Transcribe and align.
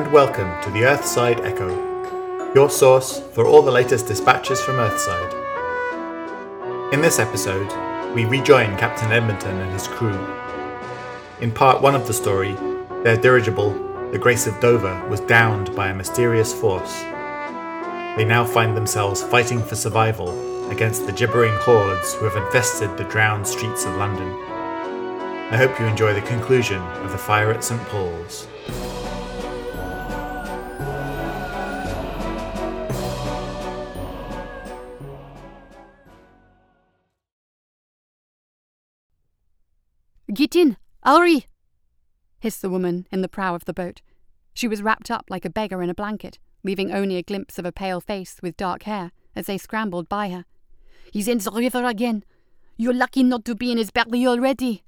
and 0.00 0.12
welcome 0.14 0.50
to 0.62 0.70
the 0.70 0.80
Earthside 0.80 1.44
Echo, 1.44 1.68
your 2.54 2.70
source 2.70 3.20
for 3.34 3.44
all 3.44 3.60
the 3.60 3.70
latest 3.70 4.06
dispatches 4.06 4.58
from 4.58 4.76
Earthside. 4.76 5.34
In 6.94 7.02
this 7.02 7.18
episode, 7.18 7.70
we 8.14 8.24
rejoin 8.24 8.78
Captain 8.78 9.12
Edmonton 9.12 9.54
and 9.58 9.70
his 9.74 9.86
crew. 9.88 10.18
In 11.42 11.52
part 11.52 11.82
one 11.82 11.94
of 11.94 12.06
the 12.06 12.14
story, 12.14 12.54
their 13.02 13.18
dirigible, 13.18 13.72
the 14.10 14.18
Grace 14.18 14.46
of 14.46 14.58
Dover, 14.58 15.06
was 15.10 15.20
downed 15.20 15.76
by 15.76 15.88
a 15.88 15.94
mysterious 15.94 16.54
force. 16.58 17.02
They 18.16 18.24
now 18.24 18.46
find 18.46 18.74
themselves 18.74 19.22
fighting 19.22 19.62
for 19.62 19.76
survival 19.76 20.70
against 20.70 21.04
the 21.04 21.12
gibbering 21.12 21.56
hordes 21.56 22.14
who 22.14 22.24
have 22.24 22.42
infested 22.42 22.96
the 22.96 23.04
drowned 23.04 23.46
streets 23.46 23.84
of 23.84 23.96
London. 23.96 24.32
I 25.52 25.58
hope 25.58 25.78
you 25.78 25.84
enjoy 25.84 26.14
the 26.14 26.22
conclusion 26.22 26.80
of 27.02 27.12
The 27.12 27.18
Fire 27.18 27.52
at 27.52 27.62
St. 27.62 27.82
Paul's. 27.88 28.46
Get 40.50 40.60
in! 40.60 40.76
Hurry! 41.04 41.46
hissed 42.40 42.60
the 42.60 42.70
woman 42.70 43.06
in 43.12 43.22
the 43.22 43.28
prow 43.28 43.54
of 43.54 43.66
the 43.66 43.72
boat. 43.72 44.02
She 44.52 44.66
was 44.66 44.82
wrapped 44.82 45.10
up 45.10 45.26
like 45.30 45.44
a 45.44 45.50
beggar 45.50 45.82
in 45.82 45.90
a 45.90 45.94
blanket, 45.94 46.38
leaving 46.64 46.90
only 46.90 47.16
a 47.16 47.22
glimpse 47.22 47.58
of 47.58 47.64
a 47.64 47.72
pale 47.72 48.00
face 48.00 48.40
with 48.42 48.56
dark 48.56 48.82
hair 48.82 49.12
as 49.36 49.46
they 49.46 49.58
scrambled 49.58 50.08
by 50.08 50.30
her. 50.30 50.44
He's 51.12 51.28
in 51.28 51.38
the 51.38 51.52
river 51.52 51.84
again. 51.84 52.24
You're 52.76 52.94
lucky 52.94 53.22
not 53.22 53.44
to 53.44 53.54
be 53.54 53.70
in 53.70 53.78
his 53.78 53.90
belly 53.90 54.26
already. 54.26 54.82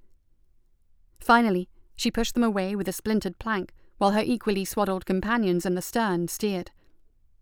Finally, 1.20 1.68
she 1.94 2.10
pushed 2.10 2.34
them 2.34 2.42
away 2.42 2.74
with 2.74 2.88
a 2.88 2.92
splintered 2.92 3.38
plank, 3.38 3.72
while 3.98 4.10
her 4.10 4.22
equally 4.24 4.64
swaddled 4.64 5.06
companions 5.06 5.64
in 5.64 5.74
the 5.74 5.82
stern 5.82 6.26
steered. 6.26 6.72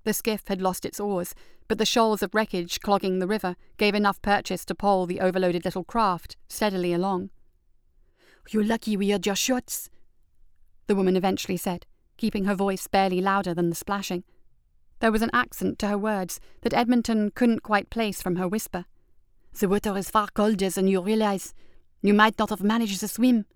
The 0.05 0.12
skiff 0.12 0.49
had 0.49 0.61
lost 0.61 0.84
its 0.84 1.01
oars, 1.01 1.34
but 1.69 1.79
the 1.79 1.87
shoals 1.87 2.23
of 2.23 2.34
wreckage 2.34 2.81
clogging 2.81 3.19
the 3.19 3.27
river 3.27 3.57
gave 3.79 3.95
enough 3.95 4.21
purchase 4.21 4.65
to 4.67 4.75
pole 4.75 5.07
the 5.07 5.21
overloaded 5.21 5.65
little 5.65 5.84
craft 5.84 6.37
steadily 6.49 6.93
along. 6.93 7.31
You're 8.49 8.65
lucky 8.65 8.97
we 8.97 9.11
heard 9.11 9.27
your 9.27 9.37
shots, 9.37 9.91
the 10.87 10.97
woman 10.97 11.17
eventually 11.17 11.57
said, 11.57 11.87
keeping 12.17 12.47
her 12.47 12.55
voice 12.55 12.87
barely 12.89 13.21
louder 13.21 13.55
than 13.55 13.71
the 13.71 13.77
splashing. 13.77 14.25
There 14.99 15.13
was 15.13 15.23
an 15.23 15.31
accent 15.33 15.79
to 15.79 15.89
her 15.89 15.99
words 15.99 16.41
that 16.63 16.75
Edmonton 16.75 17.31
couldn't 17.31 17.63
quite 17.63 17.91
place 17.91 18.21
from 18.21 18.37
her 18.37 18.49
whisper. 18.49 18.87
The 19.59 19.69
water 19.69 19.97
is 19.97 20.11
far 20.11 20.29
colder 20.35 20.69
than 20.69 20.89
you 20.89 21.01
realize. 21.01 21.55
You 22.03 22.13
might 22.13 22.39
not 22.39 22.51
have 22.51 22.63
managed 22.63 23.01
to 23.01 23.09
swim. 23.09 23.47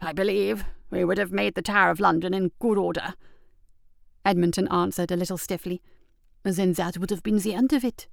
I 0.00 0.12
believe 0.12 0.64
we 0.90 1.04
would 1.04 1.18
have 1.18 1.32
made 1.32 1.54
the 1.54 1.62
Tower 1.62 1.90
of 1.90 2.00
London 2.00 2.34
in 2.34 2.52
good 2.58 2.76
order. 2.78 3.14
Edmonton 4.24 4.68
answered 4.68 5.10
a 5.10 5.16
little 5.16 5.38
stiffly. 5.38 5.80
Then 6.42 6.74
that 6.74 6.98
would 6.98 7.10
have 7.10 7.22
been 7.22 7.38
the 7.38 7.54
end 7.54 7.72
of 7.72 7.84
it, 7.84 8.06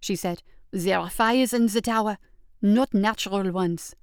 she 0.00 0.16
said. 0.16 0.42
There 0.72 0.98
are 0.98 1.10
fires 1.10 1.52
in 1.52 1.66
the 1.66 1.80
tower, 1.80 2.18
not 2.60 2.92
natural 2.92 3.50
ones. 3.52 3.94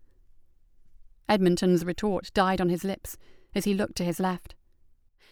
Edmonton's 1.29 1.85
retort 1.85 2.31
died 2.33 2.59
on 2.59 2.69
his 2.69 2.83
lips 2.83 3.17
as 3.55 3.65
he 3.65 3.73
looked 3.73 3.95
to 3.97 4.03
his 4.03 4.19
left. 4.19 4.55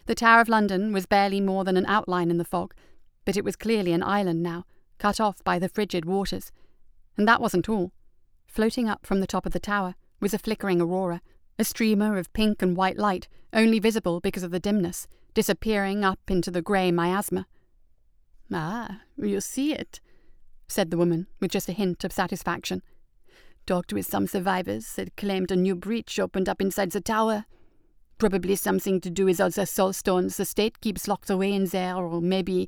The 0.06 0.16
Tower 0.16 0.42
of 0.42 0.50
London 0.50 0.94
was 0.94 1.06
barely 1.06 1.42
more 1.42 1.64
than 1.64 1.78
an 1.78 1.86
outline 1.86 2.32
in 2.32 2.38
the 2.38 2.46
fog, 2.46 2.74
but 3.26 3.38
it 3.38 3.44
was 3.44 3.56
clearly 3.56 3.94
an 3.94 4.04
island 4.04 4.42
now, 4.42 4.66
cut 4.98 5.20
off 5.20 5.44
by 5.44 5.60
the 5.60 5.70
frigid 5.70 6.06
waters. 6.06 6.52
And 7.18 7.28
that 7.28 7.42
wasn't 7.42 7.70
all. 7.70 7.92
Floating 8.48 8.90
up 8.90 9.06
from 9.06 9.20
the 9.20 9.28
top 9.28 9.46
of 9.46 9.54
the 9.54 9.60
tower 9.60 9.96
was 10.20 10.34
a 10.34 10.40
flickering 10.40 10.82
aurora, 10.82 11.22
a 11.58 11.64
streamer 11.64 12.18
of 12.18 12.34
pink 12.34 12.62
and 12.62 12.76
white 12.76 12.98
light, 12.98 13.28
only 13.54 13.80
visible 13.80 14.20
because 14.20 14.44
of 14.44 14.52
the 14.52 14.60
dimness, 14.60 15.08
disappearing 15.34 16.04
up 16.04 16.20
into 16.30 16.52
the 16.52 16.62
grey 16.62 16.92
miasma. 16.92 17.46
Ah, 18.52 19.02
you 19.18 19.40
see 19.40 19.74
it, 19.74 20.00
said 20.68 20.90
the 20.90 20.98
woman, 20.98 21.28
with 21.40 21.52
just 21.52 21.70
a 21.70 21.74
hint 21.74 22.04
of 22.04 22.12
satisfaction. 22.12 22.82
Talked 23.72 23.94
with 23.94 24.06
some 24.06 24.28
survivors 24.28 24.96
that 24.96 25.16
claimed 25.16 25.50
a 25.50 25.56
new 25.56 25.76
breach 25.76 26.20
opened 26.20 26.50
up 26.50 26.60
inside 26.60 26.92
the 26.92 27.00
tower. 27.00 27.46
Probably 28.18 28.58
something 28.58 29.00
to 29.00 29.10
do 29.10 29.24
with 29.24 29.40
all 29.40 29.50
the 29.50 29.66
soul 29.66 29.94
stones 29.94 30.36
the 30.36 30.44
state 30.44 30.82
keeps 30.82 31.08
locked 31.08 31.30
away 31.30 31.54
in 31.54 31.64
there, 31.68 31.96
or 31.96 32.20
maybe. 32.20 32.68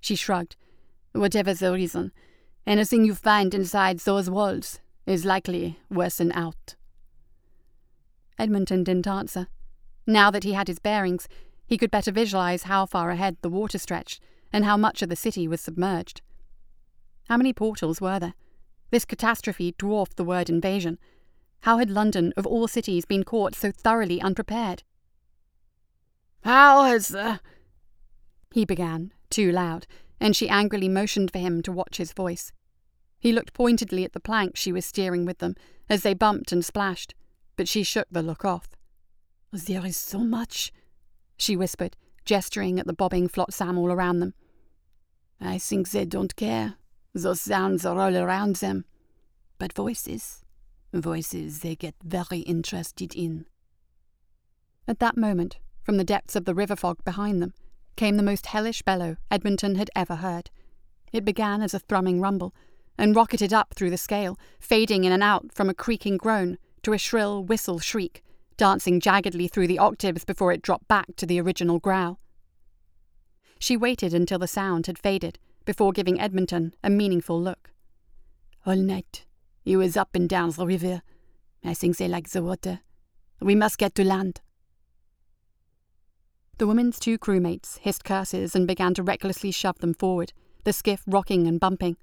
She 0.00 0.14
shrugged. 0.14 0.54
Whatever 1.10 1.52
the 1.52 1.72
reason, 1.72 2.12
anything 2.64 3.04
you 3.04 3.16
find 3.16 3.52
inside 3.52 3.98
those 3.98 4.30
walls 4.30 4.78
is 5.04 5.24
likely 5.24 5.80
worse 5.90 6.18
than 6.18 6.30
out. 6.30 6.76
Edmonton 8.38 8.84
didn't 8.84 9.08
answer. 9.08 9.48
Now 10.06 10.30
that 10.30 10.44
he 10.44 10.52
had 10.52 10.68
his 10.68 10.78
bearings, 10.78 11.26
he 11.66 11.76
could 11.76 11.90
better 11.90 12.12
visualize 12.12 12.62
how 12.62 12.86
far 12.86 13.10
ahead 13.10 13.36
the 13.40 13.50
water 13.50 13.78
stretched 13.78 14.20
and 14.52 14.64
how 14.64 14.76
much 14.76 15.02
of 15.02 15.08
the 15.08 15.16
city 15.16 15.48
was 15.48 15.60
submerged. 15.60 16.22
How 17.28 17.36
many 17.36 17.52
portals 17.52 18.00
were 18.00 18.20
there? 18.20 18.34
This 18.90 19.04
catastrophe 19.04 19.74
dwarfed 19.78 20.16
the 20.16 20.24
word 20.24 20.50
invasion. 20.50 20.98
How 21.60 21.78
had 21.78 21.90
London, 21.90 22.32
of 22.36 22.46
all 22.46 22.66
cities, 22.66 23.04
been 23.04 23.24
caught 23.24 23.54
so 23.54 23.70
thoroughly 23.70 24.20
unprepared? 24.20 24.82
How 26.42 26.84
has 26.84 27.08
the. 27.08 27.40
He 28.52 28.64
began, 28.64 29.12
too 29.28 29.52
loud, 29.52 29.86
and 30.18 30.34
she 30.34 30.48
angrily 30.48 30.88
motioned 30.88 31.30
for 31.30 31.38
him 31.38 31.62
to 31.62 31.72
watch 31.72 31.98
his 31.98 32.12
voice. 32.12 32.52
He 33.18 33.32
looked 33.32 33.52
pointedly 33.52 34.04
at 34.04 34.12
the 34.12 34.20
plank 34.20 34.56
she 34.56 34.72
was 34.72 34.86
steering 34.86 35.26
with 35.26 35.38
them 35.38 35.54
as 35.88 36.02
they 36.02 36.14
bumped 36.14 36.50
and 36.50 36.64
splashed, 36.64 37.14
but 37.56 37.68
she 37.68 37.82
shook 37.82 38.08
the 38.10 38.22
look 38.22 38.44
off. 38.44 38.70
There 39.52 39.84
is 39.84 39.96
so 39.96 40.20
much, 40.20 40.72
she 41.36 41.56
whispered, 41.56 41.96
gesturing 42.24 42.80
at 42.80 42.86
the 42.86 42.92
bobbing 42.92 43.28
flotsam 43.28 43.76
all 43.76 43.92
around 43.92 44.20
them. 44.20 44.34
I 45.40 45.58
think 45.58 45.90
they 45.90 46.04
don't 46.04 46.34
care. 46.36 46.76
Those 47.14 47.40
sounds 47.40 47.84
are 47.84 47.98
all 47.98 48.16
around 48.16 48.56
them. 48.56 48.84
But 49.58 49.72
voices, 49.72 50.44
voices 50.92 51.60
they 51.60 51.74
get 51.74 51.94
very 52.02 52.40
interested 52.40 53.14
in. 53.14 53.46
At 54.86 55.00
that 55.00 55.16
moment, 55.16 55.58
from 55.82 55.96
the 55.96 56.04
depths 56.04 56.36
of 56.36 56.44
the 56.44 56.54
river 56.54 56.76
fog 56.76 57.04
behind 57.04 57.42
them, 57.42 57.52
came 57.96 58.16
the 58.16 58.22
most 58.22 58.46
hellish 58.46 58.82
bellow 58.82 59.16
Edmonton 59.30 59.74
had 59.74 59.90
ever 59.94 60.16
heard. 60.16 60.50
It 61.12 61.24
began 61.24 61.62
as 61.62 61.74
a 61.74 61.80
thrumming 61.80 62.20
rumble, 62.20 62.54
and 62.96 63.16
rocketed 63.16 63.52
up 63.52 63.74
through 63.74 63.90
the 63.90 63.96
scale, 63.96 64.38
fading 64.60 65.04
in 65.04 65.12
and 65.12 65.22
out 65.22 65.52
from 65.52 65.68
a 65.68 65.74
creaking 65.74 66.16
groan 66.16 66.58
to 66.82 66.92
a 66.92 66.98
shrill 66.98 67.42
whistle 67.42 67.78
shriek, 67.78 68.22
dancing 68.56 69.00
jaggedly 69.00 69.50
through 69.50 69.66
the 69.66 69.78
octaves 69.78 70.24
before 70.24 70.52
it 70.52 70.62
dropped 70.62 70.86
back 70.86 71.16
to 71.16 71.26
the 71.26 71.40
original 71.40 71.78
growl. 71.78 72.20
She 73.58 73.76
waited 73.76 74.14
until 74.14 74.38
the 74.38 74.46
sound 74.46 74.86
had 74.86 74.98
faded 74.98 75.38
before 75.70 75.92
giving 75.92 76.20
Edmonton 76.20 76.74
a 76.82 76.90
meaningful 76.90 77.40
look. 77.40 77.70
All 78.66 78.74
night, 78.74 79.24
he 79.62 79.76
was 79.76 79.96
up 79.96 80.16
and 80.16 80.28
down 80.28 80.50
the 80.50 80.66
river. 80.66 81.00
I 81.64 81.74
think 81.74 81.96
they 81.96 82.08
like 82.08 82.28
the 82.28 82.42
water. 82.42 82.80
We 83.40 83.54
must 83.54 83.78
get 83.78 83.94
to 83.94 84.04
land. 84.04 84.40
The 86.58 86.66
woman's 86.66 86.98
two 86.98 87.18
crewmates 87.18 87.78
hissed 87.78 88.02
curses 88.02 88.56
and 88.56 88.66
began 88.66 88.94
to 88.94 89.04
recklessly 89.04 89.52
shove 89.52 89.78
them 89.78 89.94
forward, 89.94 90.32
the 90.64 90.72
skiff 90.72 91.04
rocking 91.06 91.46
and 91.46 91.60
bumping. 91.60 91.96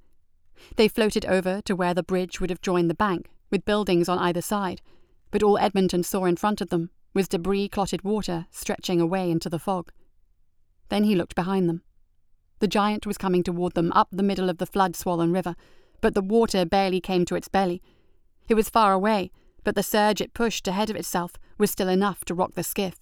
They 0.78 0.88
floated 0.88 1.26
over 1.26 1.60
to 1.64 1.76
where 1.76 1.94
the 1.94 2.04
bridge 2.04 2.40
would 2.40 2.50
have 2.50 2.62
joined 2.62 2.90
the 2.90 2.94
bank, 2.94 3.28
with 3.52 3.66
buildings 3.66 4.08
on 4.08 4.18
either 4.18 4.42
side, 4.42 4.82
but 5.30 5.44
all 5.44 5.58
Edmonton 5.58 6.04
saw 6.04 6.24
in 6.24 6.38
front 6.38 6.62
of 6.62 6.70
them 6.70 6.90
was 7.14 7.28
debris 7.28 7.68
clotted 7.68 8.04
water 8.04 8.46
stretching 8.50 9.02
away 9.02 9.30
into 9.30 9.50
the 9.50 9.60
fog. 9.60 9.92
Then 10.88 11.04
he 11.04 11.16
looked 11.16 11.36
behind 11.36 11.68
them. 11.68 11.82
The 12.60 12.68
giant 12.68 13.06
was 13.06 13.18
coming 13.18 13.44
toward 13.44 13.74
them 13.74 13.92
up 13.94 14.10
the 14.12 14.24
middle 14.24 14.50
of 14.50 14.58
the 14.58 14.66
flood 14.66 14.96
swollen 14.96 15.32
river, 15.32 15.56
but 16.02 16.14
the 16.14 16.22
water 16.22 16.66
barely 16.66 17.00
came 17.00 17.26
to 17.26 17.36
its 17.36 17.48
belly. 17.48 17.82
It 18.48 18.56
was 18.56 18.70
far 18.70 18.94
away, 18.94 19.32
but 19.64 19.76
the 19.76 19.84
surge 19.84 20.22
it 20.22 20.34
pushed 20.34 20.68
ahead 20.68 20.90
of 20.90 20.96
itself 20.96 21.34
was 21.58 21.72
still 21.72 21.90
enough 21.90 22.24
to 22.26 22.34
rock 22.34 22.54
the 22.54 22.64
skiff. 22.64 23.00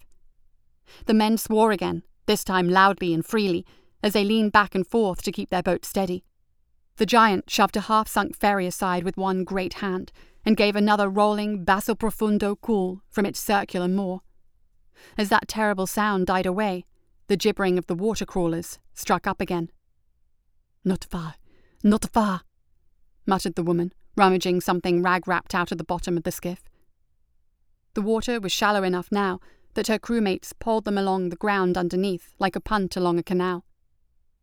The 1.06 1.14
men 1.14 1.38
swore 1.38 1.72
again, 1.72 2.02
this 2.26 2.44
time 2.44 2.68
loudly 2.68 3.14
and 3.14 3.24
freely, 3.24 3.64
as 4.02 4.12
they 4.12 4.24
leaned 4.24 4.52
back 4.52 4.74
and 4.74 4.86
forth 4.86 5.22
to 5.22 5.32
keep 5.32 5.50
their 5.50 5.62
boat 5.62 5.84
steady. 5.84 6.24
The 6.96 7.06
giant 7.06 7.50
shoved 7.50 7.76
a 7.76 7.82
half 7.82 8.08
sunk 8.08 8.36
ferry 8.36 8.66
aside 8.66 9.04
with 9.04 9.16
one 9.16 9.44
great 9.44 9.74
hand 9.74 10.12
and 10.44 10.56
gave 10.56 10.76
another 10.76 11.08
rolling 11.08 11.64
basso 11.64 11.94
profundo 11.94 12.56
call 12.56 13.00
from 13.08 13.26
its 13.26 13.40
circular 13.40 13.88
maw. 13.88 14.20
As 15.18 15.28
that 15.28 15.48
terrible 15.48 15.86
sound 15.86 16.26
died 16.26 16.46
away, 16.46 16.84
the 17.28 17.36
gibbering 17.36 17.78
of 17.78 17.86
the 17.86 17.94
water 17.94 18.24
crawlers 18.24 18.78
struck 18.94 19.26
up 19.26 19.40
again. 19.40 19.70
Not 20.84 21.04
far, 21.04 21.34
not 21.82 22.10
far, 22.12 22.42
muttered 23.26 23.54
the 23.54 23.62
woman, 23.62 23.92
rummaging 24.16 24.60
something 24.60 25.02
rag 25.02 25.26
wrapped 25.26 25.54
out 25.54 25.72
of 25.72 25.78
the 25.78 25.84
bottom 25.84 26.16
of 26.16 26.22
the 26.22 26.32
skiff. 26.32 26.62
The 27.94 28.02
water 28.02 28.38
was 28.38 28.52
shallow 28.52 28.82
enough 28.82 29.10
now 29.10 29.40
that 29.74 29.88
her 29.88 29.98
crewmates 29.98 30.52
poled 30.58 30.84
them 30.84 30.98
along 30.98 31.28
the 31.28 31.36
ground 31.36 31.76
underneath 31.76 32.34
like 32.38 32.56
a 32.56 32.60
punt 32.60 32.96
along 32.96 33.18
a 33.18 33.22
canal. 33.22 33.64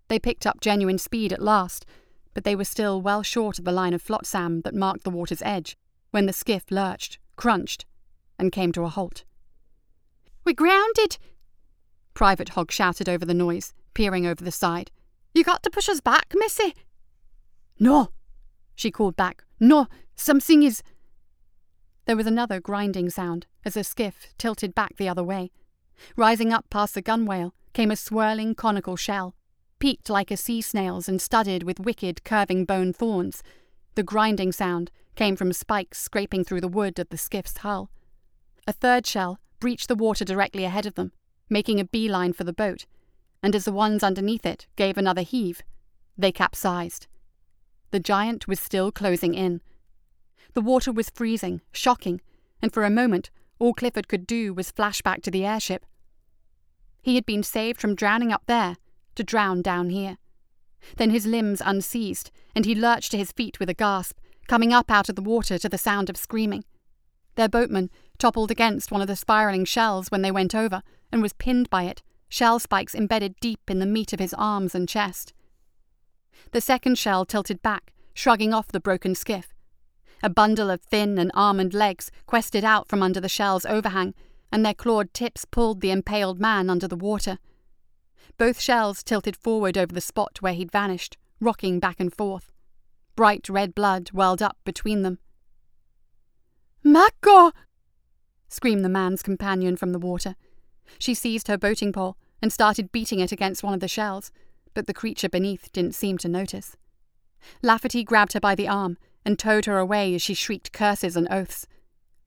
They 0.07 0.19
picked 0.19 0.45
up 0.45 0.62
genuine 0.62 0.97
speed 0.97 1.31
at 1.31 1.41
last, 1.41 1.85
but 2.33 2.44
they 2.44 2.56
were 2.56 2.65
still 2.65 3.01
well 3.01 3.24
short 3.24 3.59
of 3.59 3.65
the 3.65 3.71
line 3.71 3.94
of 3.94 4.01
flotsam 4.01 4.62
that 4.62 4.75
marked 4.75 5.03
the 5.03 5.09
water's 5.09 5.41
edge 5.44 5.77
when 6.12 6.25
the 6.25 6.33
skiff 6.33 6.65
lurched, 6.69 7.19
crunched, 7.35 7.85
and 8.38 8.51
came 8.51 8.71
to 8.71 8.83
a 8.83 8.89
halt. 8.89 9.24
We're 10.45 10.53
grounded, 10.53 11.18
Private 12.13 12.50
Hogg 12.50 12.71
shouted 12.71 13.10
over 13.10 13.25
the 13.25 13.33
noise, 13.33 13.74
peering 13.94 14.25
over 14.25 14.44
the 14.44 14.51
side. 14.51 14.92
You 15.33 15.44
got 15.44 15.63
to 15.63 15.69
push 15.69 15.89
us 15.89 16.01
back, 16.01 16.33
missy. 16.36 16.75
No, 17.80 18.10
she 18.75 18.92
called 18.92 19.15
back. 19.15 19.44
No, 19.60 19.88
something 20.15 20.63
is. 20.63 20.83
There 22.06 22.15
was 22.15 22.27
another 22.27 22.60
grinding 22.60 23.10
sound 23.10 23.48
as 23.65 23.75
the 23.75 23.83
skiff 23.83 24.27
tilted 24.38 24.75
back 24.75 24.98
the 24.98 25.10
other 25.10 25.24
way. 25.24 25.51
Rising 26.15 26.51
up 26.51 26.69
past 26.69 26.94
the 26.94 27.01
gunwale 27.01 27.51
came 27.74 27.92
a 27.92 27.95
swirling 27.95 28.56
conical 28.56 28.95
shell, 28.95 29.36
peaked 29.80 30.09
like 30.09 30.31
a 30.31 30.38
sea 30.38 30.62
snail's 30.62 31.07
and 31.07 31.21
studded 31.21 31.63
with 31.63 31.80
wicked 31.80 32.24
curving 32.24 32.66
bone 32.66 32.94
thorns. 32.94 33.42
The 33.95 34.04
grinding 34.04 34.51
sound 34.51 34.92
came 35.16 35.36
from 35.36 35.54
spikes 35.54 36.00
scraping 36.00 36.44
through 36.44 36.62
the 36.62 36.68
wood 36.68 37.00
of 37.00 37.09
the 37.09 37.18
skiff's 37.18 37.57
hull. 37.57 37.89
A 38.68 38.74
third 38.74 39.06
shell 39.06 39.39
breached 39.59 39.88
the 39.88 39.95
water 39.95 40.25
directly 40.25 40.66
ahead 40.66 40.86
of 40.86 40.95
them, 40.95 41.12
making 41.53 41.79
a 41.79 41.85
beeline 41.85 42.33
for 42.33 42.44
the 42.44 42.51
boat, 42.51 42.85
and 43.41 43.55
as 43.55 43.63
the 43.63 43.71
ones 43.71 44.03
underneath 44.03 44.45
it 44.45 44.67
gave 44.75 44.97
another 44.97 45.21
heave, 45.21 45.61
they 46.17 46.31
capsized. 46.31 47.07
The 47.91 48.00
giant 48.00 48.47
was 48.47 48.59
still 48.59 48.91
closing 48.91 49.33
in. 49.33 49.61
The 50.53 50.61
water 50.61 50.91
was 50.91 51.09
freezing, 51.09 51.61
shocking, 51.71 52.19
and 52.61 52.73
for 52.73 52.83
a 52.83 52.89
moment 52.89 53.29
all 53.59 53.73
Clifford 53.73 54.07
could 54.07 54.27
do 54.27 54.53
was 54.53 54.71
flash 54.71 55.01
back 55.01 55.21
to 55.21 55.31
the 55.31 55.45
airship. 55.45 55.85
He 57.01 57.15
had 57.15 57.25
been 57.25 57.44
saved 57.44 57.79
from 57.79 57.95
drowning 57.95 58.31
up 58.31 58.44
there 58.47 58.77
to 59.15 59.23
drown 59.23 59.61
down 59.61 59.89
here. 59.89 60.17
Then 60.97 61.11
his 61.11 61.25
limbs 61.25 61.61
unseized, 61.61 62.31
and 62.56 62.65
he 62.65 62.75
lurched 62.75 63.11
to 63.11 63.17
his 63.17 63.31
feet 63.31 63.59
with 63.59 63.69
a 63.69 63.73
gasp, 63.73 64.17
coming 64.47 64.73
up 64.73 64.91
out 64.91 65.07
of 65.07 65.15
the 65.15 65.21
water 65.21 65.57
to 65.57 65.69
the 65.69 65.77
sound 65.77 66.09
of 66.09 66.17
screaming. 66.17 66.65
Their 67.35 67.49
boatman 67.49 67.89
toppled 68.17 68.51
against 68.51 68.91
one 68.91 69.01
of 69.01 69.07
the 69.07 69.15
spiraling 69.15 69.65
shells 69.65 70.09
when 70.09 70.21
they 70.21 70.31
went 70.31 70.53
over, 70.53 70.83
and 71.13 71.21
was 71.21 71.31
pinned 71.31 71.69
by 71.69 71.83
it, 71.83 72.01
shell 72.27 72.57
spikes 72.57 72.95
embedded 72.95 73.36
deep 73.39 73.69
in 73.69 73.77
the 73.77 73.86
meat 73.86 74.12
of 74.12 74.19
his 74.19 74.33
arms 74.33 74.74
and 74.74 74.89
chest. 74.89 75.31
The 76.51 76.60
second 76.60 76.98
shell 76.98 77.24
tilted 77.24 77.62
back, 77.62 77.94
shrugging 78.15 78.51
off 78.51 78.69
the 78.69 78.80
broken 78.80 79.13
skiff. 79.13 79.54
A 80.24 80.30
bundle 80.30 80.71
of 80.71 80.81
thin 80.81 81.19
and 81.19 81.31
almond 81.36 81.75
legs 81.75 82.10
quested 82.25 82.65
out 82.65 82.88
from 82.88 83.04
under 83.04 83.21
the 83.21 83.30
shell's 83.30 83.65
overhang, 83.65 84.15
and 84.51 84.65
their 84.65 84.74
clawed 84.74 85.13
tips 85.13 85.45
pulled 85.45 85.81
the 85.81 85.92
impaled 85.92 86.39
man 86.39 86.68
under 86.68 86.88
the 86.88 86.95
water. 86.95 87.38
Both 88.39 88.59
shells 88.59 89.04
tilted 89.04 89.36
forward 89.36 89.77
over 89.77 89.94
the 89.94 90.01
spot 90.01 90.42
where 90.42 90.54
he'd 90.54 90.71
vanished, 90.71 91.16
rocking 91.39 91.80
back 91.80 92.00
and 92.00 92.12
forth. 92.12 92.51
Bright 93.16 93.48
red 93.50 93.75
blood 93.75 94.09
welled 94.13 94.42
up 94.42 94.57
between 94.66 95.04
them. 95.04 95.19
Marco! 96.83 97.51
screamed 98.50 98.83
the 98.83 98.89
man's 98.89 99.21
companion 99.21 99.77
from 99.77 99.92
the 99.92 100.00
water. 100.00 100.36
She 101.00 101.13
seized 101.13 101.48
her 101.48 101.57
boating 101.57 101.92
pole 101.92 102.18
and 102.42 102.51
started 102.51 102.92
beating 102.92 103.19
it 103.19 103.31
against 103.31 103.63
one 103.63 103.74
of 103.74 103.80
the 103.80 103.88
shells, 103.88 104.31
but 104.74 104.88
the 104.88 104.94
creature 104.94 105.30
beneath 105.30 105.72
didn't 105.72 105.95
seem 105.95 106.18
to 106.19 106.28
notice. 106.28 106.75
Lafferty 107.62 108.04
grabbed 108.04 108.34
her 108.34 108.40
by 108.40 108.56
the 108.56 108.68
arm 108.68 108.98
and 109.25 109.38
towed 109.38 109.66
her 109.66 109.78
away 109.78 110.13
as 110.16 110.22
she 110.22 110.34
shrieked 110.34 110.74
curses 110.74 111.16
and 111.16 111.28
oaths. 111.31 111.68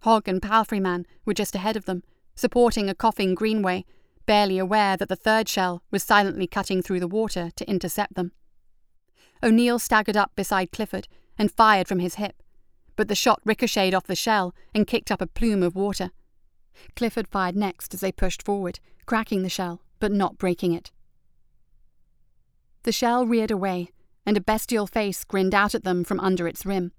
Hogg 0.01 0.29
and 0.29 0.41
Palfreyman 0.41 1.05
were 1.25 1.35
just 1.35 1.55
ahead 1.55 1.77
of 1.77 1.85
them, 1.85 2.03
supporting 2.35 2.89
a 2.89 2.95
coughing 2.95 3.35
Greenway, 3.35 3.85
barely 4.27 4.59
aware 4.59 4.97
that 4.97 5.09
the 5.09 5.17
third 5.17 5.49
shell 5.49 5.83
was 5.91 6.03
silently 6.03 6.47
cutting 6.47 6.83
through 6.83 7.01
the 7.01 7.09
water 7.09 7.51
to 7.57 7.69
intercept 7.69 8.15
them. 8.15 8.33
O'Neill 9.43 9.79
staggered 9.79 10.17
up 10.17 10.33
beside 10.35 10.73
Clifford 10.73 11.09
and 11.39 11.53
fired 11.53 11.89
from 11.89 11.99
his 11.99 12.17
hip, 12.17 12.43
but 12.97 13.09
the 13.09 13.15
shot 13.15 13.41
ricocheted 13.45 13.95
off 13.95 14.07
the 14.07 14.17
shell 14.17 14.55
and 14.75 14.87
kicked 14.87 15.11
up 15.11 15.21
a 15.21 15.27
plume 15.27 15.63
of 15.63 15.77
water. 15.77 16.11
Clifford 16.95 17.29
fired 17.29 17.57
next 17.57 17.95
as 17.95 18.01
they 18.01 18.13
pushed 18.13 18.43
forward, 18.43 18.81
cracking 19.07 19.43
the 19.43 19.49
shell, 19.49 19.83
but 19.99 20.13
not 20.13 20.39
breaking 20.39 20.73
it. 20.73 20.91
The 22.83 22.93
shell 22.93 23.27
reared 23.27 23.51
away, 23.51 23.91
and 24.25 24.37
a 24.37 24.41
bestial 24.41 24.87
face 24.87 25.25
grinned 25.25 25.55
out 25.55 25.75
at 25.75 25.85
them 25.85 26.05
from 26.05 26.21
under 26.21 26.47
its 26.47 26.67
rim. 26.67 26.93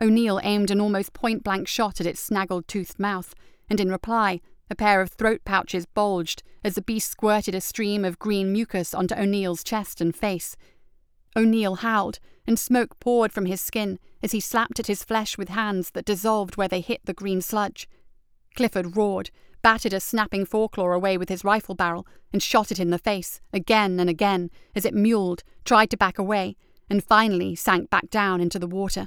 O'Neill 0.00 0.40
aimed 0.42 0.70
an 0.70 0.80
almost 0.80 1.12
point 1.12 1.42
blank 1.42 1.66
shot 1.66 2.00
at 2.00 2.06
its 2.06 2.20
snaggled 2.20 2.68
toothed 2.68 2.98
mouth, 2.98 3.34
and 3.68 3.80
in 3.80 3.90
reply, 3.90 4.40
a 4.70 4.74
pair 4.74 5.00
of 5.00 5.10
throat 5.10 5.40
pouches 5.44 5.86
bulged 5.86 6.42
as 6.62 6.74
the 6.74 6.82
beast 6.82 7.10
squirted 7.10 7.54
a 7.54 7.60
stream 7.60 8.04
of 8.04 8.18
green 8.18 8.52
mucus 8.52 8.94
onto 8.94 9.14
O'Neill's 9.14 9.64
chest 9.64 10.00
and 10.00 10.14
face. 10.14 10.56
O'Neill 11.36 11.76
howled, 11.76 12.18
and 12.46 12.58
smoke 12.58 12.98
poured 13.00 13.32
from 13.32 13.46
his 13.46 13.60
skin 13.60 13.98
as 14.22 14.32
he 14.32 14.40
slapped 14.40 14.80
at 14.80 14.86
his 14.86 15.04
flesh 15.04 15.36
with 15.36 15.50
hands 15.50 15.90
that 15.90 16.04
dissolved 16.04 16.56
where 16.56 16.68
they 16.68 16.80
hit 16.80 17.00
the 17.04 17.12
green 17.12 17.42
sludge. 17.42 17.88
Clifford 18.58 18.96
roared, 18.96 19.30
batted 19.62 19.92
a 19.92 20.00
snapping 20.00 20.44
foreclaw 20.44 20.92
away 20.92 21.16
with 21.16 21.28
his 21.28 21.44
rifle 21.44 21.76
barrel, 21.76 22.04
and 22.32 22.42
shot 22.42 22.72
it 22.72 22.80
in 22.80 22.90
the 22.90 22.98
face, 22.98 23.40
again 23.52 24.00
and 24.00 24.10
again, 24.10 24.50
as 24.74 24.84
it 24.84 24.92
mewled, 24.92 25.44
tried 25.64 25.90
to 25.90 25.96
back 25.96 26.18
away, 26.18 26.56
and 26.90 27.04
finally 27.04 27.54
sank 27.54 27.88
back 27.88 28.10
down 28.10 28.40
into 28.40 28.58
the 28.58 28.66
water. 28.66 29.06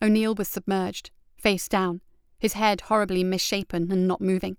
O'Neill 0.00 0.36
was 0.36 0.46
submerged, 0.46 1.10
face 1.36 1.66
down, 1.66 2.00
his 2.38 2.52
head 2.52 2.82
horribly 2.82 3.24
misshapen 3.24 3.90
and 3.90 4.06
not 4.06 4.20
moving. 4.20 4.58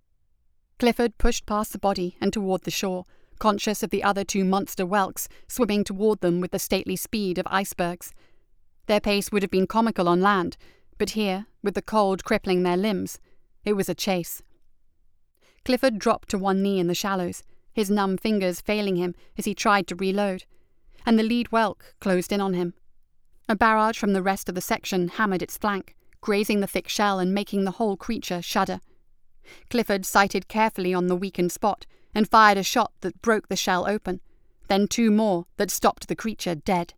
Clifford 0.78 1.18
pushed 1.18 1.46
past 1.46 1.72
the 1.72 1.80
body 1.80 2.18
and 2.20 2.34
toward 2.34 2.64
the 2.64 2.72
shore, 2.72 3.06
conscious 3.40 3.84
of 3.84 3.90
the 3.90 4.04
other 4.04 4.25
two 4.25 4.44
monster 4.44 4.86
whelks 4.86 5.30
swimming 5.48 5.86
toward 5.86 6.20
them 6.20 6.42
with 6.42 6.52
the 6.52 6.60
stately 6.60 6.98
speed 6.98 7.38
of 7.38 7.48
icebergs. 7.50 8.14
Their 8.88 9.00
pace 9.00 9.31
would 9.31 9.44
have 9.44 9.52
been 9.52 9.66
comical 9.66 10.10
on 10.10 10.20
land, 10.20 10.58
but 10.98 11.12
here, 11.12 11.46
with 11.63 11.74
the 11.74 11.81
cold 11.81 12.24
crippling 12.24 12.63
their 12.63 12.77
limbs, 12.77 13.19
it 13.63 13.74
was 13.74 13.89
a 13.89 13.95
chase. 13.95 14.44
Clifford 15.65 15.98
dropped 15.98 16.30
to 16.30 16.38
one 16.38 16.62
knee 16.62 16.80
in 16.80 16.88
the 16.88 16.94
shallows, 16.94 17.44
his 17.71 17.89
numb 17.89 18.18
fingers 18.18 18.62
failing 18.62 18.98
him 18.98 19.15
as 19.38 19.45
he 19.45 19.56
tried 19.56 19.88
to 19.88 19.95
reload, 19.95 20.44
and 21.06 21.18
the 21.18 21.24
lead 21.24 21.48
whelk 21.48 21.95
closed 22.00 22.31
in 22.31 22.42
on 22.42 22.54
him. 22.54 22.74
A 23.48 23.56
barrage 23.56 23.98
from 23.98 24.13
the 24.13 24.21
rest 24.21 24.50
of 24.50 24.56
the 24.56 24.62
section 24.62 25.07
hammered 25.07 25.42
its 25.42 25.57
flank, 25.57 25.95
grazing 26.21 26.60
the 26.60 26.68
thick 26.68 26.88
shell 26.88 27.19
and 27.19 27.33
making 27.33 27.63
the 27.63 27.71
whole 27.71 27.98
creature 27.98 28.42
shudder. 28.42 28.80
Clifford 29.69 30.06
sighted 30.06 30.48
carefully 30.48 30.94
on 30.94 31.07
the 31.07 31.15
weakened 31.15 31.51
spot 31.51 31.86
and 32.15 32.30
fired 32.30 32.57
a 32.57 32.63
shot 32.63 32.94
that 33.01 33.21
broke 33.21 33.48
the 33.48 33.56
shell 33.56 33.88
open, 33.88 34.21
then 34.68 34.88
two 34.88 35.12
more 35.12 35.45
that 35.57 35.71
stopped 35.71 36.07
the 36.07 36.15
creature 36.15 36.56
dead. 36.56 36.94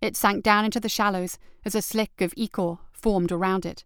It 0.00 0.16
sank 0.16 0.42
down 0.42 0.64
into 0.64 0.80
the 0.80 0.88
shallows 0.88 1.38
as 1.64 1.74
a 1.74 1.82
slick 1.82 2.20
of 2.20 2.32
ichor 2.38 2.78
formed 3.00 3.32
around 3.32 3.66
it. 3.66 3.84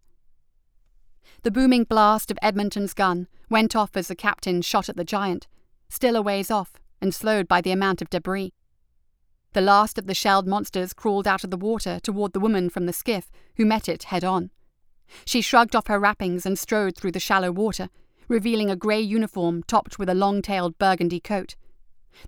The 1.42 1.50
booming 1.50 1.84
blast 1.84 2.30
of 2.30 2.38
Edmonton's 2.42 2.94
gun 2.94 3.28
went 3.48 3.76
off 3.76 3.96
as 3.96 4.08
the 4.08 4.14
captain 4.14 4.62
shot 4.62 4.88
at 4.88 4.96
the 4.96 5.04
giant, 5.04 5.46
still 5.88 6.16
a 6.16 6.22
ways 6.22 6.50
off 6.50 6.80
and 7.00 7.14
slowed 7.14 7.46
by 7.46 7.60
the 7.60 7.70
amount 7.72 8.00
of 8.00 8.10
debris. 8.10 8.52
The 9.52 9.60
last 9.60 9.98
of 9.98 10.06
the 10.06 10.14
shelled 10.14 10.46
monsters 10.46 10.92
crawled 10.92 11.28
out 11.28 11.44
of 11.44 11.50
the 11.50 11.56
water 11.56 12.00
toward 12.00 12.32
the 12.32 12.40
woman 12.40 12.68
from 12.68 12.86
the 12.86 12.92
skiff, 12.92 13.30
who 13.56 13.64
met 13.64 13.88
it 13.88 14.04
head 14.04 14.24
on. 14.24 14.50
She 15.24 15.40
shrugged 15.40 15.76
off 15.76 15.86
her 15.86 16.00
wrappings 16.00 16.44
and 16.44 16.58
strode 16.58 16.96
through 16.96 17.12
the 17.12 17.20
shallow 17.20 17.52
water, 17.52 17.88
revealing 18.26 18.70
a 18.70 18.76
grey 18.76 19.00
uniform 19.00 19.62
topped 19.62 19.98
with 19.98 20.08
a 20.08 20.14
long 20.14 20.42
tailed 20.42 20.78
burgundy 20.78 21.20
coat. 21.20 21.56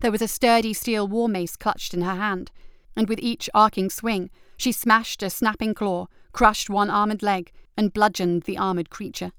There 0.01 0.13
was 0.13 0.23
a 0.23 0.29
sturdy 0.29 0.73
steel 0.73 1.09
war 1.09 1.29
mace 1.29 1.57
clutched 1.57 1.95
in 1.95 2.03
her 2.03 2.17
hand, 2.17 2.53
and 2.95 3.09
with 3.09 3.19
each 3.21 3.51
arcing 3.55 3.91
swing, 3.91 4.31
she 4.57 4.73
smashed 4.73 5.23
a 5.23 5.31
snapping 5.31 5.75
claw, 5.75 6.07
crushed 6.37 6.69
one 6.69 6.91
armored 6.91 7.23
leg, 7.23 7.51
and 7.79 7.95
bludgeoned 7.95 8.43
the 8.43 8.59
armored 8.59 8.91
creature. 8.91 9.33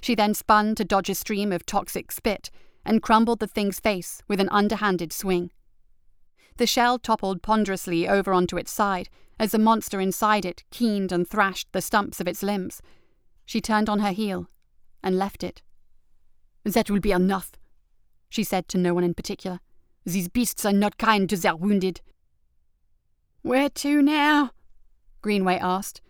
She 0.00 0.14
then 0.14 0.32
spun 0.32 0.74
to 0.76 0.84
dodge 0.84 1.10
a 1.10 1.14
stream 1.14 1.52
of 1.52 1.66
toxic 1.66 2.10
spit 2.10 2.50
and 2.86 3.02
crumbled 3.02 3.38
the 3.38 3.46
thing's 3.46 3.80
face 3.80 4.22
with 4.26 4.40
an 4.40 4.48
underhanded 4.48 5.12
swing. 5.12 5.50
The 6.56 6.66
shell 6.66 6.98
toppled 6.98 7.42
ponderously 7.42 8.08
over 8.08 8.32
onto 8.32 8.56
its 8.56 8.72
side 8.72 9.10
as 9.38 9.52
the 9.52 9.58
monster 9.58 10.00
inside 10.00 10.46
it 10.46 10.64
keened 10.70 11.12
and 11.12 11.28
thrashed 11.28 11.68
the 11.72 11.82
stumps 11.82 12.18
of 12.18 12.26
its 12.26 12.42
limbs. 12.42 12.80
She 13.44 13.60
turned 13.60 13.90
on 13.90 13.98
her 13.98 14.12
heel 14.12 14.48
and 15.02 15.18
left 15.18 15.44
it. 15.44 15.60
That 16.64 16.88
will 16.88 17.00
be 17.00 17.12
enough, 17.12 17.52
she 18.30 18.42
said 18.42 18.68
to 18.68 18.78
no 18.78 18.94
one 18.94 19.04
in 19.04 19.12
particular. 19.12 19.60
These 20.06 20.28
beasts 20.28 20.64
are 20.64 20.72
not 20.72 20.96
kind 20.96 21.28
to 21.28 21.36
their 21.36 21.56
wounded. 21.56 22.00
Where 23.42 23.68
to 23.68 24.00
now? 24.00 24.52
Greenway 25.20 25.58
asked. 25.58 26.00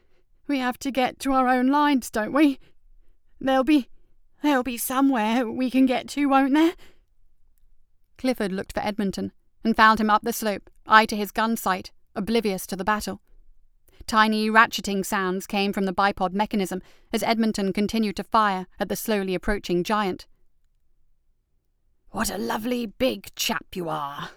We 0.46 0.58
have 0.58 0.78
to 0.80 0.90
get 0.90 1.18
to 1.20 1.32
our 1.32 1.48
own 1.48 1.68
lines, 1.68 2.10
don't 2.10 2.32
we? 2.32 2.58
There'll 3.40 3.64
be 3.64 3.88
there'll 4.42 4.62
be 4.62 4.76
somewhere 4.76 5.50
we 5.50 5.70
can 5.70 5.86
get 5.86 6.08
to, 6.08 6.26
won't 6.26 6.54
there? 6.54 6.74
Clifford 8.18 8.52
looked 8.52 8.72
for 8.72 8.80
Edmonton 8.80 9.32
and 9.64 9.76
found 9.76 10.00
him 10.00 10.10
up 10.10 10.22
the 10.22 10.32
slope, 10.32 10.70
eye 10.86 11.06
to 11.06 11.16
his 11.16 11.32
gun 11.32 11.56
sight, 11.56 11.90
oblivious 12.14 12.66
to 12.68 12.76
the 12.76 12.84
battle. 12.84 13.20
Tiny 14.06 14.48
ratcheting 14.48 15.04
sounds 15.04 15.46
came 15.48 15.72
from 15.72 15.84
the 15.84 15.92
bipod 15.92 16.32
mechanism 16.32 16.80
as 17.12 17.24
Edmonton 17.24 17.72
continued 17.72 18.16
to 18.16 18.24
fire 18.24 18.66
at 18.78 18.88
the 18.88 18.94
slowly 18.94 19.34
approaching 19.34 19.82
giant. 19.82 20.26
What 22.10 22.30
a 22.30 22.38
lovely 22.38 22.86
big 22.86 23.34
chap 23.34 23.66
you 23.74 23.88
are, 23.88 24.30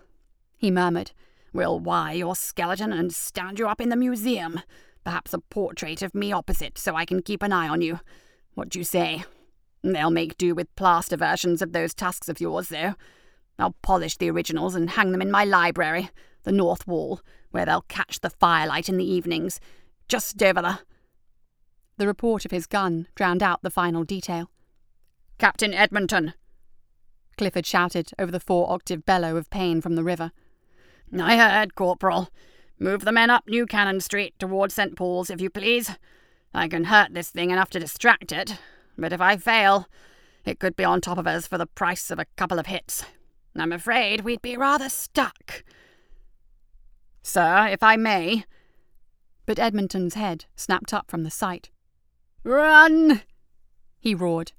he 0.57 0.71
murmured. 0.71 1.11
We'll 1.53 1.79
wire 1.79 2.15
your 2.15 2.35
skeleton 2.35 2.91
and 2.91 3.13
stand 3.13 3.59
you 3.59 3.67
up 3.67 3.79
in 3.79 3.89
the 3.89 3.95
museum. 3.95 4.61
Perhaps 5.03 5.33
a 5.33 5.39
portrait 5.39 6.01
of 6.01 6.13
me 6.13 6.31
opposite 6.31 6.77
so 6.77 6.95
I 6.95 7.05
can 7.05 7.21
keep 7.21 7.41
an 7.41 7.51
eye 7.51 7.67
on 7.67 7.81
you. 7.81 7.99
What 8.53 8.69
do 8.69 8.79
you 8.79 8.85
say? 8.85 9.23
They'll 9.83 10.11
make 10.11 10.37
do 10.37 10.53
with 10.53 10.75
plaster 10.75 11.17
versions 11.17 11.61
of 11.61 11.71
those 11.71 11.93
tusks 11.93 12.29
of 12.29 12.41
yours, 12.41 12.69
though. 12.69 12.95
I'll 13.57 13.75
polish 13.81 14.17
the 14.17 14.29
originals 14.29 14.75
and 14.75 14.91
hang 14.91 15.11
them 15.11 15.21
in 15.21 15.31
my 15.31 15.43
library, 15.45 16.09
the 16.43 16.51
north 16.51 16.87
wall, 16.87 17.21
where 17.51 17.65
they'll 17.65 17.81
catch 17.81 18.19
the 18.19 18.29
firelight 18.29 18.89
in 18.89 18.97
the 18.97 19.09
evenings, 19.09 19.59
just 20.07 20.41
over 20.41 20.61
the. 20.61 20.79
The 21.97 22.07
report 22.07 22.45
of 22.45 22.51
his 22.51 22.65
gun 22.65 23.07
drowned 23.15 23.43
out 23.43 23.61
the 23.61 23.69
final 23.69 24.03
detail. 24.03 24.49
Captain 25.37 25.73
Edmonton! 25.73 26.33
Clifford 27.37 27.65
shouted 27.65 28.11
over 28.19 28.31
the 28.31 28.39
four 28.39 28.69
octave 28.71 29.05
bellow 29.05 29.37
of 29.37 29.49
pain 29.49 29.79
from 29.79 29.95
the 29.95 30.03
river. 30.03 30.31
I 31.17 31.37
heard, 31.37 31.75
Corporal. 31.75 32.29
Move 32.81 33.03
the 33.03 33.11
men 33.11 33.29
up 33.29 33.45
New 33.45 33.65
Cannon 33.65 33.99
Street 33.99 34.33
towards 34.39 34.73
St. 34.73 34.95
Paul's, 34.95 35.29
if 35.29 35.41
you 35.41 35.49
please. 35.49 35.97
I 36.53 36.69
can 36.69 36.85
hurt 36.85 37.13
this 37.13 37.29
thing 37.29 37.51
enough 37.51 37.69
to 37.71 37.79
distract 37.79 38.31
it, 38.31 38.57
but 38.97 39.11
if 39.11 39.19
I 39.19 39.35
fail, 39.35 39.87
it 40.45 40.59
could 40.59 40.77
be 40.77 40.85
on 40.85 41.01
top 41.01 41.17
of 41.17 41.27
us 41.27 41.45
for 41.45 41.57
the 41.57 41.65
price 41.65 42.09
of 42.09 42.19
a 42.19 42.25
couple 42.37 42.57
of 42.57 42.67
hits. 42.67 43.03
I'm 43.53 43.73
afraid 43.73 44.21
we'd 44.21 44.41
be 44.41 44.55
rather 44.55 44.87
stuck. 44.87 45.65
Sir, 47.21 47.67
if 47.67 47.83
I 47.83 47.97
may. 47.97 48.45
But 49.45 49.59
Edmonton's 49.59 50.13
head 50.13 50.45
snapped 50.55 50.93
up 50.93 51.11
from 51.11 51.23
the 51.23 51.31
sight. 51.31 51.69
Run! 52.45 53.23
he 53.99 54.15
roared. 54.15 54.53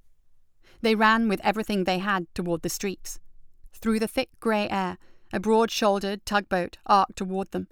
They 0.82 0.94
ran 0.94 1.26
with 1.26 1.40
everything 1.42 1.84
they 1.84 1.98
had 1.98 2.26
toward 2.34 2.60
the 2.60 2.68
streets. 2.68 3.18
Through 3.72 4.00
the 4.00 4.08
thick 4.08 4.28
grey 4.40 4.68
air, 4.68 4.98
a 5.32 5.40
broad 5.40 5.70
shouldered 5.70 6.26
tugboat 6.26 6.76
arced 6.84 7.16
toward 7.16 7.52
them. 7.52 7.68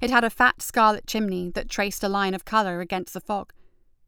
It 0.00 0.10
had 0.10 0.24
a 0.24 0.30
fat 0.30 0.62
scarlet 0.62 1.06
chimney 1.06 1.50
that 1.50 1.68
traced 1.68 2.02
a 2.02 2.08
line 2.08 2.34
of 2.34 2.44
colour 2.44 2.80
against 2.80 3.14
the 3.14 3.20
fog. 3.20 3.52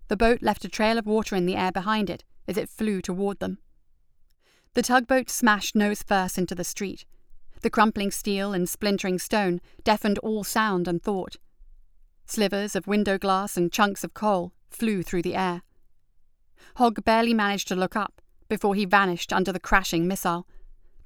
The 0.09 0.17
boat 0.17 0.43
left 0.43 0.65
a 0.65 0.69
trail 0.69 0.99
of 0.99 1.07
water 1.07 1.37
in 1.37 1.47
the 1.47 1.57
air 1.57 1.73
behind 1.73 2.11
it 2.11 2.25
as 2.47 2.57
it 2.57 2.69
flew 2.69 3.01
toward 3.03 3.41
them. 3.41 3.59
The 4.75 4.83
tugboat 4.83 5.31
smashed 5.31 5.75
nose 5.75 6.03
first 6.03 6.39
into 6.39 6.55
the 6.55 6.65
street. 6.65 7.05
The 7.63 7.71
crumpling 7.71 8.11
steel 8.11 8.53
and 8.53 8.69
splintering 8.69 9.19
stone 9.19 9.61
deafened 9.85 10.19
all 10.19 10.45
sound 10.45 10.87
and 10.87 11.03
thought. 11.03 11.37
Slivers 12.27 12.77
of 12.77 12.87
window 12.87 13.19
glass 13.19 13.57
and 13.57 13.73
chunks 13.73 14.05
of 14.05 14.15
coal 14.15 14.53
flew 14.69 15.03
through 15.03 15.23
the 15.23 15.35
air. 15.35 15.63
Hogg 16.77 17.05
barely 17.05 17.33
managed 17.33 17.69
to 17.69 17.77
look 17.77 17.97
up 17.97 18.21
before 18.49 18.75
he 18.75 18.85
vanished 18.85 19.33
under 19.33 19.53
the 19.53 19.61
crashing 19.61 20.07
missile. 20.07 20.47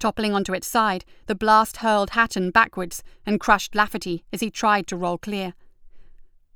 Toppling 0.00 0.32
onto 0.32 0.54
its 0.54 0.66
side, 0.66 1.04
the 1.26 1.34
blast 1.34 1.76
hurled 1.76 2.10
Hatton 2.10 2.50
backwards 2.50 3.02
and 3.26 3.38
crushed 3.38 3.74
Lafferty 3.74 4.24
as 4.32 4.40
he 4.40 4.50
tried 4.50 4.86
to 4.86 4.96
roll 4.96 5.18
clear. 5.18 5.52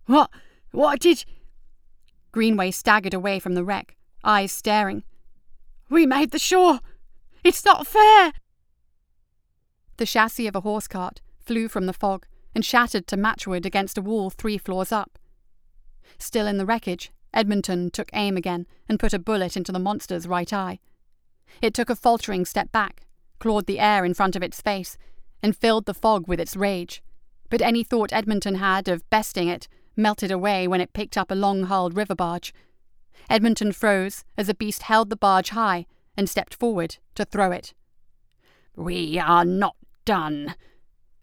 What? 0.06 0.30
What 0.72 0.98
did. 0.98 1.26
Greenway 2.32 2.70
staggered 2.70 3.12
away 3.12 3.38
from 3.38 3.54
the 3.54 3.62
wreck, 3.62 3.96
eyes 4.24 4.50
staring. 4.50 5.04
We 5.90 6.06
made 6.06 6.30
the 6.30 6.38
shore! 6.38 6.80
It's 7.44 7.64
not 7.66 7.86
fair! 7.86 8.32
The 9.98 10.06
chassis 10.06 10.46
of 10.46 10.56
a 10.56 10.62
horse 10.62 10.88
cart 10.88 11.20
flew 11.38 11.68
from 11.68 11.84
the 11.84 11.92
fog 11.92 12.26
and 12.54 12.64
shattered 12.64 13.06
to 13.08 13.16
matchwood 13.16 13.66
against 13.66 13.98
a 13.98 14.02
wall 14.02 14.30
three 14.30 14.56
floors 14.56 14.90
up. 14.90 15.18
Still 16.18 16.46
in 16.46 16.56
the 16.56 16.66
wreckage, 16.66 17.12
Edmonton 17.34 17.90
took 17.90 18.08
aim 18.14 18.38
again 18.38 18.66
and 18.88 18.98
put 18.98 19.12
a 19.12 19.18
bullet 19.18 19.54
into 19.54 19.70
the 19.70 19.78
monster's 19.78 20.26
right 20.26 20.50
eye. 20.50 20.78
It 21.60 21.74
took 21.74 21.90
a 21.90 21.96
faltering 21.96 22.46
step 22.46 22.72
back, 22.72 23.02
clawed 23.38 23.66
the 23.66 23.80
air 23.80 24.04
in 24.04 24.14
front 24.14 24.36
of 24.36 24.42
its 24.42 24.60
face, 24.60 24.96
and 25.42 25.56
filled 25.56 25.86
the 25.86 25.94
fog 25.94 26.26
with 26.26 26.40
its 26.40 26.56
rage. 26.56 27.02
But 27.50 27.62
any 27.62 27.84
thought 27.84 28.12
Edmonton 28.12 28.56
had 28.56 28.88
of 28.88 29.08
besting 29.10 29.48
it 29.48 29.68
melted 29.96 30.30
away 30.30 30.66
when 30.66 30.80
it 30.80 30.92
picked 30.92 31.16
up 31.16 31.30
a 31.30 31.34
long 31.34 31.64
hulled 31.64 31.96
river 31.96 32.14
barge. 32.14 32.52
Edmonton 33.30 33.72
froze 33.72 34.24
as 34.36 34.48
the 34.48 34.54
beast 34.54 34.82
held 34.82 35.10
the 35.10 35.16
barge 35.16 35.50
high 35.50 35.86
and 36.16 36.28
stepped 36.28 36.54
forward 36.54 36.98
to 37.14 37.24
throw 37.24 37.50
it. 37.52 37.74
We 38.76 39.18
are 39.18 39.44
not 39.44 39.76
done, 40.04 40.54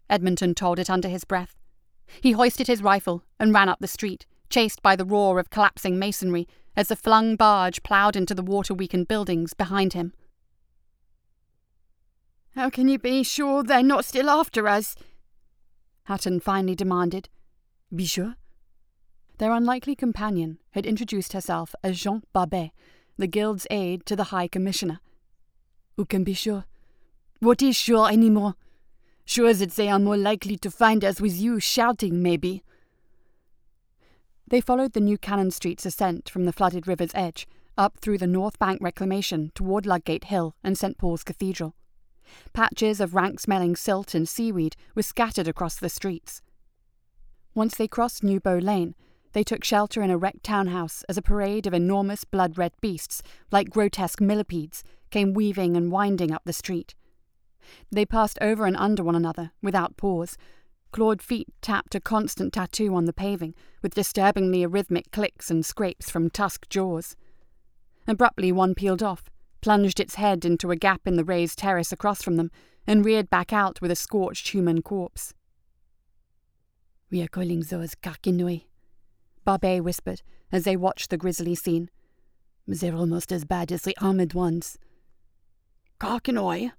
Edmonton 0.08 0.54
told 0.54 0.78
it 0.78 0.90
under 0.90 1.08
his 1.08 1.24
breath. 1.24 1.56
He 2.20 2.32
hoisted 2.32 2.66
his 2.66 2.82
rifle 2.82 3.24
and 3.38 3.54
ran 3.54 3.68
up 3.68 3.80
the 3.80 3.86
street, 3.86 4.26
chased 4.50 4.82
by 4.82 4.96
the 4.96 5.04
roar 5.04 5.38
of 5.38 5.50
collapsing 5.50 5.98
masonry 5.98 6.46
as 6.76 6.88
the 6.88 6.96
flung 6.96 7.36
barge 7.36 7.82
ploughed 7.82 8.16
into 8.16 8.34
the 8.34 8.42
water 8.42 8.74
weakened 8.74 9.08
buildings 9.08 9.54
behind 9.54 9.92
him. 9.92 10.12
How 12.54 12.68
can 12.68 12.88
you 12.88 12.98
be 12.98 13.22
sure 13.22 13.62
they're 13.62 13.82
not 13.82 14.04
still 14.04 14.28
after 14.28 14.68
us? 14.68 14.94
Hatton 16.04 16.40
finally 16.40 16.74
demanded. 16.74 17.30
Be 17.94 18.04
sure? 18.04 18.36
Their 19.38 19.52
unlikely 19.52 19.96
companion 19.96 20.58
had 20.72 20.84
introduced 20.84 21.32
herself 21.32 21.74
as 21.82 21.98
Jean 21.98 22.22
Barbet, 22.34 22.72
the 23.16 23.26
guild's 23.26 23.66
aide 23.70 24.04
to 24.06 24.16
the 24.16 24.24
High 24.24 24.48
Commissioner. 24.48 25.00
Who 25.96 26.04
can 26.04 26.24
be 26.24 26.34
sure? 26.34 26.66
What 27.40 27.62
is 27.62 27.74
sure 27.74 28.10
any 28.10 28.28
more? 28.28 28.54
Sure 29.24 29.54
that 29.54 29.72
they 29.72 29.88
are 29.88 29.98
more 29.98 30.16
likely 30.16 30.56
to 30.58 30.70
find 30.70 31.04
us 31.04 31.20
with 31.20 31.40
you 31.40 31.58
shouting, 31.58 32.22
maybe. 32.22 32.62
They 34.46 34.60
followed 34.60 34.92
the 34.92 35.00
New 35.00 35.16
Cannon 35.16 35.50
Street's 35.50 35.86
ascent 35.86 36.28
from 36.28 36.44
the 36.44 36.52
flooded 36.52 36.86
river's 36.86 37.14
edge, 37.14 37.48
up 37.78 37.98
through 37.98 38.18
the 38.18 38.26
North 38.26 38.58
Bank 38.58 38.80
reclamation 38.82 39.52
toward 39.54 39.86
Ludgate 39.86 40.24
Hill 40.24 40.54
and 40.62 40.76
St. 40.76 40.98
Paul's 40.98 41.24
Cathedral. 41.24 41.74
Patches 42.52 43.00
of 43.00 43.14
rank 43.14 43.40
smelling 43.40 43.76
silt 43.76 44.14
and 44.14 44.28
seaweed 44.28 44.76
were 44.94 45.02
scattered 45.02 45.48
across 45.48 45.76
the 45.76 45.88
streets. 45.88 46.42
Once 47.54 47.74
they 47.74 47.88
crossed 47.88 48.22
New 48.24 48.40
Bow 48.40 48.58
Lane, 48.58 48.94
they 49.32 49.42
took 49.42 49.64
shelter 49.64 50.02
in 50.02 50.10
a 50.10 50.18
wrecked 50.18 50.44
townhouse 50.44 51.04
as 51.08 51.16
a 51.16 51.22
parade 51.22 51.66
of 51.66 51.74
enormous 51.74 52.24
blood 52.24 52.58
red 52.58 52.72
beasts, 52.80 53.22
like 53.50 53.70
grotesque 53.70 54.20
millipedes, 54.20 54.84
came 55.10 55.34
weaving 55.34 55.76
and 55.76 55.90
winding 55.90 56.32
up 56.32 56.42
the 56.44 56.52
street. 56.52 56.94
They 57.90 58.04
passed 58.04 58.38
over 58.40 58.66
and 58.66 58.76
under 58.76 59.02
one 59.02 59.14
another, 59.14 59.52
without 59.62 59.96
pause. 59.96 60.36
Clawed 60.90 61.22
feet 61.22 61.48
tapped 61.62 61.94
a 61.94 62.00
constant 62.00 62.52
tattoo 62.52 62.94
on 62.94 63.06
the 63.06 63.12
paving, 63.12 63.54
with 63.80 63.94
disturbingly 63.94 64.66
rhythmic 64.66 65.10
clicks 65.10 65.50
and 65.50 65.64
scrapes 65.64 66.10
from 66.10 66.28
tusked 66.28 66.68
jaws. 66.68 67.16
Abruptly, 68.06 68.52
one 68.52 68.74
peeled 68.74 69.02
off, 69.02 69.30
plunged 69.62 70.00
its 70.00 70.16
head 70.16 70.44
into 70.44 70.70
a 70.70 70.76
gap 70.76 71.02
in 71.06 71.16
the 71.16 71.24
raised 71.24 71.58
terrace 71.58 71.92
across 71.92 72.20
from 72.20 72.36
them, 72.36 72.50
and 72.86 73.04
reared 73.04 73.30
back 73.30 73.52
out 73.52 73.80
with 73.80 73.90
a 73.90 73.96
scorched 73.96 74.48
human 74.48 74.82
corpse. 74.82 75.32
We 77.10 77.22
are 77.22 77.28
calling 77.28 77.60
those 77.60 77.94
Carquinois, 77.94 78.62
Barbet 79.44 79.84
whispered 79.84 80.22
as 80.50 80.64
they 80.64 80.76
watched 80.76 81.10
the 81.10 81.16
grisly 81.16 81.54
scene. 81.54 81.90
They're 82.66 82.94
almost 82.94 83.32
as 83.32 83.44
bad 83.44 83.72
as 83.72 83.82
the 83.82 83.96
armored 84.00 84.34
ones. 84.34 84.78
Carquinois? 85.98 86.72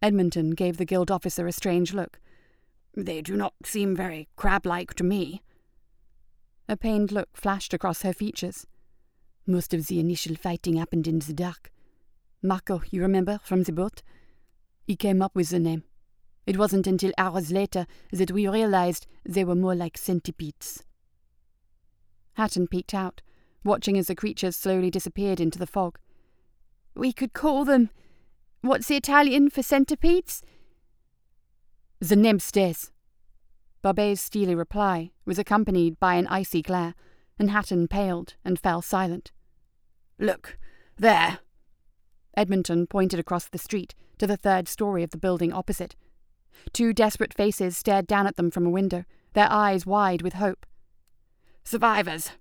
Edmonton 0.00 0.50
gave 0.50 0.76
the 0.76 0.84
guild 0.84 1.10
officer 1.10 1.46
a 1.46 1.52
strange 1.52 1.92
look. 1.92 2.20
They 2.94 3.22
do 3.22 3.36
not 3.36 3.54
seem 3.64 3.96
very 3.96 4.28
crab 4.36 4.66
like 4.66 4.94
to 4.94 5.04
me. 5.04 5.42
A 6.68 6.76
pained 6.76 7.12
look 7.12 7.28
flashed 7.34 7.72
across 7.72 8.02
her 8.02 8.12
features. 8.12 8.66
Most 9.46 9.72
of 9.72 9.86
the 9.86 9.98
initial 9.98 10.36
fighting 10.36 10.76
happened 10.76 11.06
in 11.06 11.18
the 11.20 11.32
dark. 11.32 11.70
Marco, 12.42 12.82
you 12.90 13.02
remember, 13.02 13.40
from 13.42 13.64
the 13.64 13.72
boat? 13.72 14.02
He 14.86 14.96
came 14.96 15.20
up 15.20 15.34
with 15.34 15.50
the 15.50 15.58
name. 15.58 15.84
It 16.46 16.56
wasn't 16.56 16.86
until 16.86 17.12
hours 17.18 17.50
later 17.50 17.86
that 18.12 18.30
we 18.30 18.48
realized 18.48 19.06
they 19.24 19.44
were 19.44 19.54
more 19.54 19.74
like 19.74 19.98
centipedes. 19.98 20.82
Hatton 22.34 22.68
peeked 22.68 22.94
out, 22.94 23.20
watching 23.64 23.98
as 23.98 24.06
the 24.06 24.14
creatures 24.14 24.56
slowly 24.56 24.90
disappeared 24.90 25.40
into 25.40 25.58
the 25.58 25.66
fog. 25.66 25.98
We 26.94 27.12
could 27.12 27.32
call 27.32 27.64
them. 27.64 27.90
What's 28.62 28.86
the 28.86 28.96
Italian 28.96 29.50
for 29.50 29.62
centipedes? 29.62 30.42
The 32.00 32.16
name 32.16 32.38
stays. 32.38 32.92
Barbet's 33.82 34.20
steely 34.20 34.54
reply 34.54 35.10
was 35.24 35.38
accompanied 35.38 35.98
by 36.00 36.14
an 36.14 36.26
icy 36.28 36.62
glare, 36.62 36.94
and 37.38 37.50
Hatton 37.50 37.88
paled 37.88 38.34
and 38.44 38.58
fell 38.58 38.82
silent. 38.82 39.32
Look, 40.18 40.58
there. 40.96 41.40
Edmonton 42.36 42.86
pointed 42.86 43.18
across 43.18 43.48
the 43.48 43.58
street 43.58 43.94
to 44.18 44.26
the 44.26 44.36
third 44.36 44.68
story 44.68 45.02
of 45.02 45.10
the 45.10 45.18
building 45.18 45.52
opposite. 45.52 45.96
Two 46.72 46.92
desperate 46.92 47.34
faces 47.34 47.76
stared 47.76 48.06
down 48.06 48.26
at 48.26 48.36
them 48.36 48.50
from 48.50 48.66
a 48.66 48.70
window, 48.70 49.04
their 49.34 49.50
eyes 49.50 49.86
wide 49.86 50.22
with 50.22 50.34
hope. 50.34 50.66
Survivors. 51.64 52.32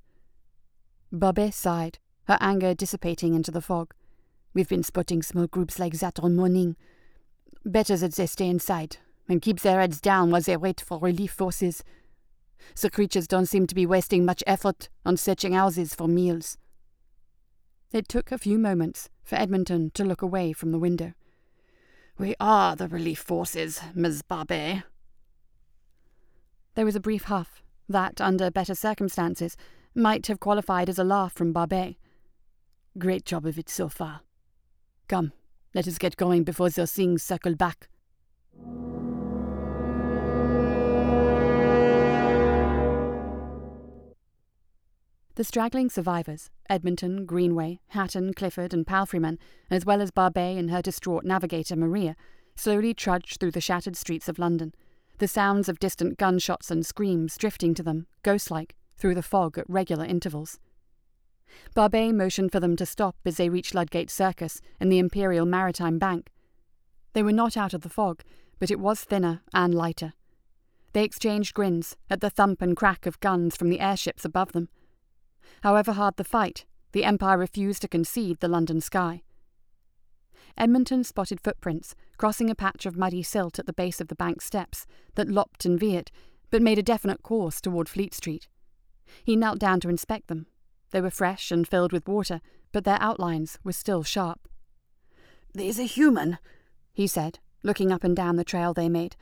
Barbet 1.12 1.54
sighed, 1.54 2.00
her 2.26 2.38
anger 2.42 2.74
dissipating 2.74 3.34
into 3.34 3.52
the 3.52 3.62
fog. 3.62 3.94
We've 4.54 4.70
been 4.70 4.84
spotting 4.84 5.22
small 5.22 5.48
groups 5.48 5.80
like 5.80 5.94
that 6.00 6.20
all 6.20 6.30
morning. 6.30 6.76
Better 7.64 7.98
that 7.98 8.16
they 8.16 8.26
stay 8.26 8.50
inside 8.50 8.98
and 9.30 9.42
keep 9.42 9.60
their 9.60 9.80
heads 9.80 10.02
down 10.02 10.32
while 10.32 10.42
they 10.42 10.58
wait 10.58 10.82
for 10.82 11.00
relief 11.00 11.32
forces. 11.32 11.84
The 12.82 12.90
creatures 12.90 13.28
don't 13.28 13.46
seem 13.46 13.68
to 13.68 13.76
be 13.76 13.86
wasting 13.86 14.26
much 14.26 14.44
effort 14.48 14.90
on 15.06 15.18
searching 15.18 15.54
houses 15.54 15.94
for 15.94 16.08
meals. 16.08 16.58
It 17.92 18.08
took 18.08 18.32
a 18.32 18.38
few 18.38 18.58
moments 18.58 19.10
for 19.28 19.36
Edmonton 19.36 19.92
to 19.94 20.06
look 20.06 20.22
away 20.22 20.54
from 20.54 20.72
the 20.72 20.80
window. 20.80 21.14
We 22.18 22.34
are 22.40 22.78
the 22.78 22.88
relief 22.88 23.20
forces, 23.20 23.82
Miss 23.94 24.22
Barbet. 24.22 24.84
There 26.76 26.86
was 26.86 26.96
a 26.96 27.02
brief 27.02 27.26
huff, 27.26 27.62
that, 27.90 28.22
under 28.22 28.50
better 28.50 28.74
circumstances, 28.74 29.58
might 29.94 30.28
have 30.28 30.40
qualified 30.40 30.88
as 30.88 30.98
a 30.98 31.04
laugh 31.04 31.34
from 31.34 31.52
Barbet. 31.52 31.96
Great 32.98 33.26
job 33.26 33.46
of 33.46 33.60
it 33.60 33.70
so 33.70 33.90
far. 33.90 34.22
Come, 35.10 35.34
let 35.76 35.88
us 35.88 35.98
get 35.98 36.16
going 36.16 36.44
before 36.44 36.70
those 36.70 36.94
things 36.94 37.22
circle 37.22 37.56
back. 37.56 37.90
The 45.38 45.44
straggling 45.44 45.92
survivors, 45.92 46.50
Edmonton, 46.68 47.28
Greenway, 47.28 47.80
Hatton, 47.90 48.34
Clifford, 48.34 48.74
and 48.74 48.88
Palfreyman, 48.88 49.38
as 49.70 49.86
well 49.86 50.02
as 50.02 50.10
Barbet 50.10 50.58
and 50.58 50.72
her 50.72 50.82
distraught 50.82 51.26
navigator 51.26 51.76
Maria, 51.76 52.16
slowly 52.56 52.96
trudged 52.96 53.40
through 53.40 53.52
the 53.52 53.62
shattered 53.62 53.96
streets 53.96 54.28
of 54.28 54.40
London, 54.40 54.74
the 55.20 55.28
sounds 55.28 55.70
of 55.70 55.78
distant 55.78 56.18
gunshots 56.18 56.72
and 56.72 56.84
screams 56.84 57.38
drifting 57.38 57.76
to 57.76 57.84
them, 57.84 58.08
ghost 58.24 58.50
like, 58.50 58.76
through 58.98 59.14
the 59.14 59.22
fog 59.22 59.60
at 59.60 59.70
regular 59.70 60.06
intervals. 60.06 60.58
Barbet 61.76 62.16
motioned 62.16 62.52
for 62.52 62.60
them 62.60 62.76
to 62.76 62.88
stop 62.88 63.16
as 63.24 63.38
they 63.38 63.48
reached 63.48 63.76
Ludgate 63.76 64.10
Circus 64.10 64.60
and 64.80 64.92
the 64.92 64.98
Imperial 64.98 65.46
Maritime 65.46 66.00
Bank. 66.00 66.32
They 67.14 67.22
were 67.22 67.32
not 67.32 67.56
out 67.56 67.76
of 67.76 67.82
the 67.82 67.90
fog, 67.90 68.24
but 68.58 68.72
it 68.72 68.80
was 68.80 69.04
thinner 69.04 69.44
and 69.54 69.76
lighter. 69.76 70.14
They 70.94 71.04
exchanged 71.04 71.54
grins 71.54 71.96
at 72.10 72.22
the 72.22 72.32
thump 72.32 72.60
and 72.60 72.76
crack 72.76 73.06
of 73.06 73.20
guns 73.20 73.56
from 73.56 73.70
the 73.70 73.82
airships 73.82 74.26
above 74.26 74.54
them. 74.54 74.70
However 75.64 75.94
hard 75.94 76.18
the 76.18 76.24
fight, 76.24 76.66
the 76.92 77.04
Empire 77.04 77.38
refused 77.38 77.82
to 77.82 77.88
concede 77.88 78.40
the 78.40 78.48
London 78.48 78.82
sky. 78.82 79.24
Edmonton 80.58 81.04
spotted 81.04 81.40
footprints 81.40 81.96
crossing 82.18 82.50
a 82.50 82.56
patch 82.56 82.86
of 82.86 82.98
muddy 82.98 83.22
silt 83.22 83.60
at 83.60 83.68
the 83.68 83.74
base 83.74 84.02
of 84.02 84.08
the 84.08 84.16
bank 84.16 84.42
steps 84.42 84.88
that 85.16 85.30
lopped 85.30 85.66
and 85.66 85.80
veered, 85.80 86.12
but 86.50 86.62
made 86.62 86.80
a 86.80 86.84
definite 86.84 87.22
course 87.22 87.62
toward 87.62 87.88
Fleet 87.88 88.14
Street. 88.14 88.48
He 89.24 89.36
knelt 89.36 89.60
down 89.60 89.80
to 89.82 89.90
inspect 89.90 90.28
them. 90.28 90.48
They 90.92 91.02
were 91.02 91.12
fresh 91.12 91.52
and 91.52 91.68
filled 91.68 91.92
with 91.92 92.08
water, 92.08 92.42
but 92.72 92.86
their 92.86 93.02
outlines 93.02 93.60
were 93.64 93.74
still 93.74 94.04
sharp. 94.04 94.48
There's 95.54 95.80
a 95.80 95.84
human, 95.84 96.40
he 96.94 97.08
said, 97.08 97.40
looking 97.64 97.92
up 97.92 98.04
and 98.04 98.16
down 98.16 98.36
the 98.36 98.44
trail 98.44 98.74
they 98.74 98.90
made. 98.90 99.16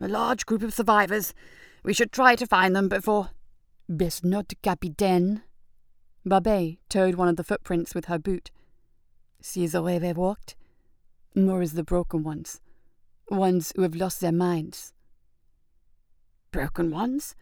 A 0.00 0.08
large 0.08 0.46
group 0.46 0.62
of 0.62 0.74
survivors. 0.74 1.34
We 1.82 1.92
should 1.92 2.12
try 2.12 2.36
to 2.36 2.46
find 2.46 2.74
them 2.74 2.88
before. 2.88 3.30
Best 3.88 4.24
not, 4.24 4.52
Capitaine, 4.62 5.42
Barbet 6.24 6.78
toed 6.88 7.14
one 7.14 7.28
of 7.28 7.36
the 7.36 7.44
footprints 7.44 7.94
with 7.94 8.06
her 8.06 8.18
boot. 8.18 8.50
See 9.40 9.66
the 9.66 9.82
way 9.82 9.98
they 9.98 10.12
walked? 10.12 10.56
More 11.34 11.62
is 11.62 11.74
the 11.74 11.84
broken 11.84 12.22
ones. 12.22 12.60
Ones 13.30 13.72
who 13.76 13.82
have 13.82 13.94
lost 13.94 14.20
their 14.20 14.32
minds. 14.32 14.92
Broken 16.50 16.90
ones? 16.90 17.34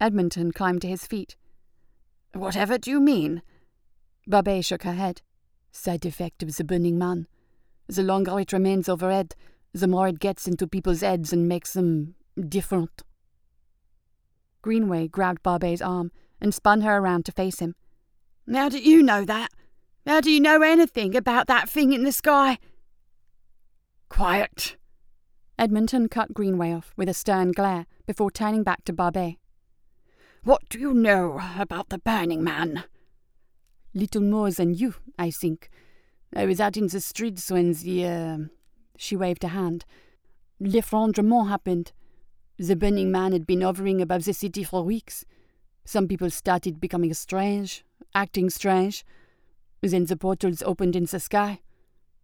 Edmonton 0.00 0.52
climbed 0.52 0.82
to 0.82 0.88
his 0.88 1.06
feet. 1.06 1.36
Whatever 2.34 2.78
do 2.78 2.90
you 2.90 3.00
mean? 3.00 3.42
Barbet 4.26 4.64
shook 4.64 4.82
her 4.82 4.92
head. 4.92 5.22
Side 5.72 6.04
effect 6.04 6.42
of 6.42 6.56
the 6.56 6.64
burning 6.64 6.98
man. 6.98 7.26
The 7.86 8.02
longer 8.02 8.38
it 8.40 8.52
remains 8.52 8.88
overhead, 8.88 9.34
the 9.72 9.88
more 9.88 10.08
it 10.08 10.18
gets 10.18 10.46
into 10.46 10.66
people's 10.66 11.00
heads 11.00 11.32
and 11.32 11.48
makes 11.48 11.72
them 11.72 12.14
different. 12.48 13.02
Greenway 14.62 15.08
grabbed 15.08 15.42
Barbet's 15.42 15.82
arm 15.82 16.10
and 16.40 16.54
spun 16.54 16.80
her 16.82 16.96
around 16.96 17.24
to 17.26 17.32
face 17.32 17.58
him. 17.58 17.74
How 18.52 18.68
do 18.68 18.78
you 18.78 19.02
know 19.02 19.24
that? 19.24 19.50
How 20.06 20.20
do 20.20 20.30
you 20.30 20.40
know 20.40 20.60
anything 20.62 21.16
about 21.16 21.46
that 21.46 21.68
thing 21.68 21.92
in 21.92 22.04
the 22.04 22.12
sky? 22.12 22.58
Quiet. 24.08 24.76
Edmonton 25.58 26.08
cut 26.08 26.34
Greenway 26.34 26.72
off 26.72 26.92
with 26.96 27.08
a 27.08 27.14
stern 27.14 27.52
glare 27.52 27.86
before 28.06 28.30
turning 28.30 28.62
back 28.62 28.84
to 28.84 28.92
Barbet. 28.92 29.36
What 30.42 30.68
do 30.68 30.78
you 30.78 30.92
know 30.92 31.40
about 31.58 31.88
the 31.88 31.98
Burning 31.98 32.44
Man? 32.44 32.84
Little 33.94 34.20
more 34.20 34.50
than 34.50 34.74
you, 34.74 34.96
I 35.18 35.30
think. 35.30 35.70
I 36.36 36.44
was 36.44 36.60
out 36.60 36.76
in 36.76 36.88
the 36.88 37.00
streets 37.00 37.50
when 37.50 37.72
the. 37.72 38.06
Uh, 38.06 38.38
she 38.98 39.16
waved 39.16 39.44
a 39.44 39.48
hand. 39.48 39.84
L'effondrement 40.60 41.48
happened. 41.48 41.92
The 42.58 42.76
Burning 42.76 43.10
Man 43.10 43.32
had 43.32 43.46
been 43.46 43.62
hovering 43.62 44.02
above 44.02 44.24
the 44.24 44.34
city 44.34 44.64
for 44.64 44.82
weeks. 44.82 45.24
Some 45.84 46.08
people 46.08 46.30
started 46.30 46.80
becoming 46.80 47.12
strange, 47.14 47.84
acting 48.14 48.50
strange. 48.50 49.04
Then 49.82 50.06
the 50.06 50.16
portals 50.16 50.62
opened 50.62 50.96
in 50.96 51.04
the 51.04 51.20
sky. 51.20 51.60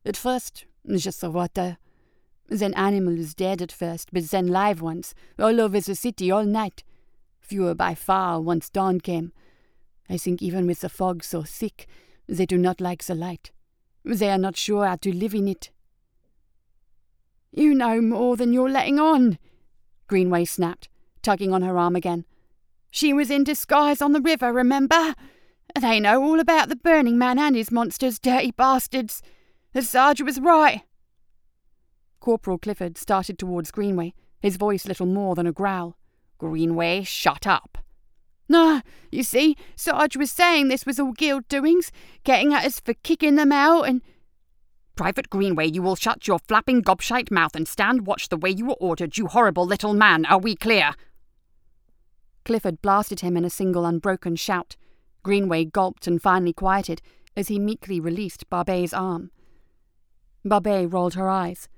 At 0.05 0.17
first, 0.17 0.65
just 0.89 1.21
the 1.21 1.31
water. 1.31 1.77
Then 2.49 2.75
animals 2.75 3.35
dead 3.35 3.61
at 3.63 3.71
first, 3.71 4.11
but 4.13 4.31
then 4.31 4.49
live 4.49 4.81
ones, 4.81 5.15
all 5.39 5.61
over 5.61 5.81
the 5.81 5.95
city 5.95 6.31
all 6.31 6.45
night. 6.45 6.83
Fewer 7.41 7.75
by 7.75 7.95
far 7.95 8.41
once 8.41 8.71
dawn 8.71 9.01
came. 9.01 9.33
I 10.09 10.17
think 10.17 10.43
even 10.43 10.67
with 10.67 10.81
the 10.81 10.89
fog 10.89 11.23
so 11.23 11.43
thick, 11.43 11.87
they 12.27 12.47
do 12.47 12.57
not 12.57 12.81
like 12.81 13.05
the 13.05 13.15
light. 13.15 13.53
They 14.05 14.31
are 14.31 14.39
not 14.39 14.57
sure 14.57 14.87
how 14.87 14.97
to 14.97 15.15
live 15.15 15.35
in 15.35 15.47
it. 15.47 15.71
You 17.53 17.75
know 17.75 18.01
more 18.01 18.37
than 18.37 18.53
you're 18.53 18.71
letting 18.71 18.99
on, 18.99 19.39
Greenway 20.07 20.45
snapped, 20.45 20.89
tugging 21.23 21.53
on 21.53 21.63
her 21.63 21.77
arm 21.77 21.95
again. 21.95 22.25
She 22.91 23.13
was 23.13 23.31
in 23.31 23.45
disguise 23.45 24.03
on 24.03 24.13
the 24.13 24.21
river, 24.21 24.53
remember? 24.53 25.15
They 25.81 26.01
know 26.01 26.23
all 26.23 26.41
about 26.41 26.69
the 26.69 26.77
Burning 26.77 27.19
Man 27.19 27.39
and 27.39 27.55
his 27.55 27.71
monsters, 27.71 28.19
dirty 28.19 28.51
bastards. 28.51 29.23
The 29.73 29.83
sergeant 29.83 30.27
was 30.27 30.41
right. 30.41 30.83
Corporal 32.19 32.59
Clifford 32.59 32.99
started 32.99 33.39
towards 33.39 33.71
Greenway, 33.71 34.15
his 34.41 34.57
voice 34.57 34.87
little 34.87 35.07
more 35.07 35.35
than 35.35 35.47
a 35.47 35.53
growl. 35.53 35.97
Greenway, 36.39 37.03
shut 37.05 37.47
up. 37.47 37.79
No, 38.49 38.83
you 39.13 39.23
see, 39.23 39.57
Sarge 39.77 40.17
was 40.17 40.33
saying 40.33 40.69
this 40.69 40.85
was 40.85 40.99
all 40.99 41.13
guild 41.13 41.47
doings, 41.47 41.93
getting 42.25 42.53
at 42.53 42.65
us 42.65 42.81
for 42.81 42.95
kicking 42.95 43.37
them 43.37 43.53
out 43.53 43.83
and. 43.83 44.03
Private 44.97 45.31
Greenway, 45.31 45.71
you 45.71 45.81
will 45.81 45.95
shut 45.95 46.27
your 46.27 46.41
flapping 46.41 46.83
gobshite 46.83 47.31
mouth 47.31 47.55
and 47.55 47.67
stand 47.67 48.07
watch 48.07 48.29
the 48.29 48.37
way 48.37 48.51
you 48.51 48.67
were 48.67 48.75
ordered, 48.75 49.17
you 49.17 49.29
horrible 49.29 49.65
little 49.65 49.95
man. 49.95 50.27
Are 50.27 50.39
we 50.39 50.57
clear? 50.57 50.95
Clifford 52.51 52.83
blasted 52.83 53.21
him 53.21 53.37
in 53.37 53.45
a 53.45 53.49
single 53.49 53.87
unbroken 53.87 54.35
shout. 54.35 54.75
Greenway 55.23 55.67
gulped 55.67 56.09
and 56.09 56.21
finally 56.21 56.53
quieted 56.53 57.01
as 57.37 57.47
he 57.47 57.61
meekly 57.61 58.01
released 58.01 58.51
Barbet's 58.51 58.93
arm. 58.93 59.31
Barbet 60.45 60.93
rolled 60.93 61.15
her 61.15 61.31
eyes. 61.31 61.69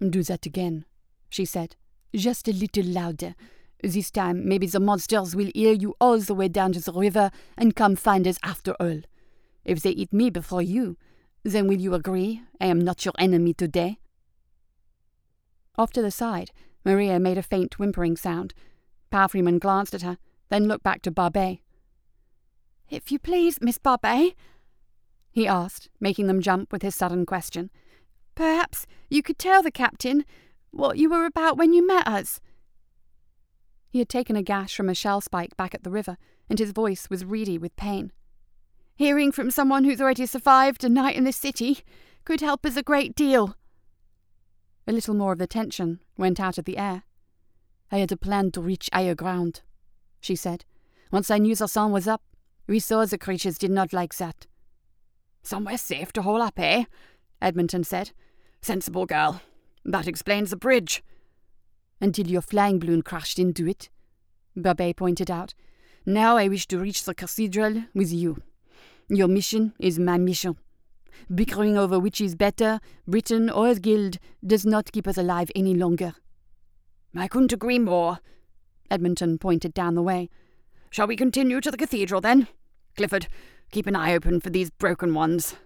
Do 0.00 0.24
that 0.24 0.44
again, 0.44 0.84
she 1.28 1.44
said. 1.44 1.76
Just 2.12 2.48
a 2.48 2.52
little 2.52 2.84
louder. 2.84 3.36
This 3.84 4.10
time, 4.10 4.48
maybe 4.48 4.66
the 4.66 4.80
monsters 4.80 5.36
will 5.36 5.52
hear 5.54 5.72
you 5.72 5.94
all 6.00 6.18
the 6.18 6.34
way 6.34 6.48
down 6.48 6.72
to 6.72 6.80
the 6.80 6.92
river 6.92 7.30
and 7.56 7.76
come 7.76 7.94
find 7.94 8.26
us 8.26 8.40
after 8.42 8.72
all. 8.80 9.02
If 9.64 9.80
they 9.80 9.90
eat 9.90 10.12
me 10.12 10.30
before 10.30 10.60
you, 10.60 10.96
then 11.44 11.68
will 11.68 11.80
you 11.80 11.94
agree 11.94 12.42
I 12.60 12.66
am 12.66 12.80
not 12.80 13.04
your 13.04 13.14
enemy 13.16 13.54
today? 13.54 14.00
Off 15.78 15.92
to 15.92 16.02
the 16.02 16.10
side, 16.10 16.50
Maria 16.84 17.20
made 17.20 17.38
a 17.38 17.44
faint 17.44 17.78
whimpering 17.78 18.16
sound. 18.16 18.54
Palfreyman 19.16 19.58
glanced 19.58 19.94
at 19.94 20.02
her, 20.02 20.18
then 20.50 20.68
looked 20.68 20.84
back 20.84 21.00
to 21.00 21.10
Barbet. 21.10 21.60
If 22.90 23.10
you 23.10 23.18
please, 23.18 23.58
Miss 23.62 23.78
Barbet, 23.78 24.34
he 25.32 25.48
asked, 25.48 25.88
making 25.98 26.26
them 26.26 26.42
jump 26.42 26.70
with 26.70 26.82
his 26.82 26.94
sudden 26.94 27.24
question. 27.24 27.70
Perhaps 28.34 28.86
you 29.08 29.22
could 29.22 29.38
tell 29.38 29.62
the 29.62 29.70
captain 29.70 30.26
what 30.70 30.98
you 30.98 31.08
were 31.08 31.24
about 31.24 31.56
when 31.56 31.72
you 31.72 31.86
met 31.86 32.06
us. 32.06 32.42
He 33.88 34.00
had 34.00 34.10
taken 34.10 34.36
a 34.36 34.42
gash 34.42 34.76
from 34.76 34.90
a 34.90 34.94
shell 34.94 35.22
spike 35.22 35.56
back 35.56 35.74
at 35.74 35.82
the 35.82 35.90
river, 35.90 36.18
and 36.50 36.58
his 36.58 36.72
voice 36.72 37.08
was 37.08 37.24
reedy 37.24 37.56
with 37.56 37.74
pain. 37.74 38.12
Hearing 38.96 39.32
from 39.32 39.50
someone 39.50 39.84
who's 39.84 40.00
already 40.00 40.26
survived 40.26 40.84
a 40.84 40.90
night 40.90 41.16
in 41.16 41.24
this 41.24 41.38
city 41.38 41.78
could 42.26 42.42
help 42.42 42.66
us 42.66 42.76
a 42.76 42.82
great 42.82 43.14
deal. 43.14 43.56
A 44.86 44.92
little 44.92 45.14
more 45.14 45.32
of 45.32 45.38
the 45.38 45.46
tension 45.46 46.00
went 46.18 46.38
out 46.38 46.58
of 46.58 46.66
the 46.66 46.76
air. 46.76 47.04
I 47.90 47.98
had 47.98 48.12
a 48.12 48.16
plan 48.16 48.50
to 48.52 48.60
reach 48.60 48.90
higher 48.92 49.14
ground, 49.14 49.62
she 50.20 50.36
said. 50.36 50.64
Once 51.12 51.30
I 51.30 51.38
knew 51.38 51.54
the 51.54 51.68
sun 51.68 51.92
was 51.92 52.08
up, 52.08 52.22
we 52.66 52.80
saw 52.80 53.04
the 53.04 53.18
creatures 53.18 53.58
did 53.58 53.70
not 53.70 53.92
like 53.92 54.16
that. 54.16 54.46
Somewhere 55.42 55.78
safe 55.78 56.12
to 56.14 56.22
hole 56.22 56.42
up, 56.42 56.58
eh? 56.58 56.84
Edmonton 57.40 57.84
said. 57.84 58.10
Sensible 58.60 59.06
girl. 59.06 59.40
That 59.84 60.08
explains 60.08 60.50
the 60.50 60.56
bridge. 60.56 61.04
Until 62.00 62.26
your 62.26 62.42
flying 62.42 62.80
balloon 62.80 63.02
crashed 63.02 63.38
into 63.38 63.68
it, 63.68 63.88
Barbet 64.56 64.96
pointed 64.96 65.30
out. 65.30 65.54
Now 66.04 66.36
I 66.36 66.48
wish 66.48 66.66
to 66.68 66.78
reach 66.78 67.04
the 67.04 67.14
cathedral 67.14 67.84
with 67.94 68.12
you. 68.12 68.42
Your 69.08 69.28
mission 69.28 69.74
is 69.78 69.98
my 69.98 70.18
mission. 70.18 70.56
Bickering 71.32 71.78
over 71.78 71.98
which 71.98 72.20
is 72.20 72.34
better, 72.34 72.80
Britain 73.06 73.48
or 73.48 73.74
Guild, 73.74 74.18
does 74.44 74.66
not 74.66 74.92
keep 74.92 75.06
us 75.06 75.16
alive 75.16 75.50
any 75.54 75.74
longer. 75.74 76.14
I 77.18 77.28
couldn't 77.28 77.52
agree 77.52 77.78
more. 77.78 78.20
Edmonton 78.90 79.38
pointed 79.38 79.74
down 79.74 79.94
the 79.94 80.02
way. 80.02 80.28
Shall 80.90 81.06
we 81.06 81.16
continue 81.16 81.60
to 81.60 81.70
the 81.70 81.76
cathedral 81.76 82.20
then? 82.20 82.48
Clifford, 82.96 83.26
keep 83.72 83.86
an 83.86 83.96
eye 83.96 84.14
open 84.14 84.40
for 84.40 84.50
these 84.50 84.70
broken 84.70 85.14
ones. 85.14 85.56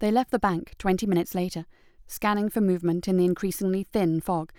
They 0.00 0.10
left 0.10 0.32
the 0.32 0.38
bank 0.38 0.74
twenty 0.76 1.06
minutes 1.06 1.34
later, 1.34 1.64
scanning 2.06 2.50
for 2.50 2.60
movement 2.60 3.08
in 3.08 3.16
the 3.16 3.24
increasingly 3.24 3.84
thin 3.84 4.20
fog. 4.20 4.52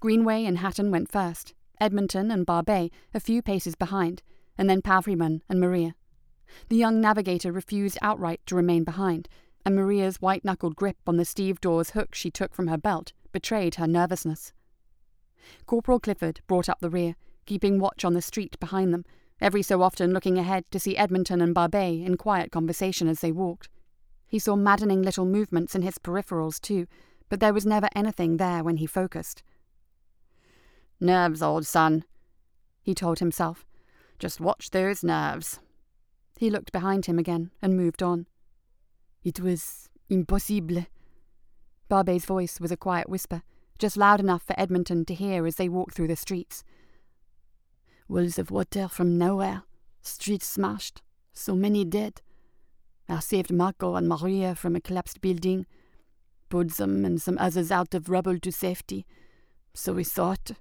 Greenway 0.00 0.44
and 0.44 0.58
Hatton 0.58 0.90
went 0.90 1.10
first, 1.10 1.54
Edmonton 1.80 2.30
and 2.30 2.44
Barbet 2.44 2.90
a 3.14 3.20
few 3.20 3.40
paces 3.40 3.74
behind, 3.74 4.22
and 4.58 4.68
then 4.68 4.82
Palfreyman 4.82 5.40
and 5.48 5.60
Maria. 5.60 5.94
The 6.68 6.76
young 6.76 7.00
navigator 7.00 7.52
refused 7.52 7.98
outright 8.02 8.40
to 8.46 8.56
remain 8.56 8.84
behind, 8.84 9.28
and 9.64 9.76
Maria's 9.76 10.20
white 10.20 10.44
knuckled 10.44 10.76
grip 10.76 10.96
on 11.06 11.16
the 11.16 11.24
stevedore's 11.24 11.90
hook 11.90 12.14
she 12.14 12.30
took 12.30 12.54
from 12.54 12.68
her 12.68 12.78
belt 12.78 13.12
betrayed 13.32 13.76
her 13.76 13.86
nervousness. 13.86 14.52
Corporal 15.66 16.00
Clifford 16.00 16.40
brought 16.46 16.68
up 16.68 16.80
the 16.80 16.90
rear, 16.90 17.16
keeping 17.46 17.78
watch 17.78 18.04
on 18.04 18.14
the 18.14 18.22
street 18.22 18.58
behind 18.60 18.92
them, 18.92 19.04
every 19.40 19.62
so 19.62 19.82
often 19.82 20.12
looking 20.12 20.38
ahead 20.38 20.64
to 20.70 20.80
see 20.80 20.96
Edmonton 20.96 21.40
and 21.40 21.54
Barbet 21.54 22.04
in 22.04 22.16
quiet 22.16 22.52
conversation 22.52 23.08
as 23.08 23.20
they 23.20 23.32
walked. 23.32 23.68
He 24.26 24.38
saw 24.38 24.54
maddening 24.54 25.02
little 25.02 25.24
movements 25.24 25.74
in 25.74 25.82
his 25.82 25.98
peripherals, 25.98 26.60
too, 26.60 26.86
but 27.28 27.40
there 27.40 27.54
was 27.54 27.66
never 27.66 27.88
anything 27.94 28.36
there 28.36 28.62
when 28.62 28.76
he 28.76 28.86
focused. 28.86 29.42
Nerves, 31.00 31.42
old 31.42 31.66
son, 31.66 32.04
he 32.82 32.94
told 32.94 33.18
himself. 33.18 33.64
Just 34.18 34.40
watch 34.40 34.70
those 34.70 35.02
nerves. 35.02 35.60
He 36.40 36.48
looked 36.48 36.72
behind 36.72 37.04
him 37.04 37.18
again 37.18 37.50
and 37.60 37.76
moved 37.76 38.02
on. 38.02 38.26
It 39.22 39.40
was 39.40 39.90
impossible. 40.08 40.86
Barbet's 41.86 42.24
voice 42.24 42.58
was 42.58 42.72
a 42.72 42.78
quiet 42.78 43.10
whisper, 43.10 43.42
just 43.78 43.98
loud 43.98 44.20
enough 44.20 44.44
for 44.44 44.58
Edmonton 44.58 45.04
to 45.04 45.12
hear 45.12 45.46
as 45.46 45.56
they 45.56 45.68
walked 45.68 45.94
through 45.94 46.08
the 46.08 46.16
streets. 46.16 46.64
Walls 48.08 48.38
of 48.38 48.50
water 48.50 48.88
from 48.88 49.18
nowhere, 49.18 49.64
streets 50.00 50.46
smashed, 50.46 51.02
so 51.34 51.54
many 51.54 51.84
dead. 51.84 52.22
I 53.06 53.20
saved 53.20 53.52
Marco 53.52 53.96
and 53.96 54.08
Maria 54.08 54.54
from 54.54 54.74
a 54.74 54.80
collapsed 54.80 55.20
building, 55.20 55.66
pulled 56.48 56.70
them 56.70 57.04
and 57.04 57.20
some 57.20 57.36
others 57.36 57.70
out 57.70 57.92
of 57.92 58.08
rubble 58.08 58.38
to 58.38 58.50
safety. 58.50 59.04
So 59.74 59.92
we 59.92 60.04
thought. 60.04 60.52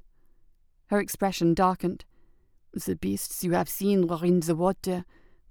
Her 0.87 0.99
expression 0.99 1.53
darkened. 1.53 2.03
The 2.73 2.97
beasts 2.97 3.45
you 3.45 3.53
have 3.53 3.69
seen 3.69 4.07
were 4.07 4.25
in 4.25 4.41
the 4.41 4.57
water, 4.57 5.05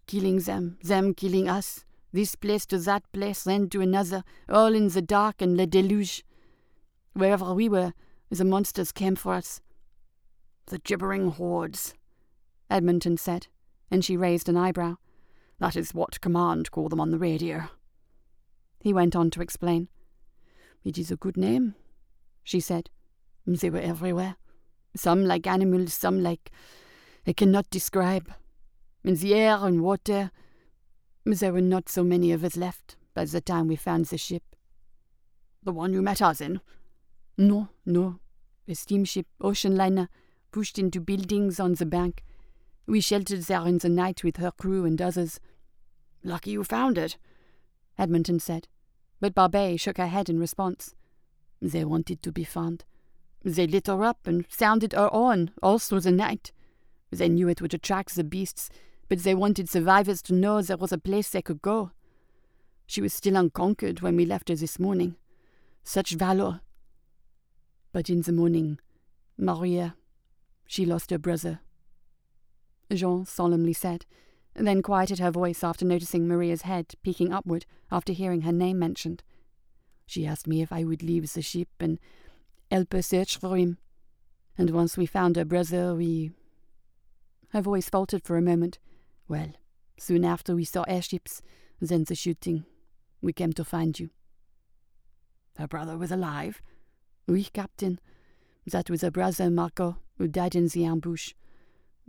killing 0.08 0.40
them, 0.40 0.78
them 0.82 1.14
killing 1.14 1.48
us, 1.48 1.84
this 2.12 2.34
place 2.34 2.66
to 2.66 2.78
that 2.78 3.04
place, 3.12 3.44
then 3.44 3.68
to 3.68 3.80
another, 3.80 4.24
all 4.48 4.74
in 4.74 4.88
the 4.88 5.02
dark 5.02 5.40
and 5.40 5.56
the 5.58 5.66
deluge. 5.66 6.24
Wherever 7.12 7.54
we 7.54 7.68
were, 7.68 7.92
the 8.30 8.44
monsters 8.44 8.90
came 8.90 9.14
for 9.14 9.34
us. 9.34 9.60
The 10.66 10.78
gibbering 10.78 11.30
hordes, 11.30 11.94
Edmonton 12.68 13.16
said, 13.16 13.46
and 13.90 14.04
she 14.04 14.16
raised 14.16 14.48
an 14.48 14.56
eyebrow. 14.56 14.96
That 15.60 15.76
is 15.76 15.94
what 15.94 16.20
command 16.20 16.70
call 16.70 16.88
them 16.88 17.00
on 17.00 17.10
the 17.10 17.18
radio. 17.18 17.68
He 18.80 18.92
went 18.92 19.14
on 19.14 19.30
to 19.30 19.40
explain. 19.40 19.88
It 20.84 20.98
is 20.98 21.10
a 21.10 21.16
good 21.16 21.36
name, 21.36 21.74
she 22.42 22.60
said. 22.60 22.90
They 23.46 23.70
were 23.70 23.80
everywhere. 23.80 24.36
Some 24.94 25.24
like 25.24 25.46
animals, 25.46 25.94
some 25.94 26.22
like 26.22 26.50
I 27.26 27.32
cannot 27.32 27.68
describe. 27.70 28.32
In 29.04 29.14
the 29.14 29.34
air 29.34 29.56
and 29.60 29.82
water, 29.82 30.30
there 31.24 31.52
were 31.52 31.60
not 31.60 31.88
so 31.88 32.02
many 32.04 32.32
of 32.32 32.44
us 32.44 32.56
left 32.56 32.96
by 33.14 33.24
the 33.24 33.40
time 33.40 33.68
we 33.68 33.76
found 33.76 34.06
the 34.06 34.18
ship. 34.18 34.42
The 35.62 35.72
one 35.72 35.92
you 35.92 36.02
met 36.02 36.22
us 36.22 36.40
in? 36.40 36.60
No, 37.36 37.68
no. 37.84 38.20
A 38.66 38.74
steamship, 38.74 39.26
ocean 39.40 39.76
liner, 39.76 40.08
pushed 40.50 40.78
into 40.78 41.00
buildings 41.00 41.60
on 41.60 41.74
the 41.74 41.86
bank. 41.86 42.24
We 42.86 43.00
sheltered 43.00 43.42
there 43.42 43.66
in 43.66 43.78
the 43.78 43.88
night 43.88 44.24
with 44.24 44.38
her 44.38 44.50
crew 44.50 44.84
and 44.84 45.00
others. 45.00 45.40
Lucky 46.24 46.52
you 46.52 46.64
found 46.64 46.98
it, 46.98 47.16
Edmonton 47.98 48.40
said, 48.40 48.68
but 49.20 49.34
Barbet 49.34 49.78
shook 49.80 49.98
her 49.98 50.06
head 50.06 50.28
in 50.28 50.38
response. 50.38 50.94
They 51.60 51.84
wanted 51.84 52.22
to 52.22 52.32
be 52.32 52.44
found. 52.44 52.84
They 53.44 53.66
lit 53.66 53.86
her 53.86 54.02
up 54.04 54.26
and 54.26 54.46
sounded 54.48 54.92
her 54.92 55.08
on 55.12 55.50
all 55.62 55.78
through 55.78 56.00
the 56.00 56.12
night. 56.12 56.52
They 57.10 57.28
knew 57.28 57.48
it 57.48 57.62
would 57.62 57.74
attract 57.74 58.14
the 58.14 58.24
beasts, 58.24 58.70
but 59.08 59.20
they 59.20 59.34
wanted 59.34 59.68
survivors 59.68 60.22
to 60.22 60.34
know 60.34 60.60
there 60.60 60.76
was 60.76 60.92
a 60.92 60.98
place 60.98 61.30
they 61.30 61.42
could 61.42 61.62
go. 61.62 61.90
She 62.86 63.00
was 63.00 63.12
still 63.12 63.36
unconquered 63.36 64.00
when 64.00 64.16
we 64.16 64.24
left 64.24 64.48
her 64.48 64.54
this 64.54 64.78
morning. 64.78 65.16
Such 65.84 66.12
valor. 66.12 66.60
But 67.92 68.10
in 68.10 68.22
the 68.22 68.32
morning, 68.32 68.78
Maria, 69.36 69.96
she 70.66 70.84
lost 70.84 71.10
her 71.10 71.18
brother. 71.18 71.60
Jean 72.92 73.26
solemnly 73.26 73.72
said, 73.72 74.06
then 74.54 74.82
quieted 74.82 75.18
her 75.18 75.30
voice 75.30 75.62
after 75.62 75.84
noticing 75.84 76.26
Maria's 76.26 76.62
head 76.62 76.94
peeking 77.02 77.32
upward 77.32 77.64
after 77.90 78.12
hearing 78.12 78.42
her 78.42 78.52
name 78.52 78.78
mentioned. 78.78 79.22
She 80.06 80.26
asked 80.26 80.46
me 80.46 80.62
if 80.62 80.72
I 80.72 80.84
would 80.84 81.02
leave 81.02 81.32
the 81.32 81.42
ship 81.42 81.68
and 81.78 81.98
help 82.70 82.92
her 82.92 83.02
search 83.02 83.36
for 83.36 83.56
him. 83.56 83.78
And 84.56 84.70
once 84.70 84.96
we 84.96 85.06
found 85.06 85.36
her 85.36 85.44
brother, 85.44 85.94
we. 85.94 86.32
Her 87.50 87.60
voice 87.60 87.88
faltered 87.88 88.24
for 88.24 88.36
a 88.36 88.42
moment. 88.42 88.78
Well, 89.28 89.52
soon 89.98 90.24
after 90.24 90.54
we 90.54 90.64
saw 90.64 90.84
airships, 90.88 91.42
then 91.80 92.04
the 92.04 92.14
shooting. 92.14 92.64
We 93.20 93.32
came 93.32 93.52
to 93.54 93.64
find 93.64 93.98
you. 93.98 94.10
Her 95.58 95.68
brother 95.68 95.98
was 95.98 96.10
alive? 96.10 96.62
Oui, 97.26 97.44
Captain. 97.52 98.00
That 98.66 98.88
was 98.88 99.02
her 99.02 99.10
brother, 99.10 99.50
Marco, 99.50 99.98
who 100.16 100.28
died 100.28 100.54
in 100.54 100.68
the 100.68 100.84
ambush. 100.84 101.34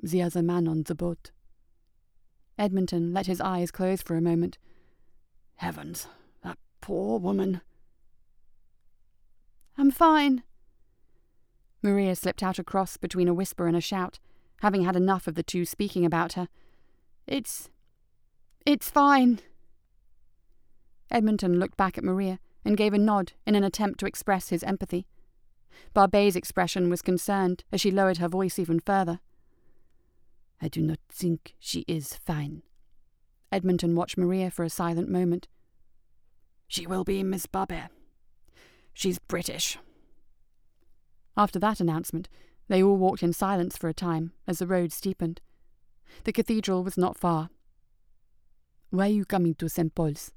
The 0.02 0.22
other 0.22 0.42
man 0.42 0.68
on 0.68 0.84
the 0.84 0.96
boat. 0.96 1.32
Edmonton 2.58 3.14
let 3.14 3.26
his 3.26 3.42
eyes 3.42 3.72
close 3.72 4.02
for 4.02 4.16
a 4.16 4.22
moment. 4.22 4.58
Heavens, 5.56 6.08
that 6.44 6.58
poor 6.80 7.20
woman. 7.20 7.62
I'm 9.78 9.92
fine. 9.92 10.44
Maria 11.82 12.16
slipped 12.16 12.44
out 12.44 12.60
a 12.60 12.64
cross 12.64 12.98
between 12.98 13.28
a 13.28 13.34
whisper 13.34 13.68
and 13.68 13.76
a 13.76 13.82
shout, 13.82 14.20
having 14.62 14.84
had 14.84 14.96
enough 14.96 15.28
of 15.28 15.36
the 15.36 15.44
two 15.44 15.66
speaking 15.66 16.06
about 16.06 16.34
her. 16.34 16.50
It's. 17.30 17.70
it's 18.66 18.90
fine. 18.90 19.40
Edmonton 21.12 21.60
looked 21.60 21.78
back 21.78 21.96
at 21.96 22.04
Maria 22.04 22.40
and 22.66 22.76
gave 22.76 22.92
a 22.92 22.98
nod 22.98 23.34
in 23.46 23.54
an 23.54 23.64
attempt 23.64 24.00
to 24.00 24.08
express 24.08 24.50
his 24.50 24.64
empathy. 24.64 25.06
Barbet's 25.94 26.36
expression 26.36 26.90
was 26.90 27.04
concerned 27.04 27.64
as 27.72 27.82
she 27.82 27.92
lowered 27.92 28.18
her 28.18 28.28
voice 28.28 28.58
even 28.58 28.80
further. 28.80 29.20
I 30.60 30.70
do 30.70 30.82
not 30.82 30.98
think 31.08 31.54
she 31.60 31.86
is 31.88 32.16
fine. 32.16 32.64
Edmonton 33.52 33.96
watched 33.96 34.18
Maria 34.18 34.50
for 34.50 34.64
a 34.64 34.70
silent 34.70 35.08
moment. 35.08 35.48
She 36.68 36.88
will 36.88 37.04
be 37.04 37.24
Miss 37.24 37.46
Barbet. 37.46 37.90
She's 38.92 39.20
British. 39.20 39.78
After 41.38 41.60
that 41.60 41.80
announcement, 41.80 42.28
they 42.68 42.82
all 42.82 42.98
walked 42.98 43.22
in 43.22 43.34
silence 43.34 43.78
for 43.78 43.88
a 43.88 43.94
time 43.94 44.34
as 44.48 44.58
the 44.58 44.68
road 44.68 44.92
steepened. 44.92 45.42
The 46.24 46.34
cathedral 46.34 46.84
was 46.84 46.98
not 46.98 47.18
far. 47.18 47.50
Why 48.90 49.06
are 49.06 49.14
you 49.14 49.26
coming 49.26 49.54
to 49.56 49.70
St. 49.70 49.94
Paul's? 49.94 50.32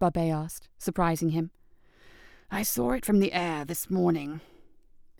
Barbet 0.00 0.30
asked, 0.30 0.68
surprising 0.78 1.30
him. 1.30 1.50
I 2.50 2.62
saw 2.62 2.92
it 2.92 3.04
from 3.04 3.20
the 3.20 3.32
air 3.32 3.64
this 3.64 3.90
morning, 3.90 4.40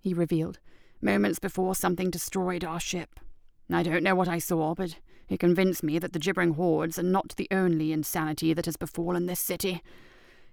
he 0.00 0.12
revealed, 0.12 0.58
moments 1.00 1.38
before 1.38 1.74
something 1.74 2.10
destroyed 2.10 2.64
our 2.64 2.80
ship. 2.80 3.18
I 3.70 3.82
don't 3.82 4.02
know 4.02 4.14
what 4.14 4.28
I 4.28 4.38
saw, 4.38 4.74
but 4.74 4.96
it 5.28 5.40
convinced 5.40 5.82
me 5.82 5.98
that 5.98 6.12
the 6.12 6.18
gibbering 6.18 6.54
hordes 6.54 6.98
are 6.98 7.02
not 7.02 7.34
the 7.36 7.48
only 7.50 7.92
insanity 7.92 8.52
that 8.52 8.66
has 8.66 8.76
befallen 8.76 9.26
this 9.26 9.40
city. 9.40 9.82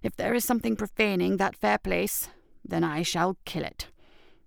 If 0.01 0.15
there 0.15 0.33
is 0.33 0.45
something 0.45 0.75
profaning 0.75 1.37
that 1.37 1.57
fair 1.57 1.77
place, 1.77 2.29
then 2.63 2.83
I 2.83 3.01
shall 3.01 3.37
kill 3.45 3.63
it. 3.63 3.89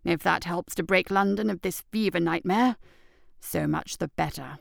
If 0.04 0.22
that 0.22 0.44
helps 0.44 0.74
to 0.76 0.82
break 0.82 1.10
London 1.10 1.50
of 1.50 1.62
this 1.62 1.82
fever 1.92 2.20
nightmare, 2.20 2.76
so 3.40 3.66
much 3.66 3.98
the 3.98 4.08
better. 4.08 4.58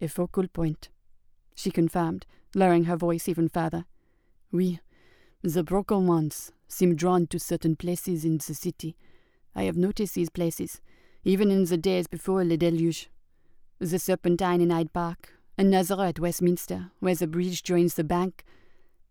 A 0.00 0.08
focal 0.08 0.46
point, 0.46 0.90
she 1.54 1.70
confirmed, 1.70 2.24
lowering 2.54 2.84
her 2.84 2.96
voice 2.96 3.28
even 3.28 3.48
further. 3.48 3.84
Oui, 4.52 4.80
the 5.42 5.64
broken 5.64 6.06
ones 6.06 6.52
seem 6.68 6.94
drawn 6.94 7.26
to 7.26 7.38
certain 7.38 7.74
places 7.74 8.24
in 8.24 8.38
the 8.38 8.54
city. 8.54 8.96
I 9.54 9.64
have 9.64 9.76
noticed 9.76 10.14
these 10.14 10.30
places, 10.30 10.80
even 11.24 11.50
in 11.50 11.64
the 11.64 11.76
days 11.76 12.06
before 12.06 12.44
the 12.44 12.56
Deluge. 12.56 13.10
The 13.80 13.98
Serpentine 13.98 14.60
in 14.60 14.70
Hyde 14.70 14.92
Park, 14.92 15.32
another 15.56 16.00
at 16.02 16.20
Westminster, 16.20 16.90
where 17.00 17.14
the 17.14 17.26
bridge 17.26 17.62
joins 17.62 17.94
the 17.94 18.04
bank, 18.04 18.44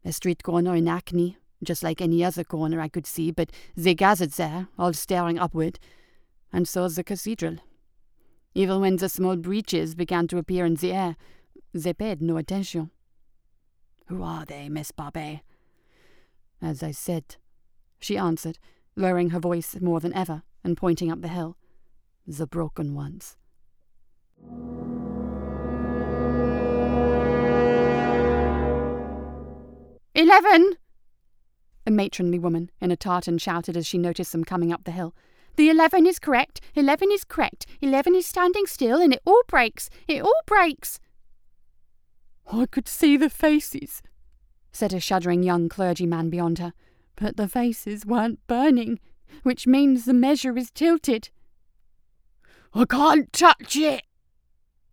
a 0.06 0.14
street 0.14 0.44
corner 0.44 0.76
in 0.76 0.88
Hackney, 0.88 1.38
just 1.64 1.84
like 1.84 2.02
any 2.02 2.24
other 2.24 2.44
corner 2.44 2.80
I 2.80 2.88
could 2.88 3.06
see, 3.06 3.32
but 3.32 3.52
they 3.76 3.94
gathered 3.94 4.32
there, 4.32 4.68
all 4.78 4.94
staring 4.94 5.40
upward, 5.40 5.80
and 6.54 6.68
so 6.68 6.88
the 6.88 7.04
cathedral. 7.04 7.58
Even 8.54 8.82
when 8.82 8.96
the 8.98 9.10
small 9.10 9.36
breaches 9.36 9.96
began 9.96 10.28
to 10.28 10.38
appear 10.38 10.66
in 10.66 10.76
the 10.76 10.94
air, 10.94 11.16
they 11.74 11.94
paid 11.94 12.22
no 12.22 12.38
attention. 12.38 12.92
Who 14.08 14.24
are 14.24 14.46
they, 14.46 14.70
Miss 14.70 14.92
Barbet? 14.92 15.42
As 16.62 16.82
I 16.82 16.92
said, 16.92 17.36
she 18.00 18.18
answered, 18.18 18.58
lowering 18.96 19.30
her 19.30 19.40
voice 19.40 19.76
more 19.80 20.00
than 20.00 20.14
ever 20.14 20.44
and 20.64 20.78
pointing 20.78 21.12
up 21.12 21.22
the 21.22 21.28
hill. 21.28 21.58
The 22.26 22.48
broken 22.48 22.96
ones. 22.96 23.38
Eleven! 30.16 30.74
A 31.86 31.92
matronly 31.92 32.40
woman 32.40 32.72
in 32.82 32.92
a 32.92 32.98
tartan 32.98 33.38
shouted 33.38 33.78
as 33.78 33.86
she 33.86 33.98
noticed 33.98 34.32
them 34.32 34.44
coming 34.44 34.74
up 34.74 34.84
the 34.84 34.92
hill, 34.92 35.14
The 35.58 35.70
eleven 35.70 36.06
is 36.06 36.20
correct. 36.20 36.62
Eleven 36.76 37.12
is 37.12 37.24
correct. 37.24 37.66
Eleven 37.82 38.16
is 38.16 38.26
standing 38.26 38.68
still, 38.68 39.02
and 39.02 39.14
it 39.14 39.22
all 39.26 39.42
breaks. 39.48 39.90
It 40.08 40.22
all 40.22 40.42
breaks. 40.46 41.00
I 42.52 42.66
could 42.68 42.88
see 42.88 43.18
the 43.18 43.30
faces, 43.30 44.02
said 44.72 44.94
a 44.94 45.00
shuddering 45.00 45.44
young 45.44 45.68
clergyman 45.68 46.30
beyond 46.30 46.60
her, 46.60 46.74
but 47.16 47.36
the 47.36 47.48
faces 47.48 48.06
weren't 48.06 48.46
burning, 48.48 49.00
which 49.44 49.68
means 49.68 50.06
the 50.06 50.14
measure 50.14 50.56
is 50.58 50.72
tilted. 50.72 51.30
I 52.74 52.86
can't 52.86 53.34
touch 53.34 53.76
it, 53.76 54.04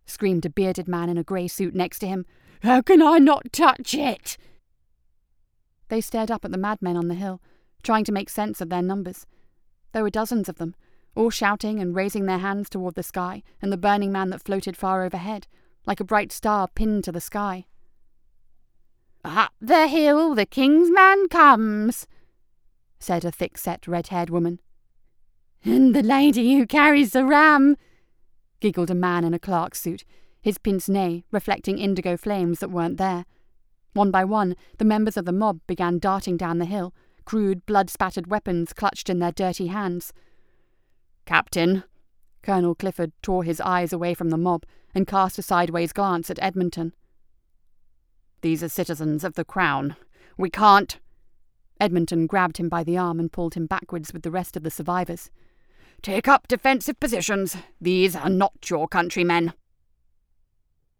screamed 0.05 0.45
a 0.45 0.49
bearded 0.49 0.87
man 0.87 1.09
in 1.09 1.17
a 1.17 1.23
grey 1.23 1.47
suit 1.47 1.75
next 1.75 1.99
to 1.99 2.07
him. 2.07 2.25
How 2.63 2.81
can 2.81 3.01
I 3.01 3.19
not 3.19 3.53
touch 3.53 3.93
it? 3.93 4.37
They 5.89 6.01
stared 6.01 6.31
up 6.31 6.43
at 6.43 6.51
the 6.51 6.57
madmen 6.57 6.97
on 6.97 7.07
the 7.07 7.13
hill, 7.13 7.39
trying 7.83 8.03
to 8.05 8.11
make 8.11 8.29
sense 8.29 8.59
of 8.59 8.69
their 8.69 8.81
numbers. 8.81 9.27
There 9.95 10.03
were 10.03 10.09
dozens 10.09 10.49
of 10.49 10.57
them, 10.57 10.75
all 11.15 11.29
shouting 11.29 11.79
and 11.79 11.95
raising 11.95 12.25
their 12.25 12.39
hands 12.39 12.69
toward 12.69 12.95
the 12.95 13.01
sky 13.01 13.43
and 13.61 13.71
the 13.71 13.77
burning 13.77 14.11
man 14.11 14.29
that 14.31 14.43
floated 14.43 14.75
far 14.75 15.05
overhead, 15.05 15.47
like 15.85 16.01
a 16.01 16.03
bright 16.03 16.33
star 16.33 16.67
pinned 16.67 17.05
to 17.05 17.13
the 17.13 17.21
sky. 17.21 17.63
Up 19.23 19.53
the 19.61 19.87
hill 19.87 20.35
the 20.35 20.45
king's 20.45 20.91
man 20.91 21.29
comes, 21.29 22.07
said 22.99 23.23
a 23.23 23.31
thick 23.31 23.57
set 23.57 23.87
red 23.87 24.07
haired 24.07 24.29
woman. 24.29 24.59
And 25.63 25.95
the 25.95 26.03
lady 26.03 26.57
who 26.57 26.67
carries 26.67 27.13
the 27.13 27.23
ram, 27.23 27.77
giggled 28.59 28.91
a 28.91 28.95
man 28.95 29.23
in 29.23 29.33
a 29.33 29.39
clerk's 29.39 29.79
suit, 29.79 30.03
his 30.41 30.57
pince 30.57 30.89
nez 30.89 31.21
reflecting 31.31 31.79
indigo 31.79 32.17
flames 32.17 32.59
that 32.59 32.69
weren't 32.69 32.97
there. 32.97 33.23
One 33.93 34.11
by 34.11 34.25
one, 34.25 34.57
the 34.77 34.83
members 34.83 35.15
of 35.15 35.23
the 35.23 35.31
mob 35.31 35.61
began 35.67 35.99
darting 35.99 36.35
down 36.35 36.57
the 36.57 36.65
hill, 36.65 36.93
crude, 37.25 37.65
blood 37.65 37.89
spattered 37.89 38.27
weapons 38.27 38.73
clutched 38.73 39.09
in 39.09 39.19
their 39.19 39.31
dirty 39.31 39.67
hands. 39.67 40.13
Captain, 41.25 41.83
Colonel 42.43 42.75
Clifford 42.75 43.11
tore 43.21 43.43
his 43.43 43.59
eyes 43.61 43.91
away 43.91 44.13
from 44.13 44.29
the 44.29 44.37
mob 44.37 44.65
and 44.93 45.07
cast 45.07 45.39
a 45.39 45.41
sideways 45.41 45.91
glance 45.91 46.29
at 46.29 46.41
Edmonton. 46.41 46.93
These 48.41 48.63
are 48.63 48.69
citizens 48.69 49.23
of 49.23 49.33
the 49.33 49.43
Crown. 49.43 49.95
We 50.37 50.49
can't. 50.49 50.99
Edmonton 51.79 52.27
grabbed 52.27 52.57
him 52.57 52.69
by 52.69 52.83
the 52.83 52.97
arm 52.97 53.19
and 53.19 53.31
pulled 53.31 53.55
him 53.55 53.65
backwards 53.65 54.13
with 54.13 54.21
the 54.21 54.31
rest 54.31 54.55
of 54.55 54.63
the 54.63 54.71
survivors. 54.71 55.31
Take 56.01 56.27
up 56.27 56.47
defensive 56.47 56.99
positions. 56.99 57.57
These 57.81 58.15
are 58.15 58.29
not 58.29 58.69
your 58.69 58.87
countrymen. 58.87 59.53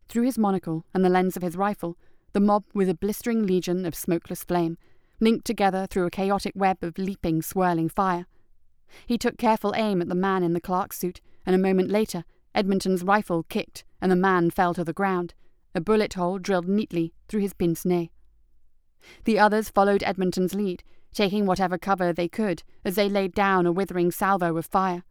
Through 0.10 0.24
his 0.24 0.38
monocle 0.38 0.86
and 0.94 1.06
the 1.06 1.10
lens 1.10 1.38
of 1.38 1.44
his 1.44 1.56
rifle, 1.56 1.98
the 2.34 2.40
mob 2.40 2.64
was 2.74 2.90
a 2.90 2.94
blistering 2.94 3.46
legion 3.46 3.86
of 3.86 3.96
smokeless 3.96 4.44
flame, 4.44 4.78
linked 5.20 5.46
together 5.46 5.88
through 5.90 6.06
a 6.06 6.12
chaotic 6.12 6.54
web 6.56 6.84
of 6.84 6.98
leaping, 6.98 7.42
swirling 7.42 7.90
fire. 7.90 8.26
He 9.06 9.18
took 9.18 9.38
careful 9.38 9.74
aim 9.76 10.02
at 10.02 10.10
the 10.10 10.16
man 10.16 10.44
in 10.44 10.54
the 10.54 10.62
clerk's 10.62 10.98
suit, 10.98 11.22
and 11.46 11.56
a 11.56 11.60
moment 11.60 11.90
later, 11.90 12.24
Edmonton's 12.54 13.04
rifle 13.04 13.44
kicked 13.44 13.84
and 14.02 14.12
the 14.12 14.16
man 14.16 14.50
fell 14.50 14.74
to 14.74 14.84
the 14.84 14.94
ground, 14.94 15.34
a 15.74 15.82
bullet 15.82 16.14
hole 16.14 16.38
drilled 16.38 16.68
neatly 16.68 17.14
through 17.28 17.42
his 17.42 17.54
pince 17.54 17.86
nez. 17.86 18.08
The 19.26 19.40
others 19.40 19.70
followed 19.70 20.04
Edmonton's 20.04 20.56
lead, 20.56 20.84
taking 21.14 21.46
whatever 21.46 21.78
cover 21.78 22.14
they 22.14 22.28
could 22.28 22.64
as 22.84 22.96
they 22.96 23.10
laid 23.10 23.34
down 23.34 23.66
a 23.66 23.72
withering 23.72 24.12
salvo 24.12 24.56
of 24.58 24.66
fire. 24.66 25.04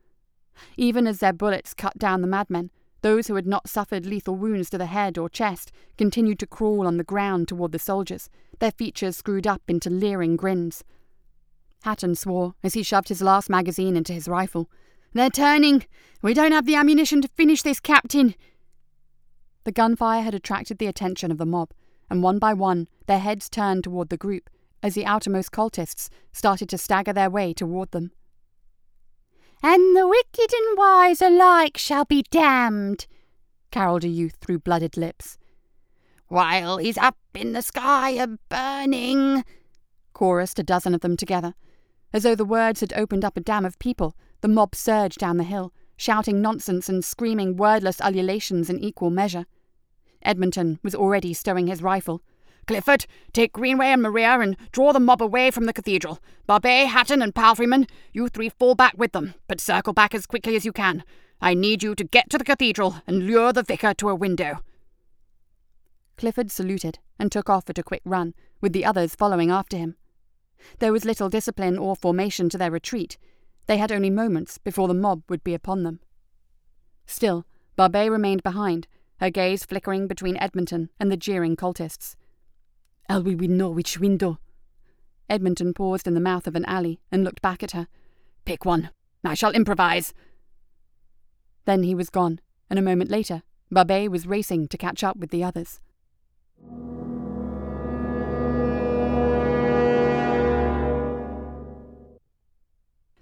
Even 0.76 1.06
as 1.06 1.18
their 1.18 1.32
bullets 1.32 1.74
cut 1.74 1.98
down 1.98 2.20
the 2.20 2.26
madmen, 2.26 2.70
those 3.04 3.26
who 3.26 3.34
had 3.34 3.46
not 3.46 3.68
suffered 3.68 4.06
lethal 4.06 4.34
wounds 4.34 4.70
to 4.70 4.78
the 4.78 4.86
head 4.86 5.18
or 5.18 5.28
chest 5.28 5.70
continued 5.98 6.38
to 6.38 6.46
crawl 6.46 6.86
on 6.86 6.96
the 6.96 7.04
ground 7.04 7.46
toward 7.46 7.70
the 7.70 7.78
soldiers, 7.78 8.30
their 8.60 8.70
features 8.70 9.14
screwed 9.14 9.46
up 9.46 9.60
into 9.68 9.90
leering 9.90 10.36
grins. 10.36 10.82
Hatton 11.82 12.14
swore 12.14 12.54
as 12.64 12.72
he 12.72 12.82
shoved 12.82 13.10
his 13.10 13.20
last 13.20 13.50
magazine 13.50 13.94
into 13.94 14.14
his 14.14 14.26
rifle. 14.26 14.70
They're 15.12 15.28
turning! 15.28 15.84
We 16.22 16.32
don't 16.32 16.52
have 16.52 16.64
the 16.64 16.76
ammunition 16.76 17.20
to 17.20 17.28
finish 17.28 17.60
this, 17.60 17.78
Captain! 17.78 18.34
The 19.64 19.72
gunfire 19.72 20.22
had 20.22 20.34
attracted 20.34 20.78
the 20.78 20.86
attention 20.86 21.30
of 21.30 21.36
the 21.36 21.44
mob, 21.44 21.72
and 22.08 22.22
one 22.22 22.38
by 22.38 22.54
one 22.54 22.88
their 23.06 23.18
heads 23.18 23.50
turned 23.50 23.84
toward 23.84 24.08
the 24.08 24.16
group 24.16 24.48
as 24.82 24.94
the 24.94 25.04
outermost 25.04 25.52
cultists 25.52 26.08
started 26.32 26.70
to 26.70 26.78
stagger 26.78 27.12
their 27.12 27.28
way 27.28 27.52
toward 27.52 27.90
them. 27.90 28.12
And 29.66 29.96
the 29.96 30.06
wicked 30.06 30.52
and 30.52 30.76
wise 30.76 31.22
alike 31.22 31.78
shall 31.78 32.04
be 32.04 32.22
damned, 32.30 33.06
carolled 33.70 34.04
a 34.04 34.08
youth 34.08 34.36
through 34.38 34.58
blooded 34.58 34.98
lips. 34.98 35.38
While 36.28 36.76
he's 36.76 36.98
up 36.98 37.16
in 37.32 37.54
the 37.54 37.62
sky 37.62 38.10
a 38.10 38.26
burning, 38.50 39.42
chorused 40.12 40.58
a 40.58 40.62
dozen 40.62 40.94
of 40.94 41.00
them 41.00 41.16
together. 41.16 41.54
As 42.12 42.24
though 42.24 42.34
the 42.34 42.44
words 42.44 42.80
had 42.80 42.92
opened 42.92 43.24
up 43.24 43.38
a 43.38 43.40
dam 43.40 43.64
of 43.64 43.78
people, 43.78 44.14
the 44.42 44.48
mob 44.48 44.74
surged 44.74 45.16
down 45.16 45.38
the 45.38 45.44
hill, 45.44 45.72
shouting 45.96 46.42
nonsense 46.42 46.90
and 46.90 47.02
screaming 47.02 47.56
wordless 47.56 48.02
ululations 48.02 48.68
in 48.68 48.78
equal 48.78 49.08
measure. 49.08 49.46
Edmonton 50.20 50.78
was 50.82 50.94
already 50.94 51.32
stowing 51.32 51.68
his 51.68 51.82
rifle, 51.82 52.20
Clifford, 52.64 53.06
take 53.32 53.52
Greenway 53.52 53.88
and 53.88 54.02
Maria 54.02 54.38
and 54.40 54.56
draw 54.72 54.92
the 54.92 55.00
mob 55.00 55.22
away 55.22 55.50
from 55.50 55.64
the 55.64 55.72
cathedral. 55.72 56.18
Barbet, 56.46 56.88
Hatton, 56.88 57.22
and 57.22 57.34
Palfreyman, 57.34 57.88
you 58.12 58.28
three 58.28 58.48
fall 58.48 58.74
back 58.74 58.94
with 58.96 59.12
them, 59.12 59.34
but 59.48 59.60
circle 59.60 59.92
back 59.92 60.14
as 60.14 60.26
quickly 60.26 60.56
as 60.56 60.64
you 60.64 60.72
can. 60.72 61.04
I 61.40 61.54
need 61.54 61.82
you 61.82 61.94
to 61.94 62.04
get 62.04 62.30
to 62.30 62.38
the 62.38 62.44
cathedral 62.44 62.96
and 63.06 63.26
lure 63.26 63.52
the 63.52 63.62
vicar 63.62 63.94
to 63.94 64.08
a 64.08 64.14
window. 64.14 64.60
Clifford 66.16 66.50
saluted 66.50 66.98
and 67.18 67.30
took 67.30 67.50
off 67.50 67.68
at 67.68 67.78
a 67.78 67.82
quick 67.82 68.02
run, 68.04 68.34
with 68.60 68.72
the 68.72 68.84
others 68.84 69.14
following 69.14 69.50
after 69.50 69.76
him. 69.76 69.96
There 70.78 70.92
was 70.92 71.04
little 71.04 71.28
discipline 71.28 71.76
or 71.76 71.96
formation 71.96 72.48
to 72.50 72.58
their 72.58 72.70
retreat. 72.70 73.18
They 73.66 73.76
had 73.76 73.92
only 73.92 74.10
moments 74.10 74.58
before 74.58 74.88
the 74.88 74.94
mob 74.94 75.22
would 75.28 75.44
be 75.44 75.54
upon 75.54 75.82
them. 75.82 76.00
Still, 77.06 77.44
Barbet 77.76 78.10
remained 78.10 78.42
behind, 78.42 78.86
her 79.20 79.30
gaze 79.30 79.64
flickering 79.64 80.06
between 80.06 80.36
Edmonton 80.38 80.90
and 80.98 81.10
the 81.10 81.16
jeering 81.16 81.56
cultists. 81.56 82.16
Will 83.08 83.22
we 83.22 83.46
know 83.46 83.70
which 83.70 83.98
window? 83.98 84.38
Edmonton 85.28 85.72
paused 85.72 86.06
in 86.06 86.14
the 86.14 86.20
mouth 86.20 86.46
of 86.46 86.56
an 86.56 86.64
alley 86.64 87.00
and 87.10 87.24
looked 87.24 87.42
back 87.42 87.62
at 87.62 87.72
her. 87.72 87.88
Pick 88.44 88.64
one. 88.64 88.90
I 89.24 89.34
shall 89.34 89.52
improvise. 89.52 90.12
Then 91.64 91.82
he 91.82 91.94
was 91.94 92.10
gone, 92.10 92.40
and 92.68 92.78
a 92.78 92.82
moment 92.82 93.10
later, 93.10 93.42
Barbet 93.70 94.10
was 94.10 94.26
racing 94.26 94.68
to 94.68 94.78
catch 94.78 95.02
up 95.02 95.16
with 95.16 95.30
the 95.30 95.42
others. 95.42 95.80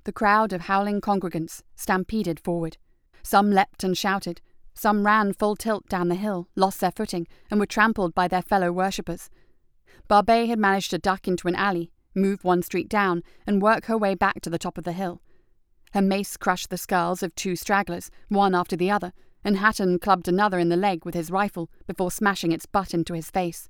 The 0.05 0.13
crowd 0.13 0.53
of 0.53 0.63
howling 0.63 1.01
congregants 1.01 1.63
stampeded 1.77 2.41
forward. 2.41 2.77
Some 3.23 3.53
leapt 3.53 3.85
and 3.85 3.97
shouted. 3.97 4.41
Some 4.75 5.07
ran 5.07 5.33
full 5.33 5.55
tilt 5.55 5.89
down 5.89 6.09
the 6.09 6.17
hill, 6.17 6.49
lost 6.57 6.81
their 6.81 6.91
footing, 6.91 7.29
and 7.51 7.61
were 7.61 7.67
trampled 7.67 8.13
by 8.15 8.27
their 8.27 8.43
fellow 8.43 8.73
worshippers. 8.73 9.31
Barbet 10.09 10.49
had 10.49 10.59
managed 10.59 10.91
to 10.91 10.99
duck 10.99 11.27
into 11.27 11.49
an 11.49 11.55
alley, 11.55 11.91
move 12.15 12.45
one 12.45 12.63
street 12.63 12.89
down, 12.89 13.23
and 13.47 13.63
work 13.63 13.87
her 13.87 13.97
way 13.97 14.15
back 14.15 14.41
to 14.43 14.51
the 14.51 14.59
top 14.59 14.79
of 14.79 14.85
the 14.85 14.93
hill. 14.93 15.23
Her 15.93 16.03
mace 16.03 16.37
crushed 16.37 16.71
the 16.71 16.79
skulls 16.79 17.23
of 17.23 17.35
two 17.35 17.57
stragglers, 17.57 18.11
one 18.29 18.55
after 18.55 18.77
the 18.77 18.91
other, 18.91 19.13
and 19.45 19.59
Hatton 19.59 19.99
clubbed 19.99 20.29
another 20.29 20.59
in 20.59 20.69
the 20.69 20.77
leg 20.77 21.05
with 21.05 21.15
his 21.15 21.31
rifle 21.31 21.71
before 21.87 22.11
smashing 22.11 22.53
its 22.53 22.67
butt 22.67 22.95
into 22.95 23.15
his 23.15 23.31
face. 23.31 23.69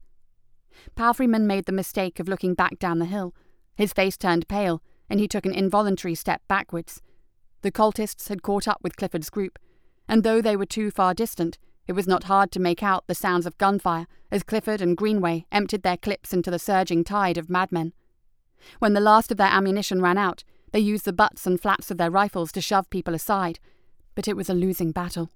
Palfreyman 0.96 1.46
made 1.46 1.66
the 1.66 1.72
mistake 1.72 2.20
of 2.20 2.28
looking 2.28 2.54
back 2.54 2.78
down 2.78 2.98
the 2.98 3.06
hill. 3.06 3.34
His 3.74 3.92
face 3.92 4.16
turned 4.16 4.48
pale, 4.48 4.82
and 5.08 5.20
he 5.20 5.28
took 5.28 5.46
an 5.46 5.54
involuntary 5.54 6.14
step 6.14 6.42
backwards. 6.48 7.02
The 7.62 7.72
cultists 7.72 8.28
had 8.28 8.42
caught 8.42 8.68
up 8.68 8.78
with 8.82 8.96
Clifford's 8.96 9.30
group, 9.30 9.58
and 10.08 10.22
though 10.22 10.40
they 10.40 10.56
were 10.56 10.66
too 10.66 10.90
far 10.90 11.14
distant, 11.14 11.58
it 11.86 11.92
was 11.92 12.06
not 12.06 12.24
hard 12.24 12.52
to 12.52 12.60
make 12.60 12.82
out 12.82 13.06
the 13.06 13.14
sounds 13.14 13.46
of 13.46 13.58
gunfire 13.58 14.06
as 14.30 14.42
Clifford 14.42 14.80
and 14.80 14.96
Greenway 14.96 15.46
emptied 15.50 15.82
their 15.82 15.96
clips 15.96 16.32
into 16.32 16.50
the 16.50 16.58
surging 16.58 17.04
tide 17.04 17.36
of 17.36 17.50
madmen. 17.50 17.92
When 18.78 18.92
the 18.92 19.00
last 19.00 19.30
of 19.30 19.36
their 19.36 19.48
ammunition 19.48 20.00
ran 20.00 20.18
out, 20.18 20.44
they 20.72 20.80
used 20.80 21.04
the 21.04 21.12
butts 21.12 21.46
and 21.46 21.60
flaps 21.60 21.90
of 21.90 21.98
their 21.98 22.10
rifles 22.10 22.52
to 22.52 22.60
shove 22.60 22.88
people 22.88 23.14
aside, 23.14 23.58
but 24.14 24.28
it 24.28 24.36
was 24.36 24.48
a 24.48 24.54
losing 24.54 24.92
battle. 24.92 25.30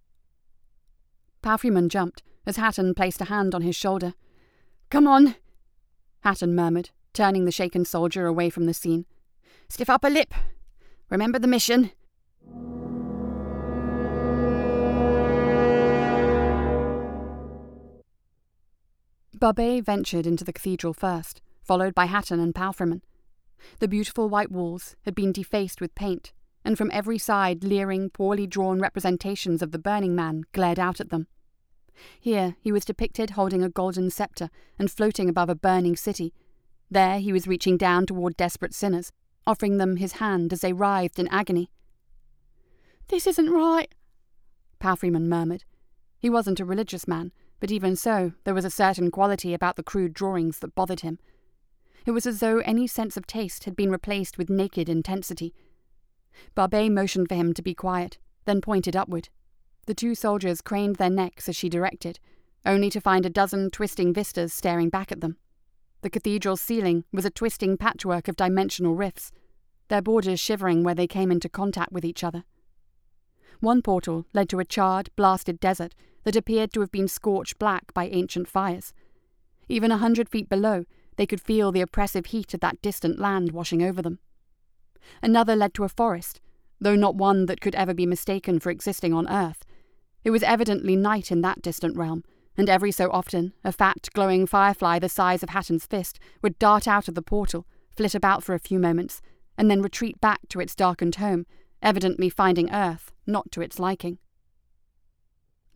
Palfreyman 1.42 1.88
jumped 1.88 2.22
as 2.46 2.56
Hatton 2.56 2.94
placed 2.94 3.20
a 3.20 3.26
hand 3.26 3.54
on 3.54 3.62
his 3.62 3.76
shoulder. 3.76 4.14
Come 4.90 5.06
on, 5.06 5.35
Hatton 6.20 6.54
murmured, 6.54 6.90
turning 7.12 7.44
the 7.44 7.52
shaken 7.52 7.85
soldier 7.85 8.26
away 8.26 8.50
from 8.50 8.64
the 8.64 8.74
scene. 8.74 9.04
Stiff 9.68 9.90
upper 9.90 10.11
lip. 10.11 10.32
Remember 11.11 11.38
the 11.38 11.48
mission. 11.48 11.90
Barbet 19.38 19.85
ventured 19.85 20.27
into 20.27 20.44
the 20.44 20.53
cathedral 20.53 20.94
first, 20.94 21.42
followed 21.62 21.94
by 21.94 22.07
Hatton 22.07 22.40
and 22.40 22.55
Palfreyman. 22.55 23.03
The 23.81 23.88
beautiful 23.88 24.31
white 24.31 24.51
walls 24.51 24.96
had 25.05 25.14
been 25.14 25.33
defaced 25.33 25.81
with 25.81 25.94
paint, 25.94 26.33
and 26.64 26.79
from 26.79 26.90
every 26.90 27.18
side 27.18 27.62
leering, 27.62 28.09
poorly 28.09 28.46
drawn 28.46 28.81
representations 28.81 29.61
of 29.61 29.72
the 29.72 29.79
Burning 29.79 30.14
Man 30.14 30.44
glared 30.53 30.79
out 30.79 31.01
at 31.01 31.11
them. 31.11 31.27
Here 32.18 32.57
he 32.61 32.72
was 32.72 32.85
depicted 32.85 33.31
holding 33.31 33.62
a 33.62 33.68
golden 33.68 34.11
sceptre 34.11 34.51
and 34.79 34.90
floating 34.90 35.29
above 35.29 35.51
a 35.51 35.55
burning 35.55 35.96
city. 35.96 36.33
There 36.90 37.18
he 37.18 37.33
was 37.33 37.46
reaching 37.46 37.77
down 37.77 38.07
toward 38.07 38.37
desperate 38.37 38.75
sinners, 38.75 39.12
offering 39.46 39.77
them 39.77 39.96
his 39.96 40.12
hand 40.12 40.53
as 40.53 40.61
they 40.61 40.72
writhed 40.72 41.18
in 41.18 41.29
agony. 41.29 41.70
This 43.09 43.27
isn't 43.27 43.51
right, 43.51 43.94
Palfreyman 44.81 45.29
murmured. 45.29 45.64
He 46.18 46.31
wasn't 46.31 46.61
a 46.61 46.64
religious 46.64 47.07
man, 47.07 47.33
but 47.61 47.71
even 47.71 47.97
so, 47.97 48.33
there 48.45 48.55
was 48.55 48.64
a 48.64 48.71
certain 48.71 49.11
quality 49.11 49.55
about 49.55 49.77
the 49.77 49.83
crude 49.83 50.12
drawings 50.12 50.59
that 50.59 50.75
bothered 50.75 51.01
him. 51.01 51.19
It 52.05 52.11
was 52.12 52.27
as 52.27 52.40
though 52.40 52.59
any 52.59 52.87
sense 52.87 53.16
of 53.16 53.27
taste 53.27 53.64
had 53.64 53.75
been 53.75 53.90
replaced 53.90 54.38
with 54.38 54.51
naked 54.51 54.88
intensity. 54.88 55.55
Barbet 56.55 56.92
motioned 56.92 57.29
for 57.29 57.35
him 57.35 57.53
to 57.55 57.62
be 57.62 57.75
quiet, 57.75 58.19
then 58.45 58.61
pointed 58.61 58.95
upward. 58.95 59.29
The 59.87 59.95
two 59.95 60.14
soldiers 60.14 60.61
craned 60.61 60.97
their 60.97 61.11
necks 61.11 61.49
as 61.49 61.57
she 61.57 61.69
directed, 61.69 62.19
only 62.64 62.90
to 62.90 63.01
find 63.01 63.25
a 63.25 63.31
dozen 63.31 63.71
twisting 63.71 64.12
vistas 64.12 64.53
staring 64.53 64.88
back 64.88 65.11
at 65.11 65.21
them. 65.21 65.37
The 66.03 66.11
cathedral's 66.11 66.61
ceiling 66.61 67.05
was 67.12 67.25
a 67.25 67.31
twisting 67.31 67.77
patchwork 67.77 68.29
of 68.29 68.37
dimensional 68.37 68.95
rifts, 68.95 69.33
their 69.88 70.03
borders 70.03 70.40
shivering 70.40 70.85
where 70.85 70.95
they 70.95 71.07
came 71.07 71.31
into 71.31 71.49
contact 71.49 71.92
with 71.92 72.05
each 72.05 72.23
other. 72.23 72.45
One 73.61 73.83
portal 73.83 74.27
led 74.35 74.49
to 74.51 74.61
a 74.61 74.64
charred, 74.64 75.11
blasted 75.16 75.59
desert 75.59 75.95
that 76.26 76.34
appeared 76.34 76.72
to 76.72 76.80
have 76.80 76.90
been 76.90 77.06
scorched 77.06 77.56
black 77.56 77.94
by 77.94 78.08
ancient 78.08 78.48
fires. 78.48 78.92
Even 79.68 79.92
a 79.92 79.98
hundred 79.98 80.28
feet 80.28 80.48
below, 80.48 80.84
they 81.16 81.24
could 81.24 81.40
feel 81.40 81.70
the 81.70 81.80
oppressive 81.80 82.26
heat 82.26 82.52
of 82.52 82.58
that 82.58 82.82
distant 82.82 83.20
land 83.20 83.52
washing 83.52 83.80
over 83.80 84.02
them. 84.02 84.18
Another 85.22 85.54
led 85.54 85.72
to 85.74 85.84
a 85.84 85.88
forest, 85.88 86.40
though 86.80 86.96
not 86.96 87.14
one 87.14 87.46
that 87.46 87.60
could 87.60 87.76
ever 87.76 87.94
be 87.94 88.06
mistaken 88.06 88.58
for 88.58 88.70
existing 88.70 89.14
on 89.14 89.30
Earth. 89.30 89.62
It 90.24 90.30
was 90.30 90.42
evidently 90.42 90.96
night 90.96 91.30
in 91.30 91.42
that 91.42 91.62
distant 91.62 91.96
realm, 91.96 92.24
and 92.56 92.68
every 92.68 92.90
so 92.90 93.08
often 93.12 93.52
a 93.62 93.70
fat, 93.70 94.08
glowing 94.12 94.48
firefly 94.48 94.98
the 94.98 95.08
size 95.08 95.44
of 95.44 95.50
Hatton's 95.50 95.86
fist 95.86 96.18
would 96.42 96.58
dart 96.58 96.88
out 96.88 97.06
of 97.06 97.14
the 97.14 97.22
portal, 97.22 97.68
flit 97.96 98.16
about 98.16 98.42
for 98.42 98.52
a 98.52 98.58
few 98.58 98.80
moments, 98.80 99.22
and 99.56 99.70
then 99.70 99.80
retreat 99.80 100.20
back 100.20 100.40
to 100.48 100.58
its 100.58 100.74
darkened 100.74 101.14
home, 101.14 101.46
evidently 101.82 102.28
finding 102.28 102.68
Earth 102.72 103.12
not 103.28 103.52
to 103.52 103.60
its 103.60 103.78
liking. 103.78 104.18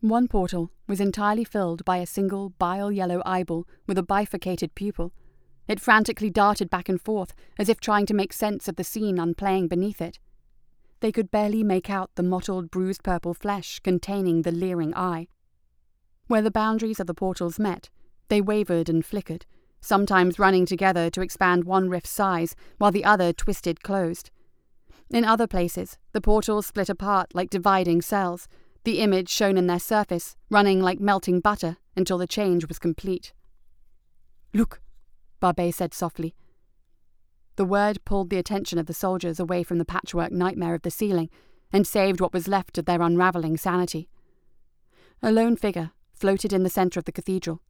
One 0.01 0.27
portal 0.27 0.71
was 0.87 0.99
entirely 0.99 1.43
filled 1.43 1.85
by 1.85 1.97
a 1.97 2.07
single 2.07 2.49
bile 2.49 2.91
yellow 2.91 3.21
eyeball 3.23 3.67
with 3.85 3.99
a 3.99 4.03
bifurcated 4.03 4.73
pupil. 4.73 5.13
It 5.67 5.79
frantically 5.79 6.31
darted 6.31 6.71
back 6.71 6.89
and 6.89 6.99
forth, 6.99 7.35
as 7.59 7.69
if 7.69 7.79
trying 7.79 8.07
to 8.07 8.15
make 8.15 8.33
sense 8.33 8.67
of 8.67 8.77
the 8.77 8.83
scene 8.83 9.19
unplaying 9.19 9.67
beneath 9.67 10.01
it. 10.01 10.17
They 11.01 11.11
could 11.11 11.29
barely 11.29 11.63
make 11.63 11.87
out 11.87 12.09
the 12.15 12.23
mottled, 12.23 12.71
bruised 12.71 13.03
purple 13.03 13.35
flesh 13.35 13.79
containing 13.79 14.41
the 14.41 14.51
leering 14.51 14.95
eye. 14.95 15.27
Where 16.25 16.41
the 16.41 16.49
boundaries 16.49 16.99
of 16.99 17.05
the 17.05 17.13
portals 17.13 17.59
met, 17.59 17.89
they 18.27 18.41
wavered 18.41 18.89
and 18.89 19.05
flickered, 19.05 19.45
sometimes 19.81 20.39
running 20.39 20.65
together 20.65 21.11
to 21.11 21.21
expand 21.21 21.65
one 21.65 21.89
rift's 21.89 22.09
size 22.09 22.55
while 22.79 22.91
the 22.91 23.05
other 23.05 23.33
twisted 23.33 23.83
closed. 23.83 24.31
In 25.11 25.25
other 25.25 25.45
places, 25.45 25.99
the 26.11 26.21
portals 26.21 26.65
split 26.65 26.89
apart 26.89 27.35
like 27.35 27.51
dividing 27.51 28.01
cells, 28.01 28.47
the 28.83 28.99
image 28.99 29.29
shown 29.29 29.57
in 29.57 29.67
their 29.67 29.79
surface 29.79 30.35
running 30.49 30.81
like 30.81 30.99
melting 30.99 31.39
butter 31.39 31.77
until 31.95 32.17
the 32.17 32.27
change 32.27 32.67
was 32.67 32.79
complete. 32.79 33.33
Look, 34.53 34.81
Barbet 35.39 35.73
said 35.73 35.93
softly. 35.93 36.35
The 37.57 37.65
word 37.65 38.03
pulled 38.05 38.29
the 38.29 38.37
attention 38.37 38.79
of 38.79 38.87
the 38.87 38.93
soldiers 38.93 39.39
away 39.39 39.63
from 39.63 39.77
the 39.77 39.85
patchwork 39.85 40.31
nightmare 40.31 40.73
of 40.73 40.81
the 40.81 40.91
ceiling 40.91 41.29
and 41.71 41.85
saved 41.85 42.19
what 42.19 42.33
was 42.33 42.47
left 42.47 42.77
of 42.77 42.85
their 42.85 43.01
unravelling 43.01 43.57
sanity. 43.57 44.09
A 45.21 45.31
lone 45.31 45.55
figure 45.55 45.91
floated 46.13 46.53
in 46.53 46.63
the 46.63 46.69
centre 46.69 46.99
of 46.99 47.05
the 47.05 47.11
cathedral. 47.11 47.61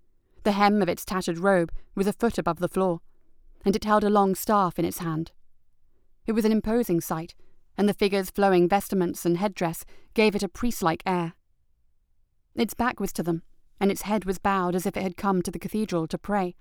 The 0.44 0.54
hem 0.54 0.82
of 0.82 0.90
its 0.90 1.06
tattered 1.06 1.38
robe 1.38 1.72
was 1.96 2.08
a 2.08 2.14
foot 2.14 2.38
above 2.38 2.60
the 2.60 2.68
floor, 2.68 3.02
and 3.64 3.76
it 3.76 3.84
held 3.84 4.04
a 4.04 4.10
long 4.10 4.34
staff 4.34 4.80
in 4.80 4.86
its 4.86 5.00
hand. 5.00 5.32
It 6.26 6.32
was 6.32 6.46
an 6.46 6.52
imposing 6.52 7.02
sight, 7.02 7.36
and 7.82 7.90
the 7.90 7.96
figure's 7.96 8.30
flowing 8.30 8.70
vestments 8.70 9.26
and 9.26 9.38
headdress 9.40 9.86
gave 10.14 10.36
it 10.36 10.44
a 10.44 10.48
priest 10.48 10.84
like 10.84 11.02
air. 11.04 11.34
Its 12.54 12.76
back 12.76 13.00
was 13.00 13.12
to 13.12 13.24
them, 13.24 13.42
and 13.80 13.90
its 13.90 14.04
head 14.04 14.24
was 14.24 14.38
bowed 14.38 14.76
as 14.76 14.86
if 14.86 14.96
it 14.96 15.02
had 15.02 15.18
come 15.18 15.42
to 15.42 15.50
the 15.50 15.58
cathedral 15.58 16.06
to 16.06 16.16
pray. 16.20 16.54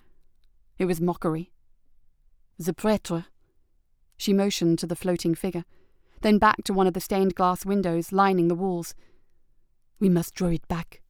It 0.78 0.86
was 0.86 0.98
mockery. 0.98 1.52
The 2.58 2.72
prêtre. 2.72 3.26
She 4.16 4.32
motioned 4.32 4.78
to 4.78 4.86
the 4.86 4.96
floating 4.96 5.34
figure, 5.34 5.66
then 6.22 6.38
back 6.38 6.64
to 6.64 6.72
one 6.72 6.86
of 6.86 6.94
the 6.94 7.02
stained 7.02 7.34
glass 7.34 7.66
windows 7.66 8.12
lining 8.12 8.48
the 8.48 8.54
walls. 8.54 8.94
We 9.98 10.08
must 10.08 10.34
draw 10.34 10.48
it 10.48 10.66
back. 10.68 11.02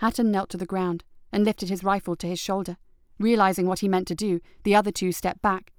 Hatton 0.00 0.30
knelt 0.30 0.50
to 0.50 0.58
the 0.58 0.66
ground 0.66 1.02
and 1.32 1.46
lifted 1.46 1.70
his 1.70 1.82
rifle 1.82 2.14
to 2.16 2.26
his 2.26 2.38
shoulder. 2.38 2.76
Realizing 3.18 3.66
what 3.66 3.78
he 3.78 3.88
meant 3.88 4.06
to 4.08 4.14
do, 4.14 4.42
the 4.64 4.74
other 4.74 4.90
two 4.90 5.12
stepped 5.12 5.40
back, 5.40 5.72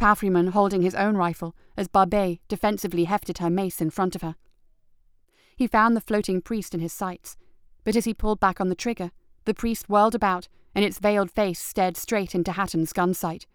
Palfreyman 0.00 0.52
holding 0.52 0.80
his 0.80 0.94
own 0.94 1.14
rifle 1.14 1.54
as 1.76 1.86
Barbet 1.86 2.38
defensively 2.48 3.04
hefted 3.04 3.36
her 3.36 3.50
mace 3.50 3.82
in 3.82 3.90
front 3.90 4.16
of 4.16 4.22
her. 4.22 4.34
He 5.54 5.66
found 5.66 5.94
the 5.94 6.00
floating 6.00 6.40
priest 6.40 6.72
in 6.72 6.80
his 6.80 6.94
sights, 6.94 7.36
but 7.84 7.94
as 7.94 8.06
he 8.06 8.14
pulled 8.14 8.40
back 8.40 8.62
on 8.62 8.70
the 8.70 8.74
trigger, 8.74 9.10
the 9.44 9.52
priest 9.52 9.90
whirled 9.90 10.14
about 10.14 10.48
and 10.74 10.86
its 10.86 10.98
veiled 10.98 11.30
face 11.30 11.60
stared 11.60 11.98
straight 11.98 12.34
into 12.34 12.52
Hatton's 12.52 12.94
gun 12.94 13.12
sight. 13.12 13.46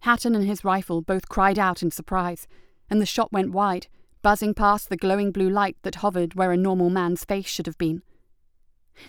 Hatton 0.00 0.34
and 0.34 0.46
his 0.46 0.64
rifle 0.64 1.02
both 1.02 1.28
cried 1.28 1.58
out 1.58 1.82
in 1.82 1.90
surprise, 1.90 2.48
and 2.88 2.98
the 2.98 3.06
shot 3.06 3.30
went 3.30 3.52
wide, 3.52 3.88
buzzing 4.22 4.54
past 4.54 4.88
the 4.88 4.96
glowing 4.96 5.32
blue 5.32 5.50
light 5.50 5.76
that 5.82 5.96
hovered 5.96 6.34
where 6.34 6.50
a 6.50 6.56
normal 6.56 6.88
man's 6.88 7.26
face 7.26 7.46
should 7.46 7.66
have 7.66 7.76
been. 7.76 8.02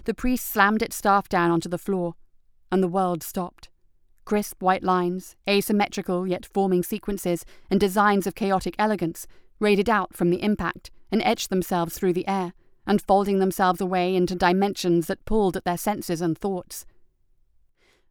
The 0.03 0.13
priest 0.13 0.45
slammed 0.51 0.81
its 0.81 0.97
staff 0.97 1.29
down 1.29 1.51
onto 1.51 1.69
the 1.69 1.77
floor, 1.77 2.15
and 2.69 2.83
the 2.83 2.89
world 2.89 3.23
stopped. 3.23 3.68
Crisp 4.29 4.61
white 4.61 4.83
lines, 4.83 5.35
asymmetrical 5.49 6.27
yet 6.27 6.45
forming 6.45 6.83
sequences, 6.83 7.43
and 7.71 7.79
designs 7.79 8.27
of 8.27 8.35
chaotic 8.35 8.75
elegance 8.77 9.25
raided 9.59 9.89
out 9.89 10.15
from 10.15 10.29
the 10.29 10.43
impact 10.43 10.91
and 11.11 11.19
etched 11.23 11.49
themselves 11.49 11.97
through 11.97 12.13
the 12.13 12.27
air, 12.27 12.53
unfolding 12.85 13.39
themselves 13.39 13.81
away 13.81 14.15
into 14.15 14.35
dimensions 14.35 15.07
that 15.07 15.25
pulled 15.25 15.57
at 15.57 15.65
their 15.65 15.79
senses 15.79 16.21
and 16.21 16.37
thoughts. 16.37 16.85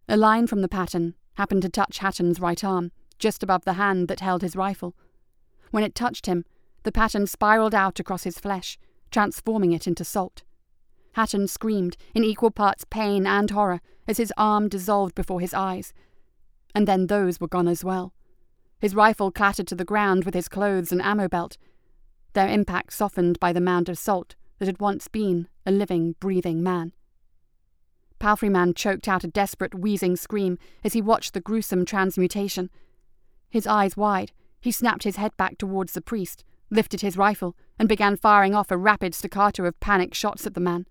A 0.09 0.17
line 0.17 0.49
from 0.49 0.61
the 0.61 0.69
pattern 0.69 1.15
happened 1.35 1.63
to 1.63 1.69
touch 1.69 1.99
Hatton's 1.99 2.41
right 2.41 2.65
arm, 2.65 2.91
just 3.21 3.45
above 3.45 3.65
the 3.65 3.75
hand 3.75 4.09
that 4.09 4.19
held 4.19 4.43
his 4.43 4.57
rifle. 4.57 4.97
When 5.71 5.85
it 5.85 5.95
touched 5.95 6.27
him, 6.27 6.45
the 6.83 6.91
pattern 6.91 7.29
spiraled 7.29 7.77
out 7.77 8.01
across 8.01 8.25
his 8.25 8.41
flesh, 8.41 8.77
transforming 9.13 9.71
it 9.71 9.87
into 9.87 10.03
salt. 10.03 10.43
Hatton 11.13 11.47
screamed 11.47 11.97
in 12.13 12.25
equal 12.25 12.51
parts 12.51 12.85
pain 12.91 13.25
and 13.25 13.51
horror 13.51 13.81
as 14.09 14.17
his 14.17 14.33
arm 14.37 14.69
dissolved 14.69 15.15
before 15.15 15.39
his 15.39 15.55
eyes, 15.55 15.95
and 16.75 16.87
then 16.87 17.07
those 17.07 17.41
were 17.41 17.49
gone 17.49 17.69
as 17.69 17.85
well. 17.85 18.13
His 18.81 18.95
rifle 18.95 19.31
clattered 19.31 19.67
to 19.69 19.75
the 19.75 19.85
ground 19.85 20.25
with 20.25 20.35
his 20.35 20.49
clothes 20.49 20.93
and 20.93 21.03
ammo 21.03 21.29
belt, 21.29 21.57
their 22.35 22.49
impact 22.49 22.93
softened 22.93 23.41
by 23.41 23.53
the 23.53 23.61
mound 23.61 23.89
of 23.89 23.99
salt 23.99 24.37
that 24.59 24.67
had 24.67 24.81
once 24.81 25.09
been 25.09 25.49
a 25.67 25.73
living, 25.73 26.15
breathing 26.21 26.63
man. 26.63 26.93
Palfreyman 28.21 28.75
choked 28.75 29.09
out 29.09 29.25
a 29.25 29.29
desperate, 29.29 29.75
wheezing 29.75 30.17
scream 30.17 30.59
as 30.85 30.93
he 30.93 31.03
watched 31.03 31.35
the 31.35 31.41
gruesome 31.41 31.85
transmutation. 31.85 32.71
His 33.49 33.67
eyes 33.67 33.97
wide, 33.97 34.33
he 34.61 34.73
snapped 34.73 35.05
his 35.05 35.17
head 35.17 35.37
back 35.37 35.59
towards 35.59 35.93
the 35.93 36.01
priest, 36.01 36.45
lifted 36.71 37.01
his 37.01 37.17
rifle, 37.17 37.57
and 37.79 37.89
began 37.89 38.17
firing 38.17 38.55
off 38.55 38.71
a 38.71 38.77
rapid 38.77 39.15
staccato 39.15 39.65
of 39.65 39.79
panic 39.81 40.15
shots 40.15 40.47
at 40.47 40.55
the 40.55 40.61
man. 40.61 40.87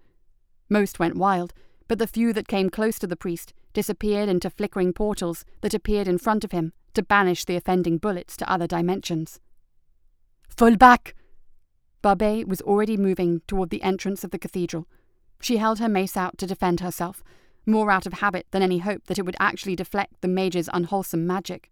Most 0.70 1.00
went 1.00 1.18
wild, 1.18 1.54
but 1.88 2.00
the 2.00 2.08
few 2.08 2.34
that 2.34 2.48
came 2.48 2.70
close 2.70 3.00
to 3.00 3.08
the 3.08 3.16
priest 3.16 3.54
disappeared 3.74 4.30
into 4.30 4.50
flickering 4.50 4.94
portals 4.94 5.46
that 5.62 5.74
appeared 5.74 6.08
in 6.08 6.18
front 6.18 6.44
of 6.44 6.52
him 6.52 6.74
to 6.94 7.04
banish 7.04 7.46
the 7.46 7.56
offending 7.56 7.98
bullets 7.98 8.36
to 8.38 8.52
other 8.52 8.68
dimensions. 8.68 9.40
Fall 10.50 10.76
back! 10.76 11.16
Barbet 12.02 12.48
was 12.48 12.62
already 12.62 12.98
moving 12.98 13.42
toward 13.48 13.70
the 13.70 13.84
entrance 13.84 14.24
of 14.24 14.32
the 14.32 14.40
cathedral. 14.40 14.88
She 15.42 15.58
held 15.58 15.80
her 15.80 15.90
mace 15.90 16.18
out 16.18 16.38
to 16.40 16.48
defend 16.48 16.80
herself, 16.80 17.24
more 17.66 17.92
out 17.92 18.06
of 18.06 18.14
habit 18.14 18.48
than 18.52 18.64
any 18.64 18.80
hope 18.80 19.06
that 19.06 19.20
it 19.20 19.26
would 19.26 19.36
actually 19.40 19.76
deflect 19.76 20.22
the 20.22 20.28
mage's 20.28 20.70
unwholesome 20.74 21.28
magic. 21.28 21.70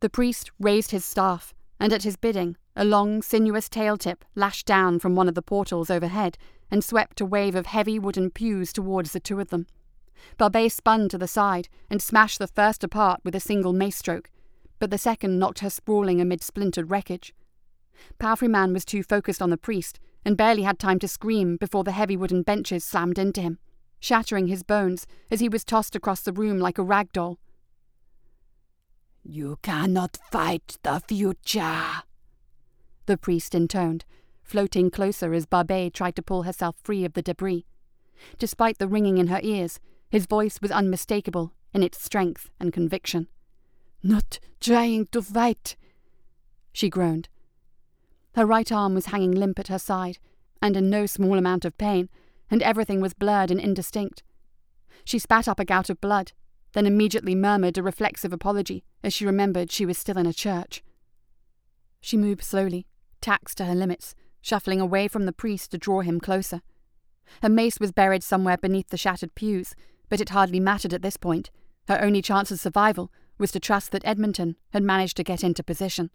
The 0.00 0.10
priest 0.10 0.50
raised 0.58 0.90
his 0.92 1.04
staff, 1.04 1.54
and 1.78 1.92
at 1.92 2.04
his 2.04 2.16
bidding, 2.16 2.56
a 2.76 2.84
long, 2.84 3.22
sinuous 3.22 3.68
tail 3.68 3.96
tip 3.96 4.24
lashed 4.34 4.66
down 4.66 4.98
from 4.98 5.14
one 5.14 5.28
of 5.28 5.34
the 5.34 5.42
portals 5.42 5.90
overhead 5.90 6.38
and 6.70 6.84
swept 6.84 7.20
a 7.20 7.26
wave 7.26 7.54
of 7.54 7.66
heavy 7.66 7.98
wooden 7.98 8.30
pews 8.30 8.72
towards 8.72 9.12
the 9.12 9.20
two 9.20 9.40
of 9.40 9.48
them. 9.50 9.66
Barbet 10.38 10.72
spun 10.72 11.08
to 11.08 11.18
the 11.18 11.26
side 11.26 11.68
and 11.88 12.00
smashed 12.00 12.38
the 12.38 12.46
first 12.46 12.84
apart 12.84 13.20
with 13.24 13.34
a 13.34 13.40
single 13.40 13.72
mace 13.72 13.96
stroke, 13.96 14.30
but 14.78 14.90
the 14.90 14.98
second 14.98 15.38
knocked 15.38 15.60
her 15.60 15.70
sprawling 15.70 16.20
amid 16.20 16.42
splintered 16.42 16.90
wreckage. 16.90 17.34
Palfreyman 18.18 18.72
was 18.72 18.84
too 18.84 19.02
focused 19.02 19.42
on 19.42 19.50
the 19.50 19.56
priest 19.56 19.98
and 20.24 20.36
barely 20.36 20.62
had 20.62 20.78
time 20.78 20.98
to 20.98 21.08
scream 21.08 21.56
before 21.56 21.84
the 21.84 21.92
heavy 21.92 22.16
wooden 22.16 22.42
benches 22.42 22.84
slammed 22.84 23.18
into 23.18 23.40
him, 23.40 23.58
shattering 23.98 24.46
his 24.46 24.62
bones 24.62 25.06
as 25.30 25.40
he 25.40 25.48
was 25.48 25.64
tossed 25.64 25.96
across 25.96 26.20
the 26.20 26.32
room 26.32 26.58
like 26.58 26.78
a 26.78 26.82
rag 26.82 27.12
doll. 27.12 27.38
You 29.22 29.58
cannot 29.62 30.18
fight 30.30 30.78
the 30.82 31.00
future, 31.00 32.02
the 33.06 33.16
priest 33.16 33.54
intoned, 33.54 34.04
floating 34.42 34.90
closer 34.90 35.32
as 35.32 35.46
Barbet 35.46 35.94
tried 35.94 36.16
to 36.16 36.22
pull 36.22 36.42
herself 36.42 36.76
free 36.82 37.04
of 37.04 37.14
the 37.14 37.22
debris. 37.22 37.66
Despite 38.38 38.78
the 38.78 38.88
ringing 38.88 39.18
in 39.18 39.28
her 39.28 39.40
ears, 39.42 39.80
his 40.10 40.26
voice 40.26 40.60
was 40.60 40.70
unmistakable 40.70 41.52
in 41.72 41.82
its 41.82 42.02
strength 42.02 42.50
and 42.58 42.72
conviction. 42.72 43.28
Not 44.02 44.40
trying 44.60 45.06
to 45.06 45.22
fight, 45.22 45.76
she 46.72 46.88
groaned. 46.88 47.28
Her 48.34 48.46
right 48.46 48.70
arm 48.70 48.94
was 48.94 49.06
hanging 49.06 49.32
limp 49.32 49.58
at 49.58 49.68
her 49.68 49.78
side, 49.78 50.18
and 50.62 50.76
in 50.76 50.90
no 50.90 51.06
small 51.06 51.38
amount 51.38 51.64
of 51.64 51.78
pain, 51.78 52.08
and 52.50 52.62
everything 52.62 53.00
was 53.00 53.14
blurred 53.14 53.50
and 53.50 53.60
indistinct. 53.60 54.22
She 55.04 55.18
spat 55.18 55.48
up 55.48 55.58
a 55.58 55.64
gout 55.64 55.90
of 55.90 56.00
blood, 56.00 56.32
then 56.72 56.86
immediately 56.86 57.34
murmured 57.34 57.78
a 57.78 57.82
reflexive 57.82 58.32
apology 58.32 58.84
as 59.02 59.12
she 59.12 59.26
remembered 59.26 59.70
she 59.70 59.86
was 59.86 59.98
still 59.98 60.18
in 60.18 60.26
a 60.26 60.32
church. 60.32 60.82
She 62.00 62.16
moved 62.16 62.42
slowly, 62.42 62.86
taxed 63.20 63.58
to 63.58 63.64
her 63.64 63.74
limits, 63.74 64.14
shuffling 64.40 64.80
away 64.80 65.08
from 65.08 65.26
the 65.26 65.32
priest 65.32 65.70
to 65.70 65.78
draw 65.78 66.00
him 66.00 66.20
closer. 66.20 66.62
Her 67.42 67.48
mace 67.48 67.78
was 67.78 67.92
buried 67.92 68.22
somewhere 68.22 68.56
beneath 68.56 68.88
the 68.88 68.96
shattered 68.96 69.34
pews, 69.34 69.74
but 70.08 70.20
it 70.20 70.30
hardly 70.30 70.60
mattered 70.60 70.92
at 70.92 71.02
this 71.02 71.16
point. 71.16 71.50
Her 71.88 72.00
only 72.02 72.22
chance 72.22 72.50
of 72.50 72.60
survival 72.60 73.10
was 73.38 73.52
to 73.52 73.60
trust 73.60 73.92
that 73.92 74.04
Edmonton 74.04 74.56
had 74.70 74.82
managed 74.82 75.16
to 75.16 75.24
get 75.24 75.42
into 75.42 75.62
position. 75.62 76.10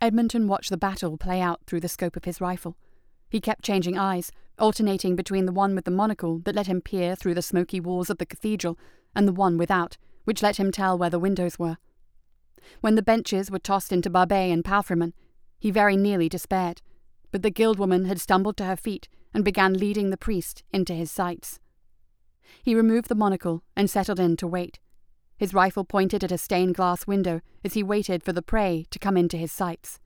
Edmonton 0.00 0.48
watched 0.48 0.70
the 0.70 0.78
battle 0.78 1.18
play 1.18 1.42
out 1.42 1.60
through 1.66 1.80
the 1.80 1.88
scope 1.88 2.16
of 2.16 2.24
his 2.24 2.40
rifle. 2.40 2.76
He 3.28 3.40
kept 3.40 3.64
changing 3.64 3.98
eyes, 3.98 4.32
alternating 4.58 5.14
between 5.14 5.44
the 5.44 5.52
one 5.52 5.74
with 5.74 5.84
the 5.84 5.90
monocle 5.90 6.38
that 6.40 6.54
let 6.54 6.66
him 6.66 6.80
peer 6.80 7.14
through 7.14 7.34
the 7.34 7.42
smoky 7.42 7.80
walls 7.80 8.08
of 8.08 8.16
the 8.16 8.26
cathedral 8.26 8.78
and 9.14 9.26
the 9.26 9.32
one 9.32 9.56
without, 9.58 9.96
which 10.24 10.42
let 10.42 10.58
him 10.58 10.70
tell 10.70 10.96
where 10.96 11.10
the 11.10 11.18
windows 11.18 11.58
were. 11.58 11.78
When 12.80 12.94
the 12.94 13.02
benches 13.02 13.50
were 13.50 13.58
tossed 13.58 13.92
into 13.92 14.10
Barbet 14.10 14.52
and 14.52 14.64
Palfreyman, 14.64 15.12
he 15.58 15.70
very 15.70 15.96
nearly 15.96 16.28
despaired, 16.28 16.82
but 17.30 17.42
the 17.42 17.50
guildwoman 17.50 18.06
had 18.06 18.20
stumbled 18.20 18.56
to 18.58 18.64
her 18.64 18.76
feet 18.76 19.08
and 19.32 19.44
began 19.44 19.74
leading 19.74 20.10
the 20.10 20.16
priest 20.16 20.62
into 20.72 20.94
his 20.94 21.10
sights. 21.10 21.60
He 22.62 22.74
removed 22.74 23.08
the 23.08 23.14
monocle 23.14 23.62
and 23.76 23.88
settled 23.88 24.20
in 24.20 24.36
to 24.38 24.46
wait. 24.46 24.80
His 25.36 25.54
rifle 25.54 25.84
pointed 25.84 26.22
at 26.22 26.32
a 26.32 26.38
stained 26.38 26.74
glass 26.74 27.06
window 27.06 27.40
as 27.64 27.74
he 27.74 27.82
waited 27.82 28.22
for 28.22 28.32
the 28.32 28.42
prey 28.42 28.86
to 28.90 28.98
come 28.98 29.16
into 29.16 29.36
his 29.36 29.52
sights. 29.52 30.00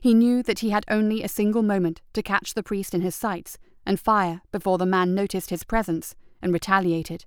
He 0.00 0.14
knew 0.14 0.42
that 0.42 0.60
he 0.60 0.70
had 0.70 0.84
only 0.88 1.22
a 1.22 1.28
single 1.28 1.62
moment 1.62 2.00
to 2.14 2.22
catch 2.22 2.54
the 2.54 2.62
priest 2.62 2.94
in 2.94 3.00
his 3.00 3.14
sights 3.14 3.58
and 3.84 4.00
fire 4.00 4.42
before 4.50 4.78
the 4.78 4.86
man 4.86 5.14
noticed 5.14 5.50
his 5.50 5.64
presence 5.64 6.14
and 6.40 6.52
retaliated. 6.52 7.24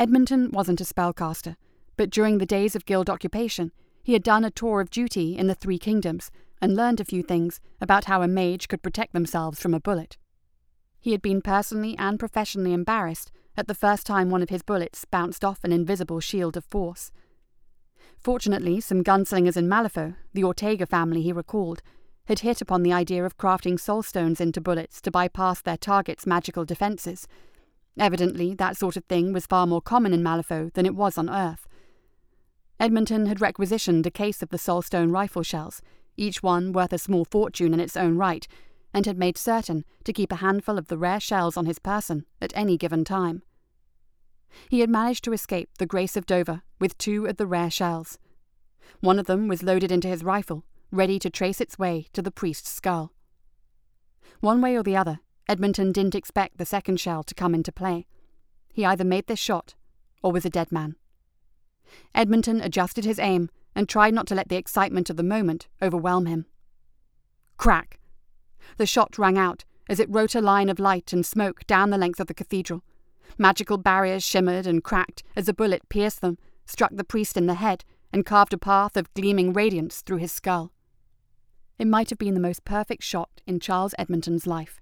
Edmonton 0.00 0.50
wasn't 0.50 0.80
a 0.80 0.84
spellcaster, 0.84 1.56
but 1.98 2.08
during 2.08 2.38
the 2.38 2.46
days 2.46 2.74
of 2.74 2.86
guild 2.86 3.10
occupation, 3.10 3.70
he 4.02 4.14
had 4.14 4.22
done 4.22 4.46
a 4.46 4.50
tour 4.50 4.80
of 4.80 4.88
duty 4.88 5.36
in 5.36 5.46
the 5.46 5.54
Three 5.54 5.78
Kingdoms 5.78 6.30
and 6.58 6.74
learned 6.74 7.00
a 7.00 7.04
few 7.04 7.22
things 7.22 7.60
about 7.82 8.06
how 8.06 8.22
a 8.22 8.26
mage 8.26 8.66
could 8.66 8.82
protect 8.82 9.12
themselves 9.12 9.60
from 9.60 9.74
a 9.74 9.80
bullet. 9.80 10.16
He 10.98 11.12
had 11.12 11.20
been 11.20 11.42
personally 11.42 11.98
and 11.98 12.18
professionally 12.18 12.72
embarrassed 12.72 13.30
at 13.58 13.68
the 13.68 13.74
first 13.74 14.06
time 14.06 14.30
one 14.30 14.40
of 14.40 14.48
his 14.48 14.62
bullets 14.62 15.04
bounced 15.04 15.44
off 15.44 15.62
an 15.64 15.70
invisible 15.70 16.20
shield 16.20 16.56
of 16.56 16.64
force. 16.64 17.12
Fortunately, 18.16 18.80
some 18.80 19.04
gunslingers 19.04 19.58
in 19.58 19.68
Malifaux, 19.68 20.14
the 20.32 20.44
Ortega 20.44 20.86
family 20.86 21.20
he 21.20 21.30
recalled, 21.34 21.82
had 22.24 22.38
hit 22.38 22.62
upon 22.62 22.82
the 22.82 22.92
idea 22.92 23.22
of 23.22 23.36
crafting 23.36 23.78
soulstones 23.78 24.40
into 24.40 24.62
bullets 24.62 25.02
to 25.02 25.10
bypass 25.10 25.60
their 25.60 25.76
target's 25.76 26.26
magical 26.26 26.64
defences. 26.64 27.28
Evidently, 28.00 28.54
that 28.54 28.78
sort 28.78 28.96
of 28.96 29.04
thing 29.04 29.30
was 29.30 29.46
far 29.46 29.66
more 29.66 29.82
common 29.82 30.14
in 30.14 30.22
Malifaux 30.22 30.72
than 30.72 30.86
it 30.86 30.96
was 30.96 31.18
on 31.18 31.28
Earth. 31.28 31.68
Edmonton 32.80 33.26
had 33.26 33.42
requisitioned 33.42 34.06
a 34.06 34.10
case 34.10 34.42
of 34.42 34.48
the 34.48 34.56
soulstone 34.56 35.12
rifle 35.12 35.42
shells, 35.42 35.82
each 36.16 36.42
one 36.42 36.72
worth 36.72 36.94
a 36.94 36.98
small 36.98 37.26
fortune 37.26 37.74
in 37.74 37.78
its 37.78 37.98
own 37.98 38.16
right, 38.16 38.48
and 38.94 39.04
had 39.04 39.18
made 39.18 39.36
certain 39.36 39.84
to 40.04 40.14
keep 40.14 40.32
a 40.32 40.36
handful 40.36 40.78
of 40.78 40.88
the 40.88 40.96
rare 40.96 41.20
shells 41.20 41.58
on 41.58 41.66
his 41.66 41.78
person 41.78 42.24
at 42.40 42.56
any 42.56 42.78
given 42.78 43.04
time. 43.04 43.42
He 44.70 44.80
had 44.80 44.88
managed 44.88 45.22
to 45.24 45.34
escape 45.34 45.68
the 45.76 45.84
Grace 45.84 46.16
of 46.16 46.24
Dover 46.24 46.62
with 46.78 46.96
two 46.96 47.26
of 47.26 47.36
the 47.36 47.46
rare 47.46 47.70
shells. 47.70 48.18
One 49.00 49.18
of 49.18 49.26
them 49.26 49.46
was 49.46 49.62
loaded 49.62 49.92
into 49.92 50.08
his 50.08 50.24
rifle, 50.24 50.64
ready 50.90 51.18
to 51.18 51.28
trace 51.28 51.60
its 51.60 51.78
way 51.78 52.06
to 52.14 52.22
the 52.22 52.30
priest's 52.30 52.70
skull. 52.70 53.12
One 54.40 54.62
way 54.62 54.74
or 54.74 54.82
the 54.82 54.96
other, 54.96 55.20
Edmonton 55.50 55.90
didn't 55.90 56.14
expect 56.14 56.58
the 56.58 56.64
second 56.64 57.00
shell 57.00 57.24
to 57.24 57.34
come 57.34 57.56
into 57.56 57.72
play. 57.72 58.06
He 58.72 58.84
either 58.84 59.02
made 59.02 59.26
this 59.26 59.40
shot 59.40 59.74
or 60.22 60.30
was 60.30 60.44
a 60.44 60.50
dead 60.50 60.70
man. 60.70 60.94
Edmonton 62.14 62.60
adjusted 62.60 63.04
his 63.04 63.18
aim 63.18 63.50
and 63.74 63.88
tried 63.88 64.14
not 64.14 64.28
to 64.28 64.36
let 64.36 64.48
the 64.48 64.54
excitement 64.54 65.10
of 65.10 65.16
the 65.16 65.24
moment 65.24 65.66
overwhelm 65.82 66.26
him. 66.26 66.46
Crack! 67.56 67.98
The 68.76 68.86
shot 68.86 69.18
rang 69.18 69.36
out 69.36 69.64
as 69.88 69.98
it 69.98 70.08
wrote 70.08 70.36
a 70.36 70.40
line 70.40 70.68
of 70.68 70.78
light 70.78 71.12
and 71.12 71.26
smoke 71.26 71.66
down 71.66 71.90
the 71.90 71.98
length 71.98 72.20
of 72.20 72.28
the 72.28 72.34
cathedral. 72.34 72.84
Magical 73.36 73.76
barriers 73.76 74.22
shimmered 74.22 74.68
and 74.68 74.84
cracked 74.84 75.24
as 75.34 75.48
a 75.48 75.52
bullet 75.52 75.88
pierced 75.88 76.20
them, 76.20 76.38
struck 76.64 76.94
the 76.94 77.02
priest 77.02 77.36
in 77.36 77.46
the 77.46 77.54
head, 77.54 77.84
and 78.12 78.24
carved 78.24 78.52
a 78.52 78.58
path 78.58 78.96
of 78.96 79.12
gleaming 79.14 79.52
radiance 79.52 80.00
through 80.02 80.18
his 80.18 80.30
skull. 80.30 80.70
It 81.76 81.88
might 81.88 82.10
have 82.10 82.20
been 82.20 82.34
the 82.34 82.40
most 82.40 82.64
perfect 82.64 83.02
shot 83.02 83.40
in 83.48 83.58
Charles 83.58 83.96
Edmonton's 83.98 84.46
life. 84.46 84.79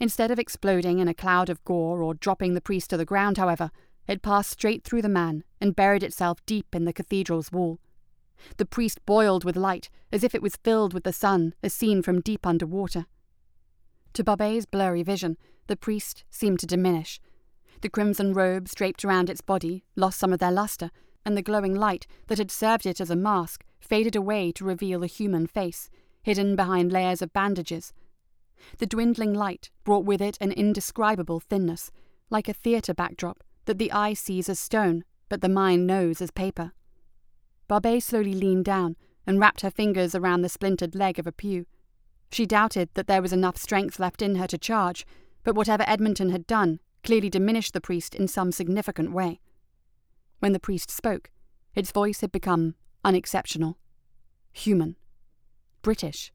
Instead 0.00 0.30
of 0.30 0.38
exploding 0.38 0.98
in 0.98 1.08
a 1.08 1.14
cloud 1.14 1.48
of 1.48 1.64
gore 1.64 2.02
or 2.02 2.14
dropping 2.14 2.54
the 2.54 2.60
priest 2.60 2.90
to 2.90 2.96
the 2.96 3.04
ground, 3.04 3.38
however, 3.38 3.70
it 4.06 4.22
passed 4.22 4.50
straight 4.50 4.84
through 4.84 5.02
the 5.02 5.08
man 5.08 5.44
and 5.60 5.76
buried 5.76 6.02
itself 6.02 6.44
deep 6.46 6.74
in 6.74 6.84
the 6.84 6.92
cathedral's 6.92 7.52
wall. 7.52 7.78
The 8.56 8.66
priest 8.66 9.04
boiled 9.04 9.44
with 9.44 9.56
light, 9.56 9.90
as 10.12 10.24
if 10.24 10.34
it 10.34 10.42
was 10.42 10.56
filled 10.56 10.94
with 10.94 11.04
the 11.04 11.12
sun, 11.12 11.54
as 11.62 11.74
seen 11.74 12.02
from 12.02 12.20
deep 12.20 12.46
under 12.46 12.66
water. 12.66 13.06
To 14.14 14.24
Barbet's 14.24 14.64
blurry 14.64 15.02
vision, 15.02 15.36
the 15.66 15.76
priest 15.76 16.24
seemed 16.30 16.60
to 16.60 16.66
diminish. 16.66 17.20
The 17.82 17.90
crimson 17.90 18.32
robes 18.32 18.74
draped 18.74 19.04
around 19.04 19.28
its 19.28 19.40
body 19.40 19.84
lost 19.94 20.18
some 20.18 20.32
of 20.32 20.38
their 20.38 20.52
lustre, 20.52 20.90
and 21.24 21.36
the 21.36 21.42
glowing 21.42 21.74
light 21.74 22.06
that 22.28 22.38
had 22.38 22.50
served 22.50 22.86
it 22.86 23.00
as 23.00 23.10
a 23.10 23.16
mask 23.16 23.64
faded 23.80 24.16
away 24.16 24.50
to 24.52 24.64
reveal 24.64 25.04
a 25.04 25.06
human 25.06 25.46
face, 25.46 25.90
hidden 26.22 26.56
behind 26.56 26.90
layers 26.90 27.22
of 27.22 27.32
bandages. 27.32 27.92
The 28.78 28.86
dwindling 28.86 29.34
light 29.34 29.70
brought 29.84 30.04
with 30.04 30.20
it 30.20 30.38
an 30.40 30.52
indescribable 30.52 31.40
thinness, 31.40 31.90
like 32.30 32.48
a 32.48 32.52
theatre 32.52 32.94
backdrop 32.94 33.42
that 33.64 33.78
the 33.78 33.92
eye 33.92 34.14
sees 34.14 34.48
as 34.48 34.58
stone, 34.58 35.04
but 35.28 35.40
the 35.40 35.48
mind 35.48 35.86
knows 35.86 36.20
as 36.20 36.30
paper. 36.30 36.72
Barbet 37.68 38.02
slowly 38.02 38.32
leaned 38.32 38.64
down 38.64 38.96
and 39.26 39.38
wrapped 39.38 39.60
her 39.60 39.70
fingers 39.70 40.14
around 40.14 40.42
the 40.42 40.48
splintered 40.48 40.94
leg 40.94 41.18
of 41.18 41.26
a 41.26 41.32
pew. 41.32 41.66
She 42.30 42.46
doubted 42.46 42.88
that 42.94 43.06
there 43.06 43.22
was 43.22 43.32
enough 43.32 43.56
strength 43.56 43.98
left 43.98 44.22
in 44.22 44.36
her 44.36 44.46
to 44.46 44.58
charge, 44.58 45.06
but 45.44 45.54
whatever 45.54 45.84
Edmonton 45.86 46.30
had 46.30 46.46
done 46.46 46.80
clearly 47.04 47.30
diminished 47.30 47.72
the 47.72 47.80
priest 47.80 48.14
in 48.14 48.28
some 48.28 48.52
significant 48.52 49.12
way. 49.12 49.40
When 50.40 50.52
the 50.52 50.60
priest 50.60 50.90
spoke, 50.90 51.30
its 51.74 51.92
voice 51.92 52.20
had 52.20 52.32
become 52.32 52.74
unexceptional, 53.04 53.78
human, 54.52 54.96
British. 55.82 56.32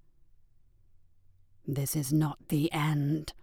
This 1.65 1.95
is 1.95 2.11
not 2.11 2.37
the 2.49 2.71
end, 2.73 3.33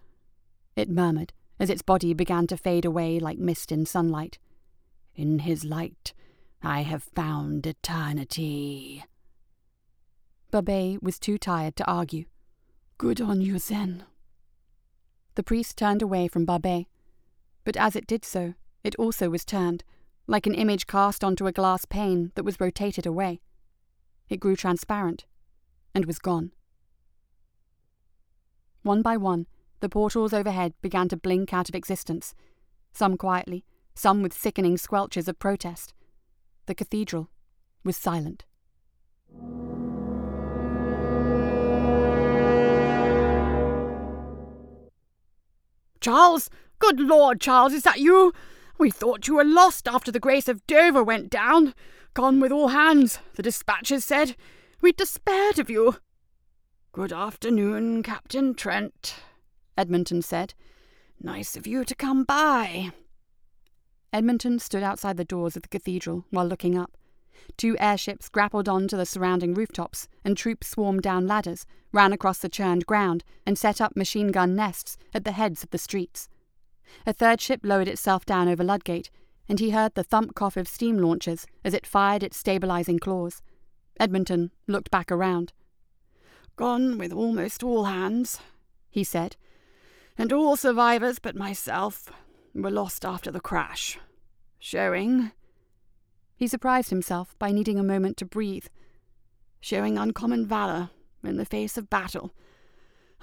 it 0.75 0.89
murmured 0.89 1.33
as 1.59 1.69
its 1.69 1.81
body 1.81 2.13
began 2.13 2.47
to 2.47 2.57
fade 2.57 2.85
away 2.85 3.19
like 3.19 3.37
mist 3.37 3.71
in 3.71 3.85
sunlight. 3.85 4.39
In 5.15 5.39
his 5.39 5.63
light, 5.63 6.13
I 6.63 6.81
have 6.81 7.03
found 7.03 7.67
eternity. 7.67 9.03
Barbet 10.51 11.01
was 11.03 11.19
too 11.19 11.37
tired 11.37 11.75
to 11.75 11.85
argue. 11.85 12.25
Good 12.97 13.21
on 13.21 13.41
you, 13.41 13.59
then. 13.59 14.05
The 15.35 15.43
priest 15.43 15.77
turned 15.77 16.01
away 16.01 16.27
from 16.27 16.45
Barbet, 16.45 16.85
but 17.63 17.77
as 17.77 17.95
it 17.95 18.07
did 18.07 18.25
so, 18.25 18.55
it 18.83 18.95
also 18.95 19.29
was 19.29 19.45
turned, 19.45 19.83
like 20.27 20.47
an 20.47 20.55
image 20.55 20.87
cast 20.87 21.23
onto 21.23 21.47
a 21.47 21.51
glass 21.51 21.85
pane 21.85 22.31
that 22.35 22.43
was 22.43 22.59
rotated 22.59 23.05
away. 23.05 23.39
It 24.29 24.39
grew 24.39 24.55
transparent 24.55 25.25
and 25.93 26.05
was 26.05 26.19
gone. 26.19 26.51
One 28.83 29.01
by 29.01 29.15
one, 29.17 29.45
the 29.79 29.89
portals 29.89 30.33
overhead 30.33 30.73
began 30.81 31.07
to 31.09 31.17
blink 31.17 31.53
out 31.53 31.69
of 31.69 31.75
existence, 31.75 32.33
some 32.91 33.15
quietly, 33.15 33.63
some 33.93 34.23
with 34.23 34.33
sickening 34.33 34.77
squelches 34.77 35.27
of 35.27 35.37
protest. 35.37 35.93
The 36.65 36.75
cathedral 36.75 37.29
was 37.83 37.97
silent. 37.97 38.45
Charles! 45.99 46.49
Good 46.79 46.99
Lord, 46.99 47.39
Charles, 47.39 47.73
is 47.73 47.83
that 47.83 47.99
you? 47.99 48.33
We 48.79 48.89
thought 48.89 49.27
you 49.27 49.35
were 49.35 49.43
lost 49.43 49.87
after 49.87 50.11
the 50.11 50.19
Grace 50.19 50.47
of 50.47 50.65
Dover 50.65 51.03
went 51.03 51.29
down. 51.29 51.75
Gone 52.15 52.39
with 52.39 52.51
all 52.51 52.69
hands, 52.69 53.19
the 53.35 53.43
dispatches 53.43 54.03
said. 54.03 54.35
We 54.81 54.91
despaired 54.91 55.59
of 55.59 55.69
you. 55.69 55.97
Good 56.93 57.13
afternoon, 57.13 58.03
Captain 58.03 58.53
Trent, 58.53 59.15
Edmonton 59.77 60.21
said. 60.21 60.53
Nice 61.21 61.55
of 61.55 61.65
you 61.65 61.85
to 61.85 61.95
come 61.95 62.25
by. 62.25 62.91
Edmonton 64.11 64.59
stood 64.59 64.83
outside 64.83 65.15
the 65.15 65.23
doors 65.23 65.55
of 65.55 65.61
the 65.61 65.69
cathedral 65.69 66.25
while 66.31 66.45
looking 66.45 66.77
up. 66.77 66.97
Two 67.55 67.77
airships 67.79 68.27
grappled 68.27 68.67
on 68.67 68.89
to 68.89 68.97
the 68.97 69.05
surrounding 69.05 69.53
rooftops, 69.53 70.09
and 70.25 70.35
troops 70.35 70.67
swarmed 70.67 71.01
down 71.01 71.27
ladders, 71.27 71.65
ran 71.93 72.11
across 72.11 72.39
the 72.39 72.49
churned 72.49 72.85
ground, 72.85 73.23
and 73.45 73.57
set 73.57 73.79
up 73.79 73.95
machine 73.95 74.27
gun 74.27 74.53
nests 74.53 74.97
at 75.13 75.23
the 75.23 75.31
heads 75.31 75.63
of 75.63 75.69
the 75.69 75.77
streets. 75.77 76.27
A 77.07 77.13
third 77.13 77.39
ship 77.39 77.61
lowered 77.63 77.87
itself 77.87 78.25
down 78.25 78.49
over 78.49 78.65
Ludgate, 78.65 79.09
and 79.47 79.61
he 79.61 79.69
heard 79.69 79.95
the 79.95 80.03
thump 80.03 80.35
cough 80.35 80.57
of 80.57 80.67
steam 80.67 80.97
launchers 80.97 81.47
as 81.63 81.73
it 81.73 81.87
fired 81.87 82.21
its 82.21 82.35
stabilizing 82.35 82.99
claws. 82.99 83.41
Edmonton 83.97 84.51
looked 84.67 84.91
back 84.91 85.09
around. 85.09 85.53
Gone 86.61 86.99
with 86.99 87.11
almost 87.11 87.63
all 87.63 87.85
hands, 87.85 88.39
he 88.91 89.03
said, 89.03 89.35
and 90.15 90.31
all 90.31 90.55
survivors 90.55 91.17
but 91.17 91.35
myself 91.35 92.11
were 92.53 92.69
lost 92.69 93.03
after 93.03 93.31
the 93.31 93.39
crash. 93.39 93.97
Showing. 94.59 95.31
He 96.35 96.45
surprised 96.45 96.91
himself 96.91 97.35
by 97.39 97.51
needing 97.51 97.79
a 97.79 97.83
moment 97.83 98.15
to 98.17 98.25
breathe. 98.25 98.67
Showing 99.59 99.97
uncommon 99.97 100.45
valour 100.45 100.91
in 101.23 101.37
the 101.37 101.45
face 101.45 101.79
of 101.79 101.89
battle. 101.89 102.31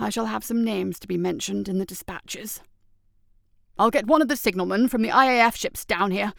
I 0.01 0.11
shall 0.11 0.27
have 0.27 0.43
some 0.43 0.65
names 0.65 0.99
to 0.99 1.07
be 1.07 1.17
mentioned 1.17 1.69
in 1.69 1.79
the 1.79 1.87
dispatches. 1.87 2.61
I'll 3.79 3.93
get 3.93 4.09
one 4.09 4.21
of 4.21 4.27
the 4.27 4.35
signalmen 4.35 4.89
from 4.89 5.03
the 5.03 5.11
IAF 5.11 5.55
ships 5.55 5.85
down 5.85 6.11
here, 6.11 6.33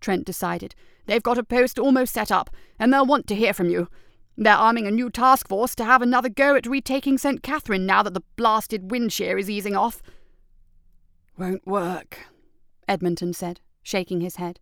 Trent 0.00 0.26
decided. 0.26 0.76
They've 1.06 1.20
got 1.20 1.38
a 1.38 1.42
post 1.42 1.76
almost 1.76 2.14
set 2.14 2.30
up, 2.30 2.50
and 2.78 2.92
they'll 2.92 3.04
want 3.04 3.26
to 3.26 3.34
hear 3.34 3.52
from 3.52 3.68
you. 3.68 3.88
They're 4.36 4.54
arming 4.54 4.86
a 4.86 4.90
new 4.90 5.10
task 5.10 5.48
force 5.48 5.74
to 5.76 5.84
have 5.84 6.02
another 6.02 6.28
go 6.28 6.56
at 6.56 6.66
retaking 6.66 7.18
St. 7.18 7.42
Catherine 7.42 7.86
now 7.86 8.02
that 8.02 8.14
the 8.14 8.22
blasted 8.36 8.90
wind 8.90 9.12
shear 9.12 9.36
is 9.38 9.50
easing 9.50 9.76
off. 9.76 10.02
Won't 11.36 11.66
work, 11.66 12.26
Edmonton 12.88 13.32
said, 13.32 13.60
shaking 13.82 14.20
his 14.20 14.36
head. 14.36 14.60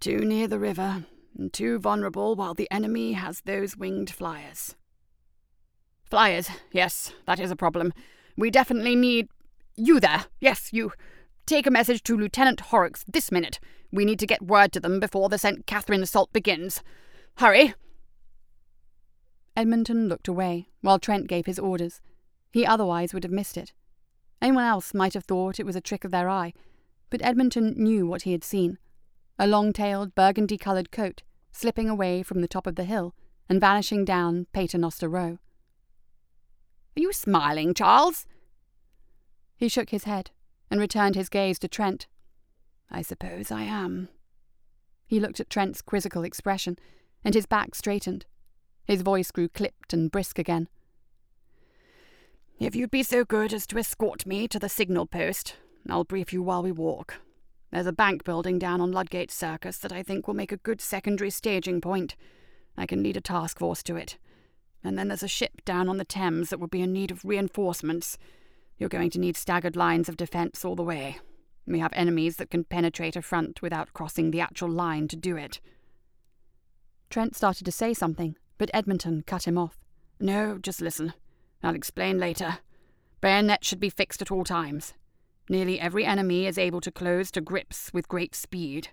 Too 0.00 0.18
near 0.18 0.46
the 0.46 0.58
river, 0.58 1.04
and 1.36 1.52
too 1.52 1.78
vulnerable 1.78 2.34
while 2.34 2.54
the 2.54 2.70
enemy 2.70 3.12
has 3.12 3.42
those 3.42 3.76
winged 3.76 4.10
flyers. 4.10 4.74
Flyers, 6.04 6.48
yes, 6.72 7.12
that 7.26 7.38
is 7.38 7.50
a 7.50 7.56
problem. 7.56 7.92
We 8.36 8.50
definitely 8.50 8.96
need. 8.96 9.28
You 9.76 10.00
there, 10.00 10.26
yes, 10.40 10.70
you. 10.72 10.92
Take 11.46 11.66
a 11.66 11.70
message 11.70 12.02
to 12.04 12.16
Lieutenant 12.16 12.60
Horrocks 12.60 13.04
this 13.06 13.30
minute. 13.30 13.60
We 13.92 14.04
need 14.04 14.18
to 14.18 14.26
get 14.26 14.42
word 14.42 14.72
to 14.72 14.80
them 14.80 15.00
before 15.00 15.28
the 15.28 15.38
St. 15.38 15.66
Catherine 15.66 16.02
assault 16.02 16.32
begins. 16.32 16.82
Hurry! 17.36 17.74
Edmonton 19.58 20.08
looked 20.08 20.28
away 20.28 20.68
while 20.82 21.00
Trent 21.00 21.26
gave 21.26 21.46
his 21.46 21.58
orders. 21.58 22.00
He 22.52 22.64
otherwise 22.64 23.12
would 23.12 23.24
have 23.24 23.32
missed 23.32 23.56
it. 23.56 23.72
Anyone 24.40 24.62
else 24.62 24.94
might 24.94 25.14
have 25.14 25.24
thought 25.24 25.58
it 25.58 25.66
was 25.66 25.74
a 25.74 25.80
trick 25.80 26.04
of 26.04 26.12
their 26.12 26.28
eye, 26.28 26.52
but 27.10 27.20
Edmonton 27.24 27.74
knew 27.76 28.06
what 28.06 28.22
he 28.22 28.30
had 28.30 28.44
seen 28.44 28.78
a 29.36 29.48
long 29.48 29.72
tailed, 29.72 30.14
burgundy 30.14 30.56
coloured 30.58 30.92
coat 30.92 31.22
slipping 31.50 31.88
away 31.88 32.22
from 32.22 32.40
the 32.40 32.46
top 32.46 32.68
of 32.68 32.76
the 32.76 32.84
hill 32.84 33.16
and 33.48 33.60
vanishing 33.60 34.04
down 34.04 34.46
Paternoster 34.52 35.08
Row. 35.08 35.38
Are 36.96 37.00
you 37.00 37.12
smiling, 37.12 37.74
Charles? 37.74 38.26
He 39.56 39.68
shook 39.68 39.90
his 39.90 40.04
head 40.04 40.30
and 40.70 40.78
returned 40.78 41.16
his 41.16 41.28
gaze 41.28 41.58
to 41.60 41.68
Trent. 41.68 42.06
I 42.92 43.02
suppose 43.02 43.50
I 43.50 43.62
am. 43.62 44.08
He 45.06 45.18
looked 45.18 45.40
at 45.40 45.50
Trent's 45.50 45.82
quizzical 45.82 46.22
expression, 46.22 46.78
and 47.24 47.34
his 47.34 47.46
back 47.46 47.74
straightened. 47.74 48.24
His 48.88 49.02
voice 49.02 49.30
grew 49.30 49.48
clipped 49.48 49.92
and 49.92 50.10
brisk 50.10 50.38
again. 50.38 50.66
If 52.58 52.74
you'd 52.74 52.90
be 52.90 53.02
so 53.02 53.22
good 53.22 53.52
as 53.52 53.66
to 53.66 53.78
escort 53.78 54.24
me 54.24 54.48
to 54.48 54.58
the 54.58 54.70
signal 54.70 55.04
post, 55.04 55.56
I'll 55.88 56.04
brief 56.04 56.32
you 56.32 56.42
while 56.42 56.62
we 56.62 56.72
walk. 56.72 57.16
There's 57.70 57.86
a 57.86 57.92
bank 57.92 58.24
building 58.24 58.58
down 58.58 58.80
on 58.80 58.90
Ludgate 58.90 59.30
Circus 59.30 59.76
that 59.78 59.92
I 59.92 60.02
think 60.02 60.26
will 60.26 60.34
make 60.34 60.52
a 60.52 60.56
good 60.56 60.80
secondary 60.80 61.28
staging 61.28 61.82
point. 61.82 62.16
I 62.78 62.86
can 62.86 63.02
lead 63.02 63.18
a 63.18 63.20
task 63.20 63.58
force 63.58 63.82
to 63.84 63.96
it. 63.96 64.16
And 64.82 64.96
then 64.96 65.08
there's 65.08 65.22
a 65.22 65.28
ship 65.28 65.64
down 65.66 65.88
on 65.90 65.98
the 65.98 66.04
Thames 66.04 66.48
that 66.48 66.58
will 66.58 66.66
be 66.66 66.80
in 66.80 66.94
need 66.94 67.10
of 67.10 67.26
reinforcements. 67.26 68.16
You're 68.78 68.88
going 68.88 69.10
to 69.10 69.20
need 69.20 69.36
staggered 69.36 69.76
lines 69.76 70.08
of 70.08 70.16
defence 70.16 70.64
all 70.64 70.76
the 70.76 70.82
way. 70.82 71.18
We 71.66 71.80
have 71.80 71.92
enemies 71.92 72.36
that 72.36 72.50
can 72.50 72.64
penetrate 72.64 73.16
a 73.16 73.22
front 73.22 73.60
without 73.60 73.92
crossing 73.92 74.30
the 74.30 74.40
actual 74.40 74.70
line 74.70 75.08
to 75.08 75.16
do 75.16 75.36
it. 75.36 75.60
Trent 77.10 77.36
started 77.36 77.64
to 77.64 77.72
say 77.72 77.92
something, 77.92 78.36
but 78.58 78.70
Edmonton 78.74 79.22
cut 79.26 79.46
him 79.46 79.56
off. 79.56 79.78
No, 80.20 80.58
just 80.58 80.80
listen. 80.80 81.14
I'll 81.62 81.74
explain 81.74 82.18
later. 82.18 82.58
Bayonet 83.20 83.64
should 83.64 83.80
be 83.80 83.90
fixed 83.90 84.20
at 84.20 84.30
all 84.30 84.44
times. 84.44 84.94
Nearly 85.48 85.80
every 85.80 86.04
enemy 86.04 86.46
is 86.46 86.58
able 86.58 86.80
to 86.82 86.90
close 86.90 87.30
to 87.30 87.40
grips 87.40 87.90
with 87.92 88.08
great 88.08 88.34
speed. 88.34 88.88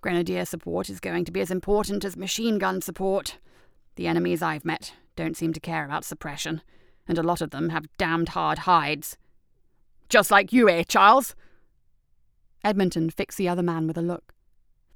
Grenadier 0.00 0.44
support 0.44 0.90
is 0.90 1.00
going 1.00 1.24
to 1.24 1.32
be 1.32 1.40
as 1.40 1.50
important 1.50 2.04
as 2.04 2.16
machine 2.16 2.58
gun 2.58 2.82
support. 2.82 3.38
The 3.96 4.06
enemies 4.06 4.42
I've 4.42 4.64
met 4.64 4.92
don't 5.16 5.36
seem 5.36 5.52
to 5.52 5.60
care 5.60 5.84
about 5.84 6.04
suppression, 6.04 6.62
and 7.06 7.16
a 7.16 7.22
lot 7.22 7.40
of 7.40 7.50
them 7.50 7.68
have 7.68 7.96
damned 7.96 8.30
hard 8.30 8.60
hides. 8.60 9.16
Just 10.08 10.30
like 10.30 10.52
you, 10.52 10.68
eh, 10.68 10.82
Charles? 10.82 11.34
Edmonton 12.62 13.08
fixed 13.10 13.38
the 13.38 13.48
other 13.48 13.62
man 13.62 13.86
with 13.86 13.96
a 13.96 14.02
look. 14.02 14.34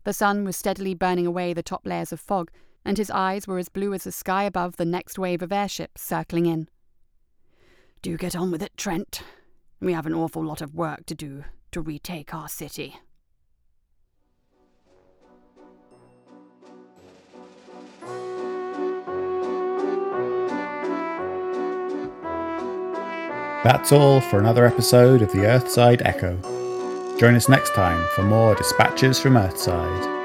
The 0.04 0.12
sun 0.12 0.44
was 0.44 0.56
steadily 0.56 0.94
burning 0.94 1.26
away 1.26 1.52
the 1.52 1.62
top 1.62 1.86
layers 1.86 2.12
of 2.12 2.20
fog, 2.20 2.50
and 2.88 2.96
his 2.96 3.10
eyes 3.10 3.46
were 3.46 3.58
as 3.58 3.68
blue 3.68 3.92
as 3.92 4.04
the 4.04 4.10
sky 4.10 4.44
above 4.44 4.76
the 4.76 4.84
next 4.86 5.18
wave 5.18 5.42
of 5.42 5.52
airships 5.52 6.00
circling 6.00 6.46
in. 6.46 6.66
Do 8.00 8.16
get 8.16 8.34
on 8.34 8.50
with 8.50 8.62
it, 8.62 8.74
Trent. 8.78 9.22
We 9.78 9.92
have 9.92 10.06
an 10.06 10.14
awful 10.14 10.42
lot 10.42 10.62
of 10.62 10.74
work 10.74 11.04
to 11.04 11.14
do 11.14 11.44
to 11.72 11.82
retake 11.82 12.32
our 12.32 12.48
city. 12.48 12.96
That's 23.64 23.92
all 23.92 24.22
for 24.22 24.38
another 24.38 24.64
episode 24.64 25.20
of 25.20 25.30
the 25.32 25.44
Earthside 25.44 26.00
Echo. 26.06 26.38
Join 27.18 27.34
us 27.34 27.50
next 27.50 27.74
time 27.74 28.02
for 28.14 28.22
more 28.22 28.54
dispatches 28.54 29.20
from 29.20 29.34
Earthside. 29.34 30.17